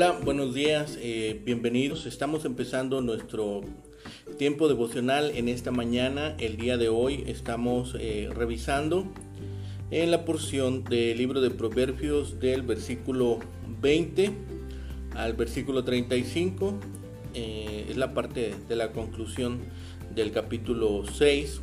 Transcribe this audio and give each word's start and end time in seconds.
Hola, 0.00 0.16
buenos 0.22 0.54
días, 0.54 0.96
eh, 1.00 1.42
bienvenidos. 1.44 2.06
Estamos 2.06 2.44
empezando 2.44 3.00
nuestro 3.00 3.62
tiempo 4.36 4.68
devocional 4.68 5.32
en 5.34 5.48
esta 5.48 5.72
mañana. 5.72 6.36
El 6.38 6.56
día 6.56 6.76
de 6.76 6.88
hoy 6.88 7.24
estamos 7.26 7.96
eh, 7.98 8.30
revisando 8.32 9.06
en 9.90 10.12
la 10.12 10.24
porción 10.24 10.84
del 10.84 11.18
libro 11.18 11.40
de 11.40 11.50
Proverbios 11.50 12.38
del 12.38 12.62
versículo 12.62 13.40
20 13.80 14.30
al 15.16 15.32
versículo 15.32 15.82
35. 15.82 16.74
Eh, 17.34 17.86
es 17.90 17.96
la 17.96 18.14
parte 18.14 18.54
de 18.68 18.76
la 18.76 18.92
conclusión 18.92 19.58
del 20.14 20.30
capítulo 20.30 21.06
6 21.12 21.60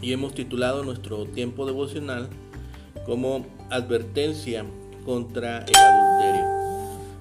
y 0.00 0.12
hemos 0.12 0.34
titulado 0.34 0.84
nuestro 0.84 1.26
tiempo 1.26 1.66
devocional 1.66 2.28
como 3.04 3.44
advertencia 3.70 4.64
contra 5.04 5.64
el 5.64 5.97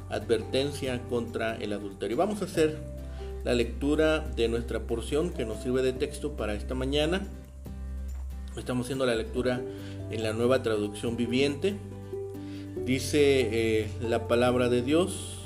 advertencia 0.09 1.01
contra 1.09 1.55
el 1.57 1.73
adulterio. 1.73 2.17
Vamos 2.17 2.41
a 2.41 2.45
hacer 2.45 2.77
la 3.43 3.53
lectura 3.53 4.19
de 4.35 4.47
nuestra 4.47 4.81
porción 4.81 5.31
que 5.31 5.45
nos 5.45 5.63
sirve 5.63 5.81
de 5.81 5.93
texto 5.93 6.33
para 6.33 6.53
esta 6.53 6.75
mañana. 6.75 7.27
Estamos 8.57 8.85
haciendo 8.85 9.05
la 9.05 9.15
lectura 9.15 9.61
en 10.09 10.23
la 10.23 10.33
nueva 10.33 10.63
traducción 10.63 11.15
viviente. 11.15 11.75
Dice 12.85 13.19
eh, 13.51 13.87
la 14.01 14.27
palabra 14.27 14.69
de 14.69 14.81
Dios, 14.81 15.37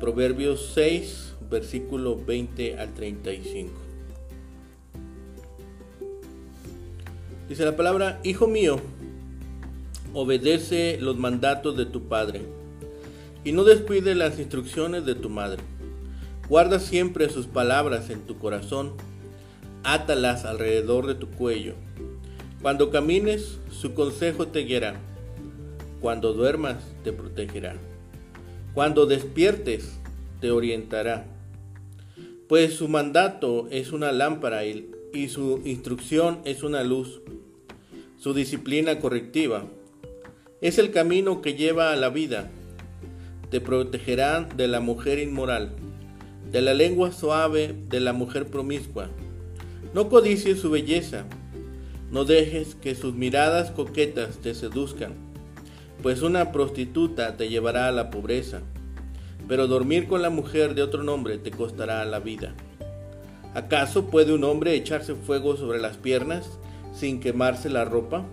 Proverbios 0.00 0.70
6, 0.74 1.34
versículo 1.50 2.16
20 2.24 2.78
al 2.78 2.94
35. 2.94 3.72
Dice 7.48 7.64
la 7.64 7.76
palabra, 7.76 8.20
Hijo 8.24 8.46
mío, 8.46 8.80
obedece 10.14 10.98
los 11.00 11.18
mandatos 11.18 11.76
de 11.76 11.86
tu 11.86 12.08
Padre 12.08 12.42
y 13.44 13.52
no 13.52 13.64
descuide 13.64 14.14
las 14.14 14.38
instrucciones 14.38 15.04
de 15.04 15.14
tu 15.14 15.28
madre. 15.28 15.62
Guarda 16.48 16.80
siempre 16.80 17.28
sus 17.28 17.46
palabras 17.46 18.10
en 18.10 18.22
tu 18.22 18.38
corazón, 18.38 18.92
átalas 19.82 20.44
alrededor 20.44 21.06
de 21.06 21.14
tu 21.14 21.28
cuello. 21.28 21.74
Cuando 22.62 22.90
camines, 22.90 23.58
su 23.70 23.92
consejo 23.92 24.48
te 24.48 24.60
guiará. 24.60 24.96
Cuando 26.00 26.32
duermas, 26.32 26.76
te 27.02 27.12
protegerá. 27.12 27.76
Cuando 28.72 29.06
despiertes, 29.06 29.98
te 30.40 30.50
orientará. 30.50 31.26
Pues 32.48 32.74
su 32.74 32.88
mandato 32.88 33.68
es 33.70 33.92
una 33.92 34.12
lámpara 34.12 34.64
y, 34.64 34.90
y 35.12 35.28
su 35.28 35.60
instrucción 35.64 36.40
es 36.44 36.62
una 36.62 36.82
luz. 36.82 37.20
Su 38.18 38.32
disciplina 38.32 39.00
correctiva 39.00 39.66
es 40.60 40.78
el 40.78 40.90
camino 40.90 41.42
que 41.42 41.54
lleva 41.54 41.92
a 41.92 41.96
la 41.96 42.08
vida 42.08 42.50
te 43.54 43.60
protegerán 43.60 44.48
de 44.56 44.66
la 44.66 44.80
mujer 44.80 45.20
inmoral, 45.20 45.76
de 46.50 46.60
la 46.60 46.74
lengua 46.74 47.12
suave 47.12 47.72
de 47.88 48.00
la 48.00 48.12
mujer 48.12 48.48
promiscua. 48.48 49.10
No 49.94 50.08
codicies 50.08 50.58
su 50.58 50.72
belleza, 50.72 51.24
no 52.10 52.24
dejes 52.24 52.74
que 52.74 52.96
sus 52.96 53.14
miradas 53.14 53.70
coquetas 53.70 54.38
te 54.38 54.56
seduzcan, 54.56 55.12
pues 56.02 56.22
una 56.22 56.50
prostituta 56.50 57.36
te 57.36 57.48
llevará 57.48 57.86
a 57.86 57.92
la 57.92 58.10
pobreza, 58.10 58.62
pero 59.46 59.68
dormir 59.68 60.08
con 60.08 60.20
la 60.20 60.30
mujer 60.30 60.74
de 60.74 60.82
otro 60.82 61.04
nombre 61.04 61.38
te 61.38 61.52
costará 61.52 62.04
la 62.06 62.18
vida. 62.18 62.56
¿Acaso 63.54 64.06
puede 64.06 64.32
un 64.32 64.42
hombre 64.42 64.74
echarse 64.74 65.14
fuego 65.14 65.56
sobre 65.56 65.78
las 65.78 65.96
piernas 65.96 66.58
sin 66.92 67.20
quemarse 67.20 67.70
la 67.70 67.84
ropa? 67.84 68.24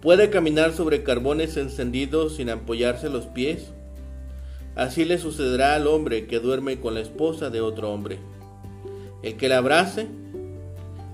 ¿Puede 0.00 0.30
caminar 0.30 0.74
sobre 0.74 1.02
carbones 1.02 1.56
encendidos 1.56 2.36
sin 2.36 2.50
apoyarse 2.50 3.10
los 3.10 3.26
pies? 3.26 3.72
Así 4.76 5.06
le 5.06 5.16
sucederá 5.16 5.74
al 5.74 5.86
hombre 5.86 6.26
que 6.26 6.38
duerme 6.38 6.78
con 6.78 6.94
la 6.94 7.00
esposa 7.00 7.48
de 7.48 7.62
otro 7.62 7.90
hombre. 7.90 8.18
El 9.22 9.36
que 9.38 9.48
la 9.48 9.58
abrace 9.58 10.06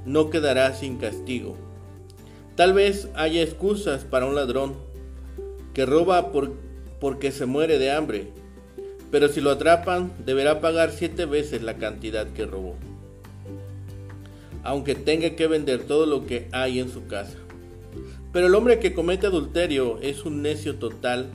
no 0.04 0.30
quedará 0.30 0.74
sin 0.74 0.98
castigo. 0.98 1.56
Tal 2.56 2.72
vez 2.72 3.08
haya 3.14 3.40
excusas 3.40 4.04
para 4.04 4.26
un 4.26 4.34
ladrón 4.34 4.74
que 5.74 5.86
roba 5.86 6.32
por, 6.32 6.52
porque 7.00 7.30
se 7.30 7.46
muere 7.46 7.78
de 7.78 7.92
hambre, 7.92 8.32
pero 9.12 9.28
si 9.28 9.40
lo 9.40 9.50
atrapan 9.50 10.12
deberá 10.26 10.60
pagar 10.60 10.90
siete 10.90 11.24
veces 11.24 11.62
la 11.62 11.78
cantidad 11.78 12.26
que 12.32 12.44
robó, 12.44 12.74
aunque 14.64 14.94
tenga 14.94 15.30
que 15.30 15.46
vender 15.46 15.84
todo 15.84 16.04
lo 16.04 16.26
que 16.26 16.48
hay 16.52 16.80
en 16.80 16.90
su 16.90 17.06
casa. 17.06 17.38
Pero 18.32 18.48
el 18.48 18.54
hombre 18.54 18.80
que 18.80 18.92
comete 18.92 19.28
adulterio 19.28 19.98
es 20.00 20.24
un 20.24 20.42
necio 20.42 20.76
total 20.76 21.30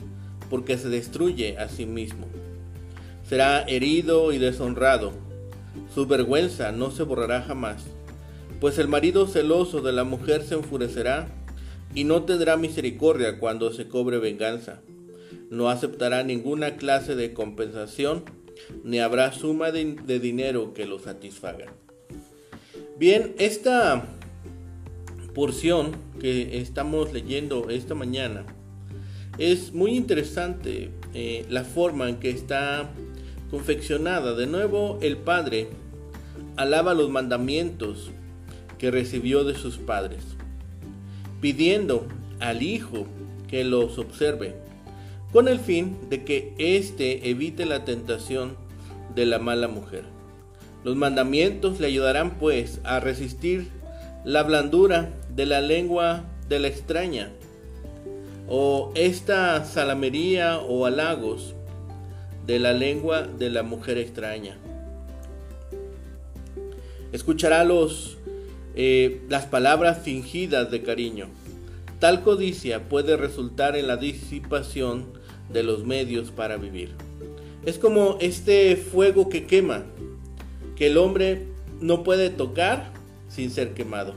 porque 0.50 0.78
se 0.78 0.88
destruye 0.88 1.58
a 1.58 1.68
sí 1.68 1.86
mismo. 1.86 2.26
Será 3.28 3.62
herido 3.62 4.32
y 4.32 4.38
deshonrado. 4.38 5.12
Su 5.94 6.06
vergüenza 6.06 6.72
no 6.72 6.90
se 6.90 7.02
borrará 7.02 7.42
jamás, 7.42 7.84
pues 8.60 8.78
el 8.78 8.88
marido 8.88 9.26
celoso 9.26 9.80
de 9.80 9.92
la 9.92 10.04
mujer 10.04 10.42
se 10.42 10.54
enfurecerá 10.54 11.28
y 11.94 12.04
no 12.04 12.24
tendrá 12.24 12.56
misericordia 12.56 13.38
cuando 13.38 13.72
se 13.72 13.88
cobre 13.88 14.18
venganza. 14.18 14.80
No 15.50 15.70
aceptará 15.70 16.22
ninguna 16.24 16.76
clase 16.76 17.14
de 17.14 17.32
compensación, 17.32 18.24
ni 18.84 18.98
habrá 18.98 19.32
suma 19.32 19.70
de, 19.70 19.94
de 19.94 20.18
dinero 20.18 20.74
que 20.74 20.86
lo 20.86 20.98
satisfaga. 20.98 21.66
Bien, 22.98 23.34
esta 23.38 24.04
porción 25.34 25.92
que 26.20 26.58
estamos 26.58 27.12
leyendo 27.12 27.70
esta 27.70 27.94
mañana 27.94 28.44
es 29.38 29.72
muy 29.72 29.96
interesante 29.96 30.90
eh, 31.14 31.46
la 31.48 31.64
forma 31.64 32.08
en 32.08 32.16
que 32.16 32.30
está 32.30 32.90
confeccionada. 33.50 34.34
De 34.34 34.46
nuevo, 34.46 34.98
el 35.00 35.16
Padre 35.16 35.68
alaba 36.56 36.94
los 36.94 37.08
mandamientos 37.08 38.10
que 38.78 38.90
recibió 38.90 39.44
de 39.44 39.54
sus 39.54 39.78
padres, 39.78 40.22
pidiendo 41.40 42.06
al 42.40 42.62
Hijo 42.62 43.06
que 43.48 43.64
los 43.64 43.98
observe, 43.98 44.56
con 45.32 45.48
el 45.48 45.60
fin 45.60 45.96
de 46.10 46.24
que 46.24 46.54
éste 46.58 47.30
evite 47.30 47.64
la 47.64 47.84
tentación 47.84 48.56
de 49.14 49.26
la 49.26 49.38
mala 49.38 49.68
mujer. 49.68 50.04
Los 50.84 50.96
mandamientos 50.96 51.80
le 51.80 51.86
ayudarán 51.88 52.38
pues 52.38 52.80
a 52.84 53.00
resistir 53.00 53.68
la 54.24 54.42
blandura 54.42 55.12
de 55.34 55.46
la 55.46 55.60
lengua 55.60 56.24
de 56.48 56.58
la 56.58 56.68
extraña 56.68 57.30
o 58.48 58.90
esta 58.94 59.64
salamería 59.64 60.58
o 60.58 60.86
halagos 60.86 61.54
de 62.46 62.58
la 62.58 62.72
lengua 62.72 63.22
de 63.22 63.50
la 63.50 63.62
mujer 63.62 63.98
extraña. 63.98 64.56
Escuchará 67.12 67.64
los, 67.64 68.16
eh, 68.74 69.22
las 69.28 69.46
palabras 69.46 69.98
fingidas 70.02 70.70
de 70.70 70.82
cariño. 70.82 71.28
Tal 72.00 72.22
codicia 72.22 72.88
puede 72.88 73.16
resultar 73.16 73.76
en 73.76 73.86
la 73.86 73.96
disipación 73.96 75.06
de 75.52 75.62
los 75.62 75.84
medios 75.84 76.30
para 76.30 76.56
vivir. 76.56 76.94
Es 77.66 77.78
como 77.78 78.16
este 78.20 78.76
fuego 78.76 79.28
que 79.28 79.46
quema, 79.46 79.84
que 80.76 80.86
el 80.86 80.96
hombre 80.96 81.48
no 81.80 82.02
puede 82.02 82.30
tocar 82.30 82.92
sin 83.28 83.50
ser 83.50 83.74
quemado. 83.74 84.14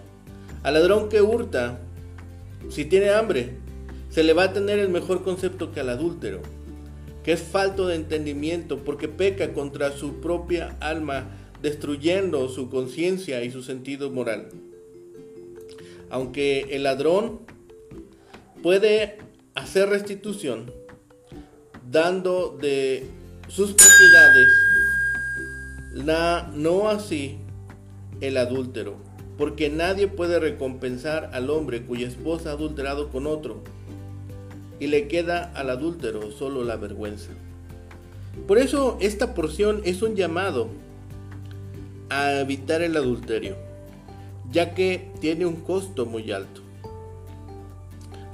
Al 0.63 0.75
ladrón 0.75 1.09
que 1.09 1.21
hurta, 1.21 1.79
si 2.69 2.85
tiene 2.85 3.09
hambre, 3.09 3.60
se 4.11 4.23
le 4.23 4.33
va 4.33 4.43
a 4.43 4.53
tener 4.53 4.77
el 4.77 4.89
mejor 4.89 5.23
concepto 5.23 5.71
que 5.71 5.79
al 5.79 5.89
adúltero, 5.89 6.41
que 7.23 7.31
es 7.31 7.41
falto 7.41 7.87
de 7.87 7.95
entendimiento 7.95 8.83
porque 8.83 9.07
peca 9.07 9.53
contra 9.53 9.91
su 9.93 10.19
propia 10.19 10.75
alma, 10.81 11.29
destruyendo 11.61 12.49
su 12.49 12.69
conciencia 12.69 13.43
y 13.43 13.51
su 13.51 13.63
sentido 13.63 14.11
moral. 14.11 14.49
Aunque 16.09 16.67
el 16.71 16.83
ladrón 16.83 17.39
puede 18.61 19.17
hacer 19.55 19.87
restitución 19.87 20.71
dando 21.89 22.57
de 22.61 23.05
sus 23.47 23.71
propiedades, 23.71 24.47
la, 25.93 26.51
no 26.53 26.89
así 26.89 27.37
el 28.19 28.35
adúltero, 28.35 28.97
porque 29.37 29.69
nadie 29.69 30.07
puede 30.07 30.37
recompensar 30.39 31.29
al 31.33 31.49
hombre 31.49 31.83
cuya 31.85 32.07
esposa 32.07 32.49
ha 32.49 32.53
adulterado 32.53 33.09
con 33.09 33.25
otro 33.25 33.63
y 34.81 34.87
le 34.87 35.07
queda 35.07 35.51
al 35.53 35.69
adúltero 35.69 36.31
solo 36.31 36.63
la 36.63 36.75
vergüenza. 36.75 37.29
Por 38.47 38.57
eso 38.57 38.97
esta 38.99 39.35
porción 39.35 39.81
es 39.85 40.01
un 40.01 40.15
llamado 40.15 40.69
a 42.09 42.39
evitar 42.39 42.81
el 42.81 42.97
adulterio, 42.97 43.57
ya 44.51 44.73
que 44.73 45.11
tiene 45.19 45.45
un 45.45 45.57
costo 45.57 46.07
muy 46.07 46.31
alto. 46.31 46.61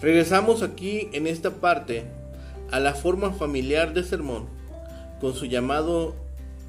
Regresamos 0.01 0.63
aquí 0.63 1.09
en 1.11 1.27
esta 1.27 1.55
parte 1.55 2.05
a 2.71 2.79
la 2.79 2.93
forma 2.93 3.33
familiar 3.33 3.93
de 3.93 4.05
sermón, 4.05 4.45
con 5.19 5.33
su 5.33 5.47
llamado 5.47 6.15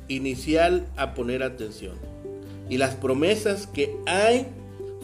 inicial 0.08 0.88
a 0.96 1.14
poner 1.14 1.44
atención 1.44 1.94
y 2.68 2.78
las 2.78 2.96
promesas 2.96 3.68
que 3.68 3.96
hay 4.06 4.48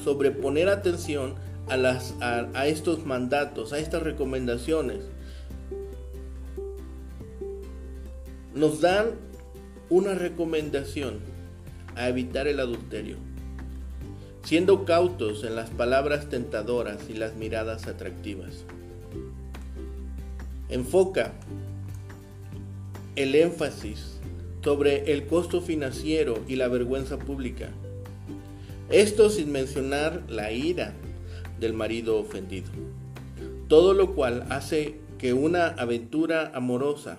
sobre 0.03 0.33
poner 0.33 0.69
atención 0.69 1.35
a, 1.69 2.67
estos 2.67 3.05
mandatos, 3.05 3.73
a 3.73 3.79
estas 3.79 4.03
recomendaciones. 4.03 5.05
nos 8.55 8.81
dan 8.81 9.07
una 9.91 10.15
recomendación 10.15 11.19
a 11.97 12.09
evitar 12.09 12.47
el 12.47 12.61
adulterio, 12.61 13.17
siendo 14.45 14.85
cautos 14.85 15.45
en 15.45 15.57
las 15.57 15.71
palabras 15.71 16.29
tentadoras 16.29 17.11
y 17.11 17.15
las 17.15 17.35
miradas 17.35 17.87
atractivas. 17.89 18.65
Enfoca 20.69 21.33
el 23.17 23.35
énfasis 23.35 24.19
sobre 24.63 25.13
el 25.13 25.27
costo 25.27 25.61
financiero 25.61 26.39
y 26.49 26.57
la 26.57 26.69
vergüenza 26.69 27.19
pública. 27.19 27.69
Esto 28.89 29.31
sin 29.31 29.53
mencionar 29.53 30.23
la 30.29 30.53
ira 30.53 30.95
del 31.65 31.75
marido 31.75 32.19
ofendido. 32.19 32.69
Todo 33.69 33.95
lo 33.95 34.15
cual 34.15 34.47
hace 34.51 34.97
que 35.19 35.33
una 35.33 35.69
aventura 35.69 36.53
amorosa 36.55 37.19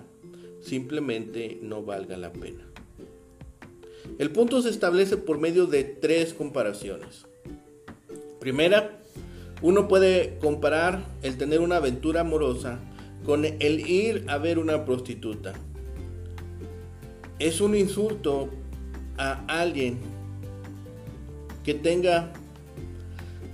simplemente 0.60 1.58
no 1.62 1.82
valga 1.82 2.16
la 2.16 2.32
pena. 2.32 2.64
El 4.18 4.30
punto 4.30 4.62
se 4.62 4.70
establece 4.70 5.16
por 5.16 5.38
medio 5.38 5.66
de 5.66 5.84
tres 5.84 6.32
comparaciones. 6.32 7.26
Primera, 8.40 8.98
uno 9.62 9.88
puede 9.88 10.38
comparar 10.40 11.04
el 11.22 11.36
tener 11.36 11.60
una 11.60 11.76
aventura 11.76 12.20
amorosa 12.20 12.78
con 13.24 13.44
el 13.44 13.88
ir 13.88 14.24
a 14.28 14.38
ver 14.38 14.58
una 14.58 14.84
prostituta 14.84 15.54
es 17.38 17.60
un 17.60 17.74
insulto 17.74 18.48
a 19.18 19.44
alguien 19.46 19.98
que 21.64 21.74
tenga 21.74 22.32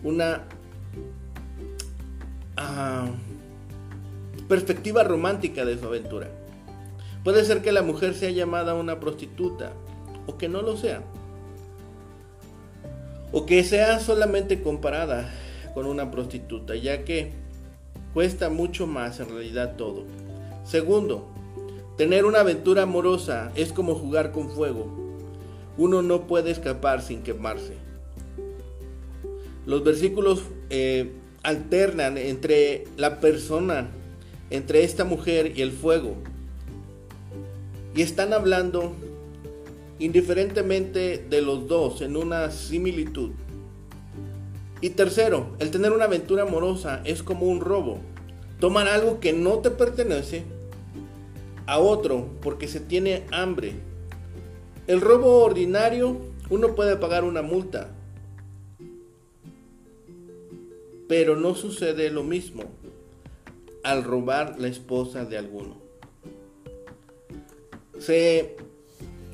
una 0.05 0.45
ah, 2.63 3.11
perspectiva 4.49 5.05
romántica 5.05 5.65
de 5.65 5.79
su 5.79 5.87
aventura. 5.87 6.29
Puede 7.25 7.45
ser 7.45 7.63
que 7.63 7.73
la 7.73 7.83
mujer 7.83 8.15
sea 8.15 8.31
llamada 8.31 8.75
una 8.75 9.01
prostituta 9.01 9.73
o 10.27 10.39
que 10.39 10.49
no 10.49 10.63
lo 10.63 10.77
sea. 10.77 11.03
O 13.31 13.47
que 13.47 13.65
sea 13.65 14.01
solamente 14.01 14.63
comparada 14.63 15.33
con 15.75 15.87
una 15.87 16.11
prostituta, 16.11 16.75
ya 16.75 17.05
que 17.05 17.33
cuesta 18.13 18.51
mucho 18.51 18.87
más 18.87 19.21
en 19.21 19.29
realidad 19.31 19.77
todo. 19.77 20.05
Segundo, 20.65 21.33
Tener 21.97 22.25
una 22.25 22.41
aventura 22.41 22.83
amorosa 22.83 23.53
es 23.55 23.73
como 23.73 23.95
jugar 23.95 24.33
con 24.33 24.49
fuego. 24.51 24.87
Uno 25.77 26.01
no 26.01 26.27
puede 26.27 26.51
escapar 26.51 27.03
sin 27.03 27.23
quemarse. 27.23 27.75
Los 29.67 29.85
versículos 29.85 30.43
eh, 30.71 31.13
alternan 31.43 32.19
entre 32.19 32.85
la 32.97 33.21
persona, 33.21 33.89
entre 34.51 34.85
esta 34.85 35.05
mujer 35.05 35.53
y 35.57 35.63
el 35.63 35.73
fuego. 35.73 36.15
Y 37.95 38.03
están 38.03 38.33
hablando 38.33 38.95
indiferentemente 39.99 41.25
de 41.29 41.43
los 41.43 41.69
dos 41.69 42.01
en 42.01 42.17
una 42.17 42.51
similitud. 42.51 43.31
Y 44.81 44.91
tercero, 44.91 45.55
el 45.61 45.71
tener 45.71 45.93
una 45.93 46.07
aventura 46.07 46.43
amorosa 46.43 47.03
es 47.05 47.23
como 47.23 47.47
un 47.47 47.61
robo. 47.61 48.01
Tomar 48.59 48.89
algo 48.89 49.21
que 49.21 49.33
no 49.33 49.59
te 49.59 49.71
pertenece 49.71 50.45
a 51.67 51.79
otro 51.79 52.27
porque 52.41 52.67
se 52.67 52.81
tiene 52.81 53.25
hambre. 53.31 53.75
El 54.87 55.01
robo 55.01 55.45
ordinario, 55.45 56.21
uno 56.51 56.75
puede 56.75 56.97
pagar 56.97 57.25
una 57.25 57.43
multa, 57.43 57.91
pero 61.13 61.37
no 61.37 61.55
sucede 61.55 62.09
lo 62.09 62.25
mismo 62.25 62.63
al 63.85 64.03
robar 64.03 64.59
la 64.59 64.69
esposa 64.69 65.27
de 65.27 65.37
alguno. 65.37 65.77
Se 67.99 68.57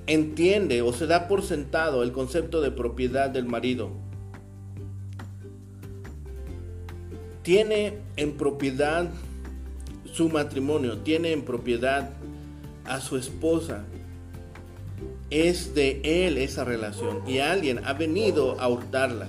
entiende 0.09 0.83
o 0.83 0.93
se 0.93 1.07
da 1.07 1.29
por 1.29 1.45
sentado 1.45 2.03
el 2.03 2.11
concepto 2.11 2.61
de 2.63 2.73
propiedad 2.73 3.31
del 3.31 3.45
marido. 3.45 3.91
Tiene 7.43 7.99
en 8.17 8.37
propiedad 8.37 9.09
su 10.13 10.31
matrimonio, 10.31 10.99
tiene 10.99 11.31
en 11.31 11.45
propiedad 11.45 12.11
a 12.87 13.01
su 13.01 13.17
esposa. 13.17 13.85
Es 15.31 15.77
de 15.77 16.01
él 16.03 16.39
esa 16.39 16.65
relación 16.65 17.23
y 17.25 17.39
alguien 17.39 17.85
ha 17.85 17.93
venido 17.93 18.61
a 18.61 18.69
hurtarla. 18.69 19.29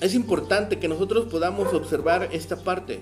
Es 0.00 0.14
importante 0.14 0.78
que 0.78 0.86
nosotros 0.86 1.26
podamos 1.26 1.74
observar 1.74 2.28
esta 2.32 2.56
parte. 2.56 3.00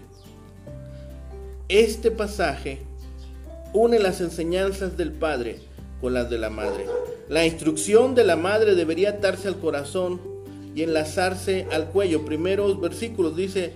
Este 1.69 2.11
pasaje 2.11 2.81
une 3.75 3.99
las 3.99 4.23
enseñanzas 4.23 4.97
del 4.97 5.13
padre 5.13 5.61
con 6.01 6.15
las 6.15 6.31
de 6.31 6.39
la 6.39 6.49
madre. 6.49 6.87
La 7.29 7.45
instrucción 7.45 8.15
de 8.15 8.25
la 8.25 8.37
madre 8.37 8.75
debería 8.75 9.11
atarse 9.11 9.47
al 9.47 9.59
corazón 9.59 10.21
y 10.75 10.83
enlazarse 10.83 11.67
al 11.71 11.91
cuello. 11.91 12.25
Primeros 12.25 12.81
versículos 12.81 13.37
dice, 13.37 13.73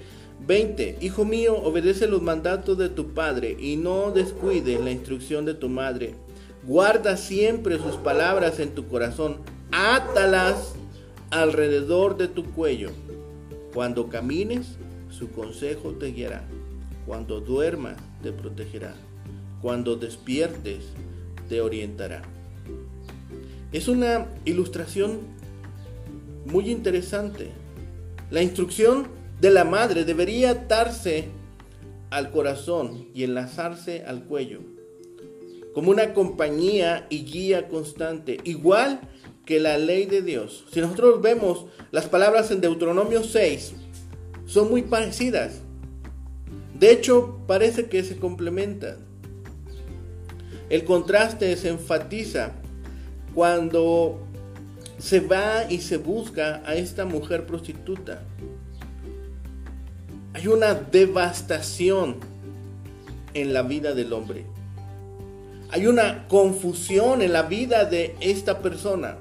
20. 0.47 0.99
Hijo 1.03 1.27
mío, 1.27 1.57
obedece 1.57 2.07
los 2.07 2.23
mandatos 2.23 2.79
de 2.79 2.89
tu 2.89 3.13
padre 3.13 3.55
y 3.61 3.77
no 3.77 4.13
descuides 4.13 4.81
la 4.81 4.93
instrucción 4.93 5.45
de 5.45 5.53
tu 5.53 5.69
madre. 5.69 6.15
Guarda 6.63 7.19
siempre 7.19 7.77
sus 7.77 7.97
palabras 7.97 8.61
en 8.61 8.71
tu 8.71 8.89
corazón. 8.89 9.39
Átalas 9.73 10.75
alrededor 11.31 12.17
de 12.17 12.29
tu 12.29 12.45
cuello. 12.45 12.91
Cuando 13.73 14.09
camines, 14.09 14.77
su 15.11 15.31
consejo 15.31 15.93
te 15.93 16.13
guiará. 16.13 16.45
Cuando 17.07 17.41
duermas, 17.41 17.97
te 18.23 18.33
protegerá. 18.33 18.95
Cuando 19.63 19.97
despiertes, 19.97 20.85
te 21.49 21.61
orientará. 21.61 22.23
Es 23.73 23.89
una 23.89 24.27
ilustración 24.45 25.21
muy 26.47 26.71
interesante. 26.71 27.51
La 28.31 28.43
instrucción 28.43 29.09
de 29.41 29.51
la 29.51 29.65
madre 29.65 30.05
debería 30.05 30.51
atarse 30.51 31.29
al 32.11 32.31
corazón 32.31 33.07
y 33.15 33.23
enlazarse 33.23 34.05
al 34.05 34.25
cuello, 34.25 34.61
como 35.75 35.91
una 35.91 36.13
compañía 36.13 37.07
y 37.09 37.25
guía 37.25 37.69
constante, 37.69 38.39
igual 38.45 39.01
que 39.45 39.61
la 39.61 39.79
ley 39.79 40.07
de 40.07 40.23
Dios. 40.23 40.65
Si 40.73 40.81
nosotros 40.81 41.21
vemos 41.21 41.67
las 41.91 42.07
palabras 42.07 42.51
en 42.51 42.61
Deuteronomio 42.61 43.25
6, 43.25 43.73
son 44.47 44.71
muy 44.71 44.83
parecidas. 44.83 45.61
De 46.79 46.91
hecho, 46.93 47.39
parece 47.47 47.87
que 47.87 48.03
se 48.03 48.17
complementan. 48.17 48.97
El 50.69 50.85
contraste 50.85 51.57
se 51.57 51.69
enfatiza 51.69 52.53
cuando 53.35 54.21
se 54.99 55.21
va 55.21 55.65
y 55.69 55.81
se 55.81 55.97
busca 55.97 56.63
a 56.65 56.75
esta 56.75 57.05
mujer 57.05 57.47
prostituta. 57.47 58.23
Hay 60.33 60.47
una 60.47 60.75
devastación 60.75 62.17
en 63.35 63.53
la 63.53 63.63
vida 63.63 63.95
del 63.95 64.13
hombre. 64.13 64.45
Hay 65.71 65.87
una 65.87 66.27
confusión 66.29 67.23
en 67.23 67.33
la 67.33 67.43
vida 67.43 67.85
de 67.85 68.15
esta 68.21 68.61
persona. 68.61 69.17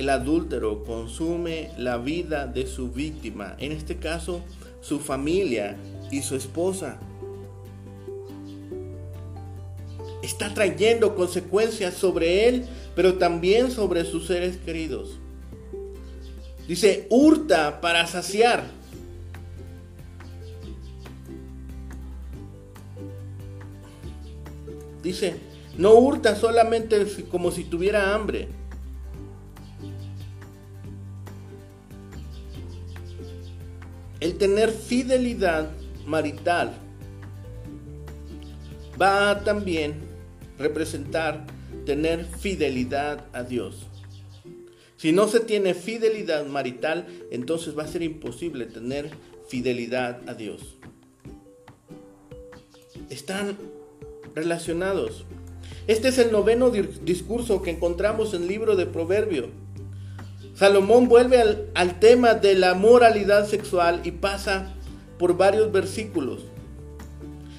El 0.00 0.08
adúltero 0.08 0.82
consume 0.82 1.72
la 1.76 1.98
vida 1.98 2.46
de 2.46 2.66
su 2.66 2.90
víctima, 2.90 3.54
en 3.58 3.70
este 3.70 3.98
caso 3.98 4.40
su 4.80 4.98
familia 4.98 5.76
y 6.10 6.22
su 6.22 6.36
esposa. 6.36 6.98
Está 10.22 10.54
trayendo 10.54 11.14
consecuencias 11.14 11.92
sobre 11.92 12.48
él, 12.48 12.64
pero 12.96 13.18
también 13.18 13.70
sobre 13.70 14.06
sus 14.06 14.26
seres 14.26 14.56
queridos. 14.56 15.18
Dice, 16.66 17.06
hurta 17.10 17.82
para 17.82 18.06
saciar. 18.06 18.64
Dice, 25.02 25.36
no 25.76 25.92
hurta 25.92 26.36
solamente 26.36 27.04
como 27.30 27.50
si 27.50 27.64
tuviera 27.64 28.14
hambre. 28.14 28.48
Tener 34.40 34.70
fidelidad 34.70 35.70
marital 36.06 36.72
va 39.00 39.30
a 39.30 39.44
también 39.44 39.96
representar 40.58 41.46
tener 41.84 42.24
fidelidad 42.24 43.26
a 43.34 43.42
Dios. 43.42 43.86
Si 44.96 45.12
no 45.12 45.28
se 45.28 45.40
tiene 45.40 45.74
fidelidad 45.74 46.46
marital, 46.46 47.06
entonces 47.30 47.76
va 47.76 47.82
a 47.82 47.86
ser 47.86 48.02
imposible 48.02 48.64
tener 48.64 49.10
fidelidad 49.46 50.26
a 50.26 50.32
Dios. 50.32 50.78
Están 53.10 53.58
relacionados. 54.34 55.26
Este 55.86 56.08
es 56.08 56.16
el 56.16 56.32
noveno 56.32 56.70
discurso 56.70 57.60
que 57.60 57.72
encontramos 57.72 58.32
en 58.32 58.42
el 58.42 58.48
libro 58.48 58.74
de 58.74 58.86
Proverbio. 58.86 59.50
Salomón 60.54 61.08
vuelve 61.08 61.40
al, 61.74 62.00
tema 62.00 62.34
de 62.34 62.54
la 62.54 62.74
moralidad 62.74 63.46
sexual 63.46 64.02
y 64.04 64.10
pasa 64.10 64.74
por 65.18 65.36
varios 65.36 65.72
versículos 65.72 66.42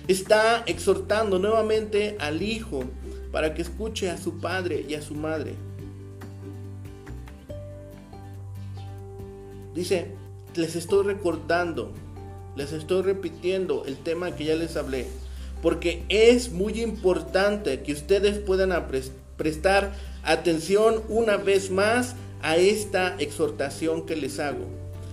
Está 0.08 0.64
exhortando 0.66 1.40
nuevamente 1.40 2.18
al 2.20 2.42
hijo 2.42 2.84
para 3.32 3.54
que 3.54 3.62
escuche 3.62 4.10
a 4.10 4.18
su 4.18 4.40
padre 4.40 4.86
y 4.86 4.96
a 4.96 5.02
su 5.02 5.16
madre. 5.16 5.54
Dice, 9.74 10.08
les 10.56 10.76
estoy 10.76 11.06
recordando, 11.06 11.94
les 12.58 12.74
estoy 12.74 13.04
repitiendo 13.04 13.86
el 13.86 13.96
tema 13.96 14.36
que 14.36 14.44
ya 14.46 14.56
les 14.56 14.76
hablé, 14.76 15.08
porque 15.62 16.04
es 16.10 16.52
muy 16.52 16.82
importante 16.82 17.82
que 17.82 17.94
ustedes 17.94 18.38
puedan 18.40 18.74
prestar 19.38 19.94
atención 20.24 21.04
una 21.08 21.38
vez 21.38 21.72
más 21.72 22.16
a 22.42 22.58
esta 22.58 23.16
exhortación 23.20 24.06
que 24.06 24.16
les 24.16 24.40
hago. 24.40 24.66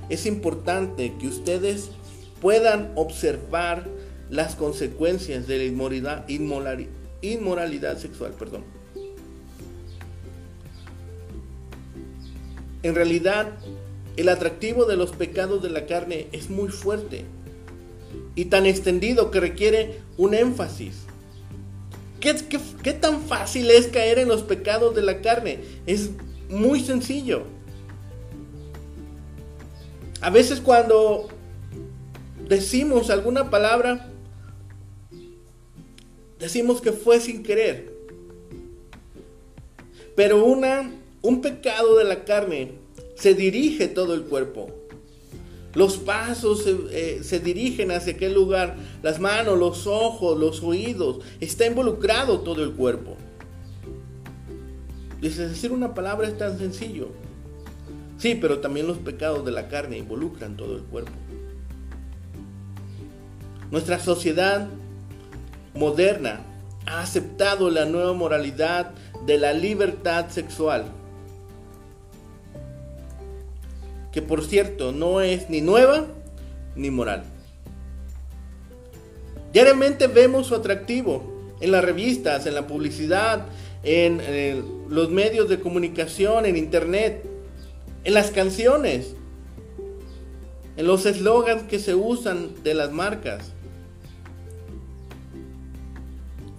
Es 0.08 0.26
importante 0.26 1.14
que 1.20 1.28
ustedes 1.28 1.90
puedan 2.40 2.92
observar 2.94 3.86
las 4.30 4.54
consecuencias 4.54 5.46
de 5.46 5.58
la 5.58 5.64
inmoralidad, 5.64 7.98
sexual. 7.98 8.32
Perdón. 8.38 8.64
En 12.82 12.94
realidad, 12.94 13.52
el 14.16 14.28
atractivo 14.28 14.84
de 14.84 14.96
los 14.96 15.12
pecados 15.12 15.62
de 15.62 15.70
la 15.70 15.86
carne 15.86 16.28
es 16.32 16.50
muy 16.50 16.68
fuerte 16.68 17.24
y 18.34 18.46
tan 18.46 18.66
extendido 18.66 19.30
que 19.30 19.40
requiere 19.40 20.00
un 20.16 20.34
énfasis. 20.34 21.04
¿Qué, 22.20 22.34
qué, 22.82 22.92
tan 22.92 23.22
fácil 23.22 23.70
es 23.70 23.86
caer 23.86 24.18
en 24.18 24.28
los 24.28 24.42
pecados 24.42 24.94
de 24.94 25.02
la 25.02 25.20
carne? 25.20 25.60
Es 25.86 26.10
muy 26.48 26.80
sencillo. 26.80 27.42
A 30.20 30.30
veces 30.30 30.60
cuando 30.60 31.28
decimos 32.48 33.10
alguna 33.10 33.50
palabra, 33.50 34.10
decimos 36.38 36.80
que 36.80 36.92
fue 36.92 37.20
sin 37.20 37.42
querer. 37.42 37.92
Pero 40.16 40.44
una, 40.44 40.90
un 41.22 41.40
pecado 41.40 41.96
de 41.96 42.04
la 42.04 42.24
carne 42.24 42.72
se 43.14 43.34
dirige 43.34 43.88
todo 43.88 44.14
el 44.14 44.22
cuerpo. 44.22 44.70
Los 45.74 45.98
pasos 45.98 46.64
eh, 46.66 47.20
se, 47.22 47.38
dirigen 47.40 47.92
hacia 47.92 48.14
aquel 48.14 48.34
lugar, 48.34 48.76
las 49.02 49.20
manos, 49.20 49.58
los 49.58 49.86
ojos, 49.86 50.38
los 50.38 50.62
oídos, 50.62 51.20
está 51.40 51.66
involucrado 51.66 52.40
todo 52.40 52.64
el 52.64 52.72
cuerpo. 52.72 53.16
Dice, 55.20 55.48
decir 55.48 55.72
una 55.72 55.94
palabra 55.94 56.28
es 56.28 56.38
tan 56.38 56.58
sencillo. 56.58 57.08
Sí, 58.18 58.34
pero 58.34 58.58
también 58.60 58.86
los 58.86 58.98
pecados 58.98 59.44
de 59.44 59.52
la 59.52 59.68
carne 59.68 59.98
involucran 59.98 60.56
todo 60.56 60.76
el 60.76 60.82
cuerpo. 60.82 61.12
Nuestra 63.70 63.98
sociedad 63.98 64.68
moderna 65.74 66.40
ha 66.86 67.00
aceptado 67.00 67.70
la 67.70 67.84
nueva 67.84 68.12
moralidad 68.12 68.92
de 69.26 69.38
la 69.38 69.52
libertad 69.52 70.30
sexual 70.30 70.86
que 74.12 74.22
por 74.22 74.44
cierto 74.44 74.92
no 74.92 75.20
es 75.20 75.50
ni 75.50 75.60
nueva 75.60 76.06
ni 76.74 76.90
moral. 76.90 77.24
Diariamente 79.52 80.06
vemos 80.06 80.46
su 80.46 80.54
atractivo 80.54 81.52
en 81.60 81.72
las 81.72 81.84
revistas, 81.84 82.46
en 82.46 82.54
la 82.54 82.66
publicidad, 82.66 83.46
en, 83.82 84.20
los 84.88 85.10
medios 85.10 85.48
de 85.48 85.60
comunicación, 85.60 86.46
en 86.46 86.56
internet, 86.56 87.24
en 88.04 88.14
las 88.14 88.30
canciones, 88.30 89.14
en 90.76 90.86
los 90.86 91.06
eslogans 91.06 91.64
que 91.64 91.78
se 91.78 91.94
usan 91.94 92.62
de 92.62 92.74
las 92.74 92.92
marcas. 92.92 93.52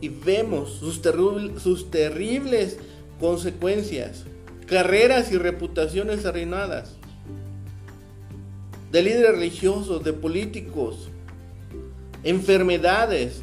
Y 0.02 0.10
vemos 0.10 0.74
sus, 0.74 1.02
sus 1.62 1.92
terribles 1.92 2.78
consecuencias, 3.20 4.24
carreras 4.66 5.32
y 5.32 5.38
reputaciones 5.38 6.26
arruinadas 6.26 6.96
de 8.92 9.04
líderes 9.04 9.32
religiosos, 9.32 10.04
de 10.04 10.14
políticos, 10.14 11.10
enfermedades, 12.24 13.42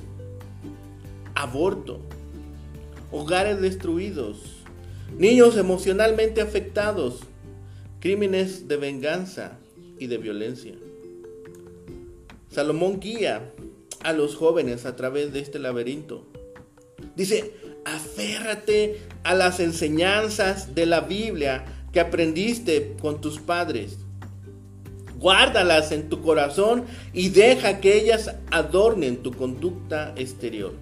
aborto, 1.34 2.00
hogares 3.16 3.60
destruidos, 3.60 4.38
niños 5.16 5.56
emocionalmente 5.56 6.40
afectados, 6.40 7.20
crímenes 8.00 8.68
de 8.68 8.76
venganza 8.76 9.58
y 9.98 10.06
de 10.06 10.18
violencia. 10.18 10.74
Salomón 12.50 13.00
guía 13.00 13.52
a 14.02 14.12
los 14.12 14.36
jóvenes 14.36 14.86
a 14.86 14.96
través 14.96 15.32
de 15.32 15.40
este 15.40 15.58
laberinto. 15.58 16.26
Dice, 17.16 17.54
aférrate 17.84 19.00
a 19.24 19.34
las 19.34 19.60
enseñanzas 19.60 20.74
de 20.74 20.86
la 20.86 21.00
Biblia 21.00 21.64
que 21.92 22.00
aprendiste 22.00 22.96
con 23.00 23.20
tus 23.20 23.38
padres 23.38 23.98
guárdalas 25.18 25.92
en 25.92 26.08
tu 26.08 26.20
corazón 26.20 26.84
y 27.12 27.30
deja 27.30 27.80
que 27.80 27.96
ellas 27.98 28.34
adornen 28.50 29.22
tu 29.22 29.32
conducta 29.32 30.12
exterior. 30.16 30.74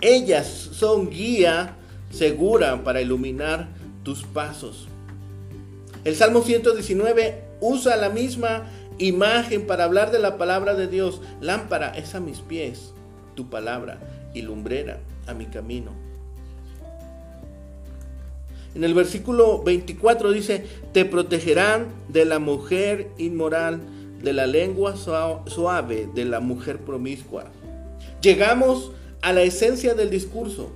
Ellas 0.00 0.46
son 0.46 1.10
guía 1.10 1.76
segura 2.10 2.84
para 2.84 3.00
iluminar 3.00 3.68
tus 4.02 4.24
pasos. 4.24 4.88
El 6.04 6.14
Salmo 6.14 6.42
119 6.42 7.42
usa 7.60 7.96
la 7.96 8.10
misma 8.10 8.64
imagen 8.98 9.66
para 9.66 9.84
hablar 9.84 10.10
de 10.10 10.18
la 10.18 10.38
palabra 10.38 10.74
de 10.74 10.86
Dios. 10.86 11.20
Lámpara 11.40 11.90
es 11.96 12.14
a 12.14 12.20
mis 12.20 12.40
pies 12.40 12.92
tu 13.34 13.48
palabra 13.48 13.98
y 14.34 14.42
lumbrera 14.42 15.00
a 15.26 15.34
mi 15.34 15.46
camino. 15.46 15.92
En 18.74 18.84
el 18.84 18.92
versículo 18.92 19.62
24 19.62 20.32
dice, 20.32 20.66
te 20.92 21.06
protegerán 21.06 21.86
de 22.08 22.26
la 22.26 22.38
mujer 22.38 23.08
inmoral, 23.16 23.80
de 24.22 24.34
la 24.34 24.46
lengua 24.46 24.96
suave, 24.96 26.08
de 26.14 26.24
la 26.26 26.40
mujer 26.40 26.78
promiscua. 26.80 27.44
Llegamos 28.20 28.90
a 28.90 29.05
la 29.22 29.42
esencia 29.42 29.94
del 29.94 30.10
discurso. 30.10 30.70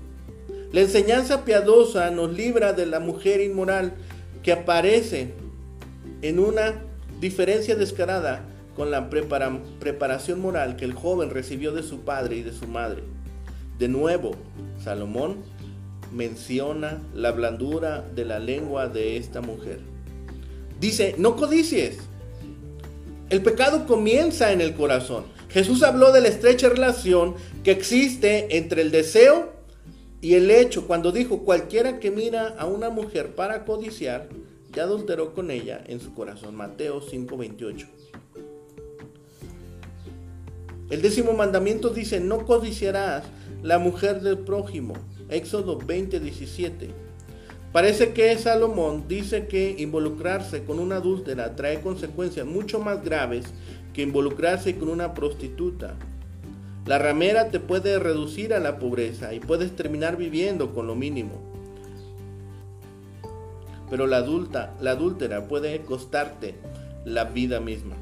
La 0.73 0.81
enseñanza 0.81 1.45
piadosa 1.45 2.11
nos 2.11 2.33
libra 2.33 2.73
de 2.73 2.87
la 2.87 3.01
mujer 3.01 3.41
inmoral 3.41 3.95
que 4.43 4.53
aparece 4.53 5.33
en 6.23 6.39
una 6.39 6.83
diferencia 7.21 7.75
descarada 7.75 8.45
con 8.77 8.91
la 8.91 9.11
preparación 9.11 10.41
moral 10.41 10.77
que 10.77 10.85
el 10.85 10.95
joven 10.95 11.31
recibió 11.31 11.73
de 11.73 11.83
su 11.83 12.01
padre 12.01 12.37
y 12.37 12.43
de 12.43 12.53
su 12.53 12.67
madre. 12.67 13.03
De 13.79 13.89
nuevo, 13.89 14.33
Salomón 14.83 15.39
menciona 16.13 17.03
la 17.15 17.33
blandura 17.33 18.03
de 18.15 18.25
la 18.25 18.39
lengua 18.39 18.89
de 18.89 19.17
esta 19.17 19.41
mujer. 19.41 19.81
Dice, 20.81 21.15
no 21.19 21.37
codicies. 21.37 21.99
El 23.29 23.43
pecado 23.43 23.87
comienza 23.87 24.53
en 24.53 24.61
el 24.61 24.75
corazón. 24.75 25.25
Jesús 25.51 25.83
habló 25.83 26.13
de 26.13 26.21
la 26.21 26.29
estrecha 26.29 26.69
relación 26.69 27.35
que 27.65 27.73
existe 27.73 28.57
entre 28.57 28.83
el 28.83 28.91
deseo 28.91 29.53
y 30.21 30.35
el 30.35 30.51
hecho 30.51 30.87
cuando 30.87 31.13
dijo, 31.13 31.45
cualquiera 31.45 31.99
que 31.99 32.11
mira 32.11 32.55
a 32.59 32.67
una 32.67 32.91
mujer 32.91 33.35
para 33.35 33.65
codiciar, 33.65 34.29
ya 34.73 34.85
adulteró 34.85 35.35
con 35.35 35.51
ella 35.51 35.83
en 35.87 36.01
su 36.01 36.15
corazón. 36.15 36.55
Mateo 36.55 37.01
5:28. 37.01 37.87
El 40.91 41.03
décimo 41.03 41.33
mandamiento 41.33 41.91
dice, 41.91 42.21
no 42.21 42.45
codiciarás 42.45 43.25
la 43.63 43.79
mujer 43.79 44.21
del 44.21 44.39
prójimo. 44.39 44.95
Éxodo 45.29 45.79
20:17. 45.79 46.91
Parece 47.73 48.13
que 48.13 48.37
Salomón 48.37 49.05
dice 49.07 49.47
que 49.47 49.77
involucrarse 49.79 50.65
con 50.65 50.81
una 50.81 50.97
adúltera 50.97 51.55
trae 51.55 51.81
consecuencias 51.81 52.45
mucho 52.45 52.81
más 52.81 53.05
graves 53.05 53.45
que 53.93 54.03
involucrarse 54.03 54.77
con 54.77 54.89
una 54.89 55.15
prostituta. 55.15 55.95
La 56.87 56.99
ramera 56.99 57.51
te 57.51 57.61
puede 57.61 57.99
reducir 57.99 58.55
a 58.55 58.61
la 58.61 58.79
pobreza 58.79 59.35
y 59.35 59.41
puedes 59.41 59.77
terminar 59.77 60.17
viviendo 60.17 60.75
con 60.75 60.87
lo 60.87 60.95
mínimo. 60.95 61.41
Pero 63.91 64.07
la 64.07 64.19
adulta, 64.19 64.75
la 64.81 64.93
adúltera 64.93 65.49
puede 65.49 65.81
costarte 65.83 66.55
la 67.05 67.25
vida 67.25 67.61
misma. 67.61 67.97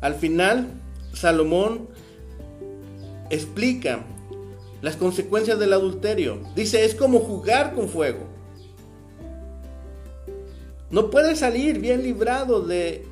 Al 0.00 0.14
final, 0.14 0.68
Salomón 1.14 1.88
explica 3.30 4.04
las 4.82 4.96
consecuencias 4.96 5.58
del 5.58 5.72
adulterio. 5.72 6.40
Dice, 6.54 6.84
es 6.84 6.94
como 6.94 7.20
jugar 7.20 7.74
con 7.74 7.88
fuego. 7.88 8.33
No 10.94 11.10
puedes 11.10 11.40
salir 11.40 11.80
bien 11.80 12.04
librado 12.04 12.60
de 12.60 13.04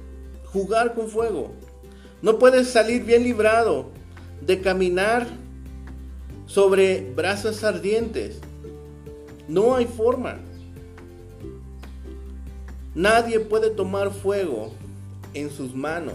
jugar 0.53 0.95
con 0.95 1.09
fuego. 1.09 1.51
No 2.23 2.39
puedes 2.39 2.69
salir 2.69 3.03
bien 3.03 3.25
librado 3.25 3.87
de 4.41 4.61
caminar 4.61 5.27
sobre 6.47 7.11
brasas 7.17 7.65
ardientes. 7.65 8.39
No 9.49 9.75
hay 9.75 9.87
forma. 9.87 10.39
Nadie 12.95 13.41
puede 13.41 13.71
tomar 13.71 14.13
fuego 14.13 14.73
en 15.35 15.51
sus 15.51 15.75
manos 15.75 16.15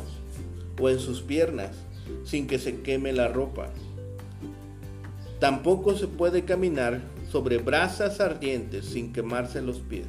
o 0.80 0.88
en 0.88 1.00
sus 1.00 1.22
piernas 1.22 1.72
sin 2.24 2.48
que 2.48 2.60
se 2.60 2.80
queme 2.80 3.12
la 3.12 3.28
ropa. 3.28 3.68
Tampoco 5.42 5.98
se 5.98 6.08
puede 6.08 6.46
caminar 6.46 7.02
sobre 7.30 7.58
brasas 7.58 8.22
ardientes 8.22 8.86
sin 8.86 9.12
quemarse 9.12 9.62
los 9.62 9.80
pies. 9.80 10.08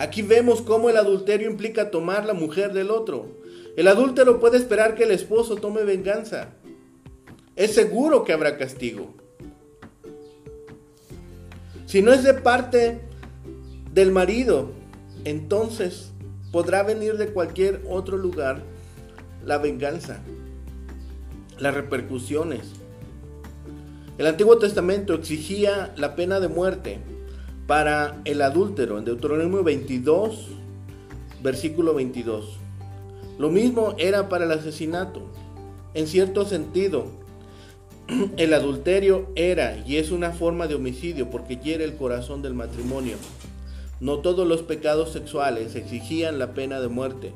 Aquí 0.00 0.22
vemos 0.22 0.62
cómo 0.62 0.88
el 0.88 0.96
adulterio 0.96 1.50
implica 1.50 1.90
tomar 1.90 2.24
la 2.24 2.32
mujer 2.32 2.72
del 2.72 2.90
otro. 2.90 3.36
El 3.76 3.86
adúltero 3.86 4.40
puede 4.40 4.56
esperar 4.56 4.94
que 4.94 5.02
el 5.02 5.10
esposo 5.10 5.56
tome 5.56 5.84
venganza. 5.84 6.54
Es 7.54 7.74
seguro 7.74 8.24
que 8.24 8.32
habrá 8.32 8.56
castigo. 8.56 9.12
Si 11.84 12.00
no 12.00 12.14
es 12.14 12.22
de 12.22 12.32
parte 12.32 13.02
del 13.92 14.10
marido, 14.10 14.70
entonces 15.26 16.12
podrá 16.50 16.82
venir 16.82 17.18
de 17.18 17.34
cualquier 17.34 17.82
otro 17.86 18.16
lugar 18.16 18.62
la 19.44 19.58
venganza, 19.58 20.22
las 21.58 21.74
repercusiones. 21.74 22.72
El 24.16 24.26
Antiguo 24.26 24.56
Testamento 24.56 25.12
exigía 25.12 25.92
la 25.98 26.16
pena 26.16 26.40
de 26.40 26.48
muerte 26.48 27.00
para 27.70 28.20
el 28.24 28.42
adúltero 28.42 28.98
en 28.98 29.04
Deuteronomio 29.04 29.62
22, 29.62 30.48
versículo 31.40 31.94
22. 31.94 32.58
Lo 33.38 33.48
mismo 33.48 33.94
era 33.96 34.28
para 34.28 34.44
el 34.44 34.50
asesinato. 34.50 35.22
En 35.94 36.08
cierto 36.08 36.44
sentido, 36.44 37.06
el 38.38 38.54
adulterio 38.54 39.28
era 39.36 39.84
y 39.86 39.98
es 39.98 40.10
una 40.10 40.32
forma 40.32 40.66
de 40.66 40.74
homicidio 40.74 41.30
porque 41.30 41.58
hiere 41.58 41.84
el 41.84 41.94
corazón 41.94 42.42
del 42.42 42.54
matrimonio. 42.54 43.14
No 44.00 44.18
todos 44.18 44.48
los 44.48 44.62
pecados 44.62 45.12
sexuales 45.12 45.76
exigían 45.76 46.40
la 46.40 46.54
pena 46.54 46.80
de 46.80 46.88
muerte. 46.88 47.32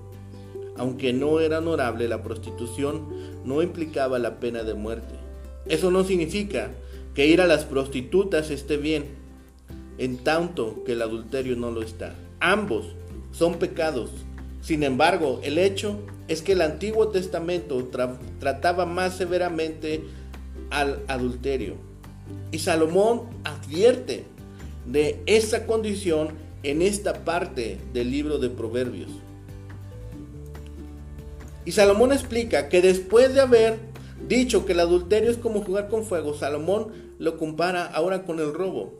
Aunque 0.76 1.12
no 1.12 1.38
era 1.38 1.59
honorable, 1.59 2.09
la 2.09 2.25
prostitución 2.25 3.07
no 3.45 3.62
implicaba 3.62 4.19
la 4.19 4.41
pena 4.41 4.64
de 4.64 4.75
muerte. 4.75 5.14
Eso 5.67 5.93
no 5.93 6.03
significa 6.03 6.73
que 7.14 7.29
ir 7.29 7.41
a 7.41 7.47
las 7.47 7.64
prostitutas 7.64 8.50
esté 8.50 8.79
bien, 8.79 9.23
en 9.99 10.19
tanto 10.19 10.83
que 10.85 10.93
el 10.93 11.03
adulterio 11.03 11.57
no 11.57 11.71
lo 11.71 11.83
está. 11.83 12.15
Ambos 12.41 12.87
son 13.33 13.55
pecados. 13.55 14.11
Sin 14.61 14.83
embargo, 14.83 15.41
el 15.43 15.59
hecho 15.59 15.99
es 16.29 16.43
que 16.43 16.53
el 16.53 16.63
Antiguo 16.63 17.09
Testamento 17.09 17.89
trataba 18.39 18.87
más 18.87 19.17
severamente 19.17 20.03
al 20.71 21.03
adulterio. 21.09 21.75
Y 22.51 22.59
Salomón 22.59 23.23
advierte 23.45 24.25
de 24.87 25.21
esa 25.27 25.67
condición 25.67 26.29
en 26.63 26.83
esta 26.83 27.25
parte 27.25 27.79
del 27.93 28.11
libro 28.11 28.39
de 28.39 28.49
Proverbios. 28.49 29.11
Y 31.65 31.73
Salomón 31.73 32.13
explica 32.13 32.69
que 32.69 32.83
después 32.83 33.35
de 33.35 33.41
haber 33.41 33.79
dicho 34.29 34.65
que 34.65 34.73
el 34.73 34.81
adulterio 34.81 35.31
es 35.31 35.37
como 35.37 35.63
jugar 35.63 35.89
con 35.89 36.05
fuego, 36.05 36.35
Salomón 36.35 36.89
lo 37.19 37.39
compara 37.39 37.85
ahora 37.87 38.25
con 38.25 38.39
el 38.41 38.53
robo. 38.53 38.95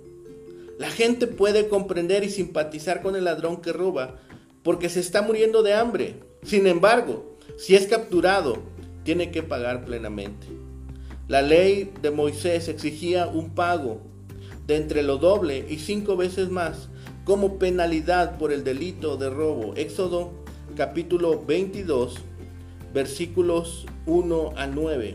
La 0.79 0.91
gente 0.91 1.27
puede 1.27 1.69
comprender 1.69 2.25
y 2.25 2.31
simpatizar 2.31 3.03
con 3.03 3.17
el 3.17 3.25
ladrón 3.25 3.61
que 3.61 3.73
roba 3.73 4.17
porque 4.63 4.89
se 4.89 5.01
está 5.01 5.23
muriendo 5.23 5.63
de 5.63 5.75
hambre. 5.75 6.21
Sin 6.43 6.67
embargo, 6.67 7.37
si 7.57 7.77
es 7.77 7.87
capturado, 7.87 8.59
tiene 9.05 9.31
que 9.31 9.43
pagar 9.43 9.85
plenamente. 9.85 10.47
La 11.29 11.43
ley 11.43 11.93
de 12.03 12.11
Moisés 12.11 12.69
exigía 12.69 13.27
un 13.27 13.51
pago 13.55 14.01
de 14.67 14.77
entre 14.77 15.03
lo 15.03 15.19
doble 15.19 15.67
y 15.69 15.79
cinco 15.79 16.17
veces 16.17 16.51
más 16.51 16.89
como 17.25 17.59
penalidad 17.59 18.39
por 18.39 18.53
el 18.53 18.65
delito 18.65 19.17
de 19.17 19.31
robo. 19.31 19.75
Éxodo 19.77 20.33
capítulo 20.77 21.45
22 21.47 22.17
versículos 22.93 23.87
1 24.07 24.53
a 24.57 24.67
9. 24.67 25.15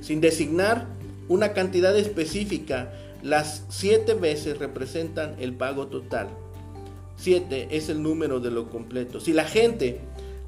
Sin 0.00 0.20
designar 0.20 0.86
una 1.28 1.52
cantidad 1.52 1.96
específica, 1.96 2.92
las 3.22 3.64
siete 3.68 4.14
veces 4.14 4.58
representan 4.58 5.36
el 5.38 5.54
pago 5.54 5.86
total. 5.88 6.28
Siete 7.16 7.68
es 7.70 7.88
el 7.88 8.02
número 8.02 8.40
de 8.40 8.50
lo 8.50 8.70
completo. 8.70 9.20
Si 9.20 9.32
la 9.32 9.44
gente, 9.44 10.00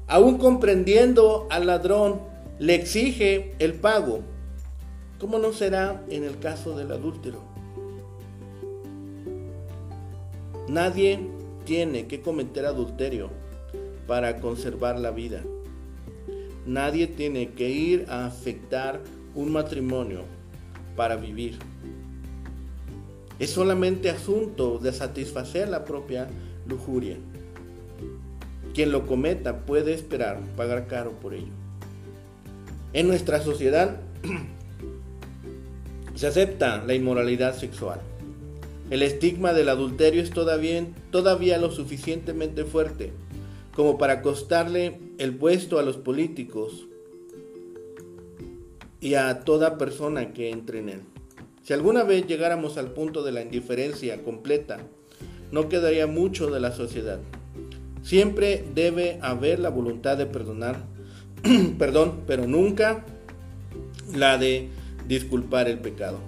aún 0.07 0.37
comprendiendo 0.37 1.47
al 1.51 1.67
ladrón, 1.67 2.21
le 2.59 2.75
exige 2.75 3.53
el 3.59 3.73
pago, 3.73 4.21
¿cómo 5.19 5.37
no 5.37 5.53
será 5.53 6.03
en 6.09 6.23
el 6.23 6.39
caso 6.39 6.75
del 6.75 6.91
adúltero? 6.91 7.41
Nadie 10.67 11.19
tiene 11.65 12.07
que 12.07 12.21
cometer 12.21 12.65
adulterio 12.65 13.29
para 14.07 14.39
conservar 14.39 14.99
la 14.99 15.11
vida. 15.11 15.43
Nadie 16.65 17.07
tiene 17.07 17.51
que 17.51 17.69
ir 17.69 18.05
a 18.09 18.25
afectar 18.25 19.01
un 19.35 19.51
matrimonio 19.51 20.21
para 20.95 21.15
vivir. 21.15 21.59
Es 23.39 23.51
solamente 23.51 24.09
asunto 24.09 24.77
de 24.77 24.93
satisfacer 24.93 25.69
la 25.69 25.85
propia 25.85 26.29
lujuria. 26.67 27.17
Quien 28.73 28.91
lo 28.91 29.05
cometa 29.05 29.65
puede 29.65 29.93
esperar 29.93 30.39
pagar 30.55 30.87
caro 30.87 31.11
por 31.11 31.33
ello. 31.33 31.51
En 32.93 33.07
nuestra 33.07 33.41
sociedad 33.41 33.97
se 36.15 36.27
acepta 36.27 36.83
la 36.85 36.93
inmoralidad 36.93 37.57
sexual. 37.57 38.01
El 38.89 39.01
estigma 39.01 39.53
del 39.53 39.69
adulterio 39.69 40.21
es 40.21 40.31
todavía, 40.31 41.57
lo 41.57 41.71
suficientemente 41.71 42.65
fuerte 42.65 43.11
como 43.75 43.97
para 43.97 44.21
costarle 44.21 44.99
el 45.17 45.35
puesto 45.35 45.79
a 45.79 45.83
los 45.83 45.97
políticos 45.97 46.85
y 49.01 49.15
a 49.15 49.39
toda 49.39 49.77
persona 49.77 50.31
que 50.33 50.51
entre 50.51 50.79
en 50.79 50.89
él. 50.89 51.01
Si 51.63 51.71
alguna 51.71 52.03
vez 52.03 52.27
llegáramos 52.27 52.77
al 52.77 52.91
punto 52.91 53.23
de 53.23 53.31
la 53.31 53.41
indiferencia 53.41 54.21
completa, 54.21 54.79
no 55.51 55.69
quedaría 55.69 56.07
mucho 56.07 56.51
de 56.51 56.59
la 56.59 56.73
sociedad. 56.73 57.19
Siempre 58.01 58.65
debe 58.75 59.17
haber 59.21 59.59
la 59.59 59.69
voluntad 59.69 60.17
de 60.17 60.25
perdonar, 60.25 60.83
perdón, 61.79 62.23
pero 62.27 62.47
nunca 62.47 63.05
la 64.13 64.37
de 64.37 64.67
disculpar 65.07 65.69
el 65.69 65.79
pecado. 65.79 66.19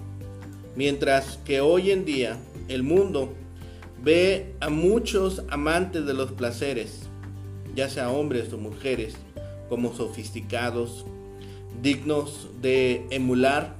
Mientras 0.74 1.38
que 1.44 1.60
hoy 1.60 1.90
en 1.90 2.06
día 2.06 2.38
el 2.68 2.82
mundo 2.82 3.34
ve 4.02 4.54
a 4.60 4.70
muchos 4.70 5.42
amantes 5.50 6.06
de 6.06 6.14
los 6.14 6.32
placeres, 6.32 7.02
ya 7.74 7.90
sea 7.90 8.10
hombres 8.10 8.52
o 8.54 8.58
mujeres, 8.58 9.16
como 9.68 9.94
sofisticados, 9.94 11.04
dignos 11.82 12.48
de 12.62 13.06
emular. 13.10 13.76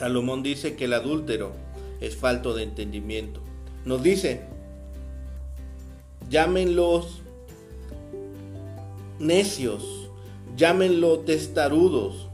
Salomón 0.00 0.42
dice 0.42 0.76
que 0.76 0.86
el 0.86 0.94
adúltero 0.94 1.52
es 2.00 2.16
falto 2.16 2.54
de 2.54 2.62
entendimiento. 2.62 3.42
Nos 3.84 4.02
dice, 4.02 4.40
llámenlos 6.30 7.20
necios, 9.18 10.08
llámenlos 10.56 11.26
testarudos, 11.26 12.30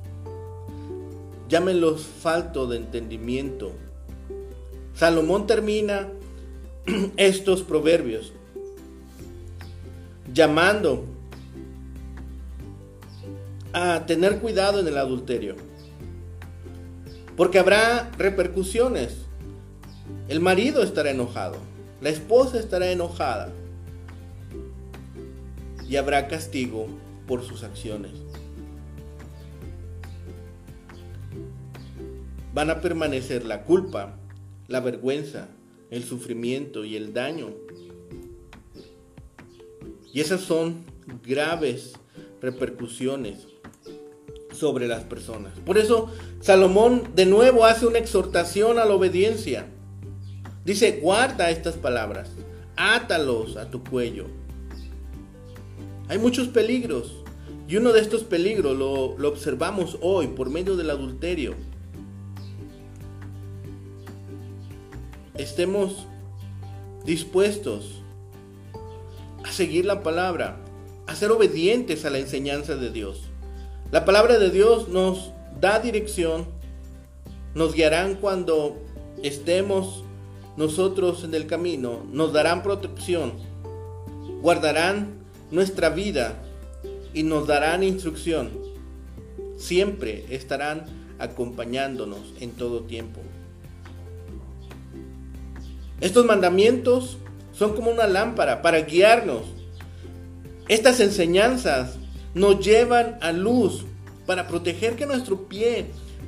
llámenlos 1.49 2.03
falto 2.03 2.69
de 2.69 2.77
entendimiento. 2.77 3.73
Salomón 4.95 5.49
termina 5.49 6.09
estos 7.17 7.63
proverbios 7.63 8.33
llamando 10.33 11.05
a 13.73 14.07
tener 14.07 14.39
cuidado 14.39 14.79
en 14.79 14.87
el 14.87 14.99
adulterio. 14.99 15.66
Porque 17.37 17.59
habrá 17.59 18.11
repercusiones. 18.19 19.17
El 20.29 20.41
marido 20.41 20.83
estará 20.83 21.11
enojado, 21.11 21.57
la 22.01 22.09
esposa 22.09 22.59
estará 22.59 22.91
enojada 22.91 23.53
y 25.89 25.97
habrá 25.97 26.27
castigo 26.27 26.89
por 27.27 27.45
sus 27.45 27.63
acciones. 27.63 28.13
Van 32.55 32.71
a 32.71 32.81
permanecer 32.81 33.45
la 33.45 33.63
culpa, 33.63 34.17
la 34.67 34.81
vergüenza, 34.81 35.49
el 35.91 36.03
sufrimiento 36.03 36.85
y 36.85 36.97
el 36.97 37.13
daño 37.13 37.51
y 40.17 40.21
esas 40.21 40.41
son 40.41 40.87
graves 41.23 41.93
repercusiones 42.41 43.49
sobre 44.57 44.89
las 44.89 45.05
personas. 45.05 45.53
Por 45.65 45.79
eso 45.79 46.11
Salomón 46.41 47.11
de 47.15 47.27
nuevo 47.27 47.65
hace 47.65 47.87
una 47.87 47.99
exhortación 47.99 48.79
a 48.79 48.85
la 48.85 48.95
obediencia. 48.95 49.67
Dice, 50.65 50.99
guarda 51.01 51.51
estas 51.51 51.77
palabras, 51.77 52.31
átalos 52.77 53.57
a 53.57 53.71
tu 53.71 53.85
cuello. 53.85 54.27
Hay 56.09 56.19
muchos 56.19 56.49
peligros 56.49 57.15
y 57.69 57.77
uno 57.77 57.93
de 57.93 58.01
estos 58.01 58.25
peligros 58.25 58.77
lo, 58.77 59.17
lo 59.19 59.29
observamos 59.29 59.99
hoy 60.01 60.29
por 60.29 60.51
medio 60.51 60.77
del 60.77 60.91
adulterio. 60.91 61.55
Estemos 65.35 66.07
dispuestos 67.05 68.03
seguir 69.57 69.87
la 69.87 70.03
palabra 70.03 70.59
a 71.07 71.15
ser 71.15 71.31
obedientes 71.31 72.05
a 72.05 72.11
la 72.11 72.19
enseñanza 72.19 72.77
de 72.77 72.91
Dios. 72.91 73.23
La 73.93 74.05
palabra 74.05 74.41
de 74.41 74.51
Dios 74.51 74.89
nos 74.89 75.33
da 75.61 75.79
dirección, 75.79 76.47
nos 77.55 77.73
guiarán 77.73 78.17
cuando 78.17 78.83
estemos 79.23 80.03
nosotros 80.57 81.23
en 81.23 81.33
el 81.35 81.47
camino, 81.47 82.05
nos 82.11 82.33
darán 82.33 82.65
protección, 82.65 83.35
guardarán 84.43 85.21
nuestra 85.53 85.91
vida 85.91 86.37
y 87.15 87.23
nos 87.23 87.47
darán 87.47 87.85
instrucción. 87.85 88.51
Siempre 89.57 90.27
estarán 90.31 90.87
acompañándonos 91.21 92.35
en 92.41 92.51
todo 92.51 92.83
tiempo. 92.83 93.21
Estos 96.01 96.27
mandamientos 96.27 97.19
son 97.53 97.75
como 97.77 97.93
una 97.93 98.09
lámpara 98.09 98.63
para 98.63 98.81
guiarnos. 98.81 99.45
Estas 100.69 100.99
enseñanzas 100.99 101.99
nos 102.37 102.61
llevan 102.61 103.17
a 103.23 103.33
luz 103.33 103.87
para 104.27 104.47
proteger 104.47 104.95
que 104.95 105.07
nuestro 105.07 105.49
pie 105.49 105.87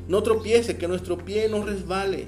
no 0.08 0.22
tropiece, 0.22 0.78
que 0.78 0.88
nuestro 0.88 1.18
pie 1.18 1.50
no 1.50 1.62
resbale. 1.62 2.26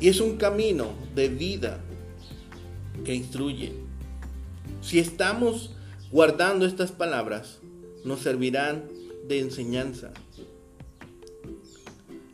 Y 0.00 0.08
es 0.08 0.20
un 0.20 0.36
camino 0.36 0.88
de 1.14 1.30
vida 1.30 1.80
que 3.06 3.14
instruye. 3.14 3.72
Si 4.82 4.98
estamos 4.98 5.74
guardando 6.12 6.66
estas 6.66 6.92
palabras, 6.92 7.60
nos 8.04 8.20
servirán 8.20 8.84
de 9.28 9.40
enseñanza. 9.40 10.12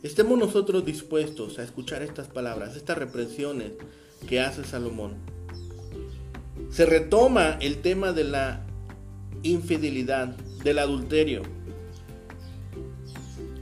Estemos 0.03 0.37
nosotros 0.37 0.83
dispuestos 0.83 1.59
a 1.59 1.63
escuchar 1.63 2.03
estas 2.03 2.27
palabras, 2.27 2.75
estas 2.75 2.97
reprensiones 2.97 3.71
que 4.27 4.41
hace 4.41 4.65
Salomón. 4.65 5.36
Se 6.69 6.85
retoma 6.85 7.57
el 7.59 7.81
tema 7.81 8.11
de 8.11 8.23
la 8.23 8.65
infidelidad, 9.43 10.35
del 10.63 10.79
adulterio. 10.79 11.43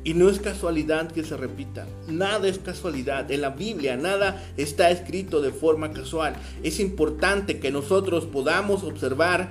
Y 0.04 0.14
no 0.14 0.30
es 0.30 0.40
casualidad 0.40 1.12
que 1.12 1.24
se 1.24 1.36
repita. 1.36 1.88
Nada 2.08 2.48
es 2.48 2.60
casualidad. 2.60 3.32
En 3.32 3.42
la 3.42 3.50
Biblia 3.50 3.98
nada 3.98 4.44
está 4.56 4.92
escrito 4.92 5.42
de 5.42 5.52
forma 5.52 5.92
casual. 5.94 6.36
Es 6.62 6.80
importante 6.80 7.60
que 7.60 7.72
nosotros 7.72 8.26
podamos 8.26 8.84
observar 8.84 9.50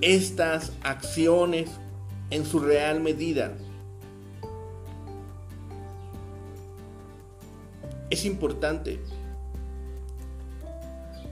estas 0.00 0.72
acciones 0.82 1.70
en 2.30 2.44
su 2.44 2.60
real 2.60 3.00
medida. 3.00 3.56
Es 8.10 8.24
importante. 8.24 9.00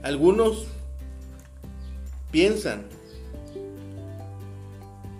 Algunos 0.03 0.67
piensan 2.31 2.85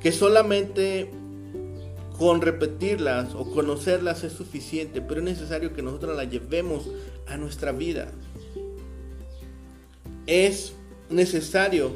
que 0.01 0.11
solamente 0.11 1.09
con 2.17 2.41
repetirlas 2.41 3.33
o 3.35 3.51
conocerlas 3.51 4.23
es 4.23 4.33
suficiente, 4.33 5.01
pero 5.01 5.19
es 5.19 5.25
necesario 5.25 5.73
que 5.73 5.81
nosotros 5.81 6.15
las 6.15 6.29
llevemos 6.29 6.89
a 7.27 7.37
nuestra 7.37 7.71
vida. 7.71 8.11
Es 10.27 10.73
necesario 11.09 11.91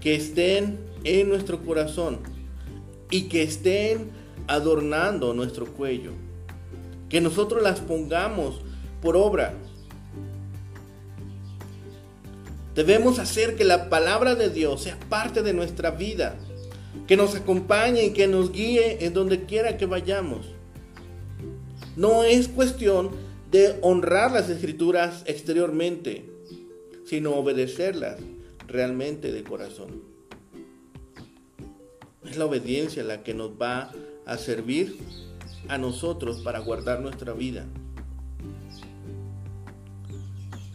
que 0.00 0.14
estén 0.14 0.78
en 1.04 1.28
nuestro 1.28 1.62
corazón 1.64 2.20
y 3.10 3.22
que 3.22 3.42
estén 3.42 4.10
adornando 4.46 5.34
nuestro 5.34 5.66
cuello. 5.66 6.12
Que 7.08 7.20
nosotros 7.20 7.62
las 7.62 7.80
pongamos 7.80 8.60
por 9.00 9.16
obra. 9.16 9.54
Debemos 12.76 13.18
hacer 13.18 13.56
que 13.56 13.64
la 13.64 13.88
palabra 13.88 14.34
de 14.34 14.50
Dios 14.50 14.82
sea 14.82 15.00
parte 15.08 15.42
de 15.42 15.54
nuestra 15.54 15.90
vida 15.92 16.38
que 17.06 17.16
nos 17.16 17.34
acompañe 17.34 18.04
y 18.04 18.10
que 18.10 18.26
nos 18.26 18.52
guíe 18.52 19.04
en 19.06 19.14
donde 19.14 19.46
quiera 19.46 19.78
que 19.78 19.86
vayamos. 19.86 20.48
No 21.96 22.22
es 22.22 22.48
cuestión 22.48 23.10
de 23.50 23.78
honrar 23.80 24.32
las 24.32 24.50
escrituras 24.50 25.22
exteriormente, 25.24 26.28
sino 27.06 27.34
obedecerlas 27.34 28.18
realmente 28.66 29.32
de 29.32 29.42
corazón. 29.42 30.02
Es 32.28 32.36
la 32.36 32.44
obediencia 32.44 33.02
la 33.04 33.22
que 33.22 33.32
nos 33.32 33.52
va 33.52 33.90
a 34.26 34.36
servir 34.36 34.98
a 35.68 35.78
nosotros 35.78 36.42
para 36.42 36.58
guardar 36.58 37.00
nuestra 37.00 37.32
vida. 37.32 37.64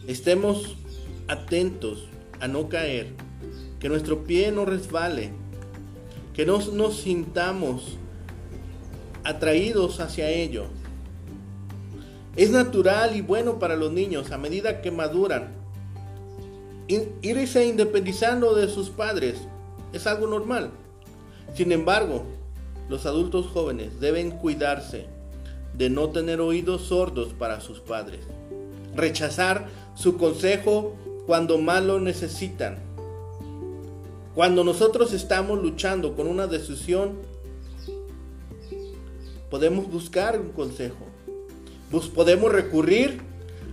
Estemos 0.08 0.76
atentos 1.32 2.08
a 2.40 2.48
no 2.48 2.68
caer, 2.68 3.08
que 3.80 3.88
nuestro 3.88 4.24
pie 4.24 4.52
no 4.52 4.64
resbale 4.64 5.32
que 6.34 6.46
no 6.46 6.58
nos 6.72 6.96
sintamos 6.96 7.98
atraídos 9.24 10.00
hacia 10.00 10.30
ello. 10.30 10.64
Es 12.36 12.50
natural 12.50 13.14
y 13.14 13.20
bueno 13.20 13.58
para 13.58 13.76
los 13.76 13.92
niños 13.92 14.30
a 14.30 14.38
medida 14.38 14.80
que 14.80 14.90
maduran. 14.90 15.52
Irse 16.88 17.66
independizando 17.66 18.54
de 18.54 18.68
sus 18.68 18.90
padres 18.90 19.36
es 19.92 20.06
algo 20.06 20.26
normal. 20.26 20.70
Sin 21.54 21.72
embargo, 21.72 22.24
los 22.88 23.06
adultos 23.06 23.46
jóvenes 23.46 24.00
deben 24.00 24.30
cuidarse 24.30 25.06
de 25.74 25.90
no 25.90 26.10
tener 26.10 26.40
oídos 26.40 26.82
sordos 26.82 27.34
para 27.34 27.60
sus 27.60 27.80
padres. 27.80 28.20
Rechazar 28.94 29.68
su 29.94 30.16
consejo 30.16 30.94
cuando 31.26 31.58
más 31.58 31.82
lo 31.82 32.00
necesitan 32.00 32.92
cuando 34.34 34.64
nosotros 34.64 35.12
estamos 35.12 35.62
luchando 35.62 36.16
con 36.16 36.26
una 36.26 36.46
decisión, 36.46 37.18
podemos 39.50 39.90
buscar 39.90 40.40
un 40.40 40.52
consejo. 40.52 41.06
podemos 42.14 42.50
recurrir 42.50 43.20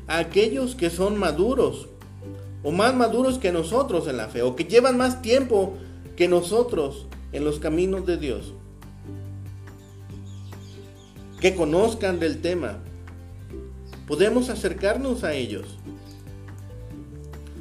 a 0.07 0.17
aquellos 0.17 0.75
que 0.75 0.89
son 0.89 1.17
maduros 1.17 1.87
o 2.61 2.71
más 2.71 2.93
maduros 2.93 3.37
que 3.37 3.53
nosotros 3.53 4.09
en 4.09 4.17
la 4.17 4.27
fe 4.27 4.41
o 4.41 4.57
que 4.57 4.65
llevan 4.65 4.97
más 4.97 5.21
tiempo 5.21 5.75
que 6.17 6.27
nosotros 6.27 7.07
en 7.31 7.45
los 7.45 7.59
caminos 7.59 8.05
de 8.05 8.17
Dios. 8.17 8.53
Que 11.39 11.55
conozcan 11.55 12.19
del 12.19 12.41
tema. 12.41 12.79
Podemos 14.07 14.49
acercarnos 14.49 15.23
a 15.23 15.33
ellos. 15.35 15.77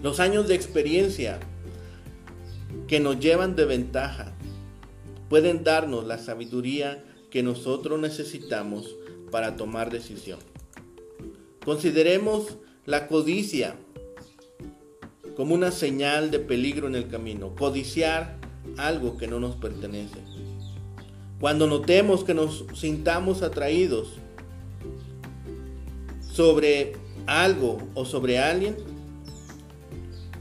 Los 0.02 0.20
años 0.20 0.48
de 0.48 0.54
experiencia 0.54 1.40
que 2.88 3.00
nos 3.00 3.20
llevan 3.20 3.54
de 3.54 3.66
ventaja. 3.66 4.32
Pueden 5.28 5.62
darnos 5.62 6.06
la 6.06 6.18
sabiduría 6.18 7.04
que 7.30 7.42
nosotros 7.42 8.00
necesitamos 8.00 8.96
para 9.30 9.56
tomar 9.56 9.90
decisión. 9.90 10.38
Consideremos 11.64 12.56
la 12.86 13.06
codicia 13.06 13.76
como 15.36 15.54
una 15.54 15.70
señal 15.70 16.30
de 16.30 16.38
peligro 16.38 16.88
en 16.88 16.94
el 16.94 17.08
camino. 17.08 17.54
Codiciar 17.54 18.38
algo 18.78 19.18
que 19.18 19.28
no 19.28 19.38
nos 19.38 19.56
pertenece. 19.56 20.18
Cuando 21.40 21.66
notemos 21.66 22.24
que 22.24 22.34
nos 22.34 22.64
sintamos 22.74 23.42
atraídos 23.42 24.14
sobre 26.32 26.94
algo 27.26 27.78
o 27.94 28.04
sobre 28.06 28.38
alguien, 28.38 28.76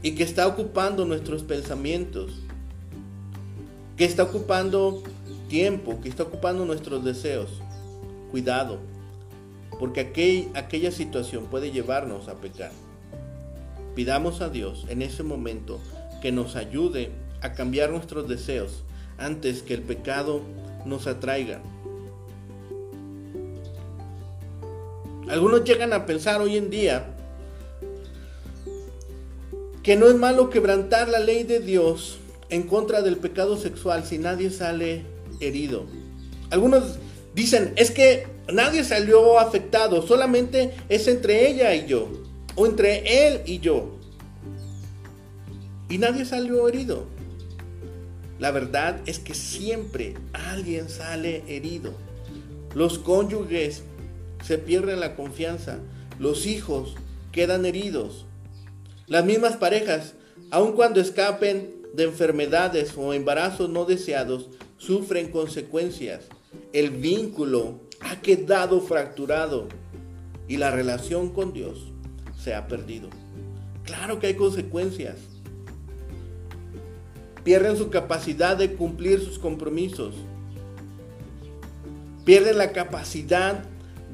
y 0.02 0.12
que 0.12 0.22
está 0.22 0.46
ocupando 0.46 1.04
nuestros 1.04 1.42
pensamientos, 1.42 2.32
que 3.96 4.04
está 4.04 4.22
ocupando 4.22 5.02
tiempo, 5.48 6.00
que 6.00 6.08
está 6.08 6.22
ocupando 6.22 6.64
nuestros 6.64 7.04
deseos. 7.04 7.60
Cuidado, 8.30 8.78
porque 9.78 10.00
aquella 10.54 10.92
situación 10.92 11.46
puede 11.46 11.70
llevarnos 11.70 12.28
a 12.28 12.34
pecar. 12.34 12.70
Pidamos 13.94 14.40
a 14.40 14.48
Dios 14.48 14.86
en 14.88 15.02
ese 15.02 15.22
momento 15.22 15.80
que 16.22 16.30
nos 16.30 16.56
ayude 16.56 17.10
a 17.40 17.52
cambiar 17.52 17.90
nuestros 17.90 18.28
deseos 18.28 18.84
antes 19.16 19.62
que 19.62 19.74
el 19.74 19.82
pecado 19.82 20.42
nos 20.84 21.06
atraiga. 21.06 21.60
Algunos 25.28 25.64
llegan 25.64 25.92
a 25.92 26.06
pensar 26.06 26.40
hoy 26.40 26.56
en 26.56 26.70
día 26.70 27.17
que 29.82 29.96
no 29.96 30.08
es 30.08 30.16
malo 30.16 30.50
quebrantar 30.50 31.08
la 31.08 31.18
ley 31.18 31.44
de 31.44 31.60
Dios 31.60 32.18
en 32.50 32.64
contra 32.64 33.02
del 33.02 33.16
pecado 33.16 33.56
sexual 33.56 34.04
si 34.04 34.18
nadie 34.18 34.50
sale 34.50 35.04
herido. 35.40 35.86
Algunos 36.50 36.98
dicen, 37.34 37.72
es 37.76 37.90
que 37.90 38.26
nadie 38.52 38.84
salió 38.84 39.38
afectado, 39.38 40.06
solamente 40.06 40.74
es 40.88 41.08
entre 41.08 41.50
ella 41.50 41.74
y 41.74 41.86
yo, 41.86 42.08
o 42.54 42.66
entre 42.66 43.28
él 43.28 43.42
y 43.46 43.58
yo. 43.60 43.96
Y 45.88 45.98
nadie 45.98 46.24
salió 46.24 46.68
herido. 46.68 47.06
La 48.38 48.50
verdad 48.50 49.00
es 49.06 49.18
que 49.18 49.34
siempre 49.34 50.14
alguien 50.32 50.88
sale 50.88 51.42
herido. 51.48 51.92
Los 52.74 52.98
cónyuges 52.98 53.82
se 54.44 54.58
pierden 54.58 55.00
la 55.00 55.16
confianza, 55.16 55.78
los 56.18 56.46
hijos 56.46 56.94
quedan 57.32 57.66
heridos, 57.66 58.26
las 59.08 59.24
mismas 59.24 59.56
parejas, 59.56 60.14
aun 60.50 60.72
cuando 60.72 61.00
escapen 61.00 61.78
de 61.94 62.04
enfermedades 62.04 62.92
o 62.96 63.14
embarazos 63.14 63.70
no 63.70 63.84
deseados 63.84 64.50
sufren 64.76 65.30
consecuencias. 65.30 66.26
El 66.72 66.90
vínculo 66.90 67.80
ha 68.00 68.20
quedado 68.20 68.80
fracturado 68.80 69.68
y 70.46 70.56
la 70.56 70.70
relación 70.70 71.30
con 71.30 71.52
Dios 71.52 71.92
se 72.38 72.54
ha 72.54 72.68
perdido. 72.68 73.08
Claro 73.84 74.18
que 74.18 74.28
hay 74.28 74.34
consecuencias. 74.34 75.16
Pierden 77.44 77.76
su 77.76 77.88
capacidad 77.88 78.56
de 78.56 78.74
cumplir 78.74 79.20
sus 79.20 79.38
compromisos. 79.38 80.14
Pierden 82.26 82.58
la 82.58 82.72
capacidad 82.72 83.64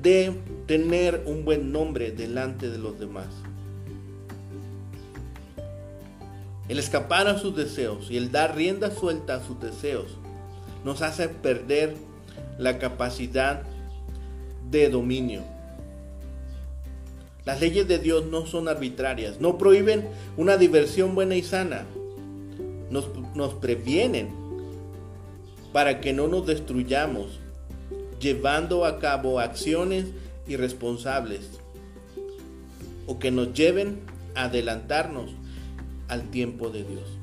de 0.01 0.33
tener 0.67 1.25
un 1.27 1.45
buen 1.45 1.73
nombre 1.73 2.13
delante 2.13 2.71
de 2.71 2.79
los 2.79 2.99
demás. 2.99 3.27
El 6.69 6.79
escapar 6.79 7.29
a 7.29 7.39
sus 7.39 7.55
deseos 7.55 8.11
y 8.11 8.17
el 8.17 8.33
dar 8.33 8.57
rienda 8.57 8.91
suelta 8.91 9.37
a 9.37 9.45
sus 9.45 9.61
deseos 9.61 10.17
nos 10.85 11.03
hace 11.03 11.29
perder 11.29 11.95
la 12.59 12.79
capacidad 12.79 13.63
de 14.71 14.89
dominio. 14.89 15.43
Las 17.45 17.61
leyes 17.61 17.87
de 17.87 17.99
Dios 17.99 18.25
no 18.27 18.47
son 18.47 18.69
arbitrarias, 18.69 19.41
no 19.41 19.59
prohíben 19.59 20.09
una 20.39 20.57
diversión 20.57 21.15
buena 21.15 21.37
y 21.37 21.43
sana, 21.43 21.85
nos, 22.91 23.09
nos 23.35 23.55
previenen 23.55 24.31
para 25.73 26.01
que 26.01 26.15
no 26.15 26.29
nos 26.29 26.47
destruyamos, 26.47 27.41
llevando 28.21 28.87
a 28.87 28.99
cabo 28.99 29.41
acciones 29.41 30.07
irresponsables 30.47 31.51
o 33.07 33.19
que 33.19 33.31
nos 33.31 33.53
lleven 33.53 34.01
a 34.35 34.45
adelantarnos 34.45 35.31
al 36.09 36.31
tiempo 36.31 36.71
de 36.71 36.85
Dios. 36.85 37.19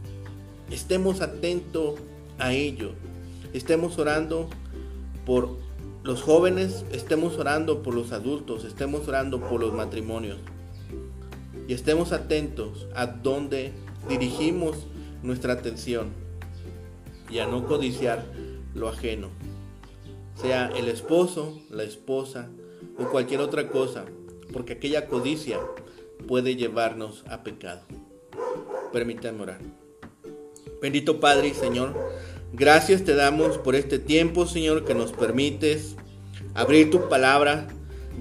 Estemos 0.70 1.22
atentos 1.22 2.00
a 2.40 2.54
ello. 2.54 2.92
Estemos 3.54 3.98
orando 4.00 4.50
por 5.26 5.58
los 6.04 6.22
jóvenes, 6.22 6.86
estemos 6.92 7.38
orando 7.38 7.84
por 7.84 7.94
los 7.94 8.12
adultos, 8.12 8.64
estemos 8.64 9.08
orando 9.08 9.42
por 9.42 9.62
los 9.62 9.74
matrimonios. 9.74 10.40
Y 11.68 11.74
estemos 11.74 12.12
atentos 12.12 12.88
a 12.96 13.06
dónde 13.06 13.72
dirigimos 14.10 14.88
nuestra 15.22 15.54
atención 15.54 16.10
y 17.30 17.40
a 17.40 17.48
no 17.48 17.68
codiciar 17.68 18.26
lo 18.74 18.90
ajeno. 18.90 19.30
Sea 20.36 20.72
el 20.76 20.88
esposo, 20.88 21.62
la 21.70 21.84
esposa 21.84 22.50
o 22.98 23.10
cualquier 23.10 23.42
otra 23.42 23.70
cosa, 23.70 24.06
porque 24.52 24.74
aquella 24.74 25.08
codicia 25.08 25.60
puede 26.28 26.56
llevarnos 26.56 27.24
a 27.30 27.44
pecado. 27.44 27.82
Permítanme 28.92 29.44
orar. 29.44 29.60
Bendito 30.82 31.20
Padre 31.20 31.50
y 31.50 31.54
Señor, 31.54 31.94
gracias 32.54 33.04
te 33.04 33.16
damos 33.16 33.58
por 33.58 33.76
este 33.76 34.00
tiempo, 34.00 34.48
Señor, 34.48 34.84
que 34.84 34.96
nos 34.96 35.12
permites 35.12 35.96
abrir 36.54 36.90
tu 36.90 37.08
palabra. 37.08 37.68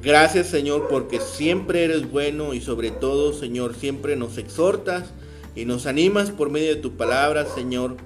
Gracias, 0.03 0.47
Señor, 0.47 0.89
porque 0.89 1.21
siempre 1.21 1.85
eres 1.85 2.11
bueno 2.11 2.55
y 2.55 2.61
sobre 2.61 2.91
todo, 2.91 3.33
Señor, 3.33 3.75
siempre 3.75 4.17
nos 4.17 4.39
exhortas 4.39 5.11
y 5.57 5.65
nos 5.65 5.87
animas 5.87 6.31
por 6.31 6.51
medio 6.51 6.75
de 6.75 6.81
tu 6.81 6.97
palabra, 6.97 7.47
Señor, 7.47 7.97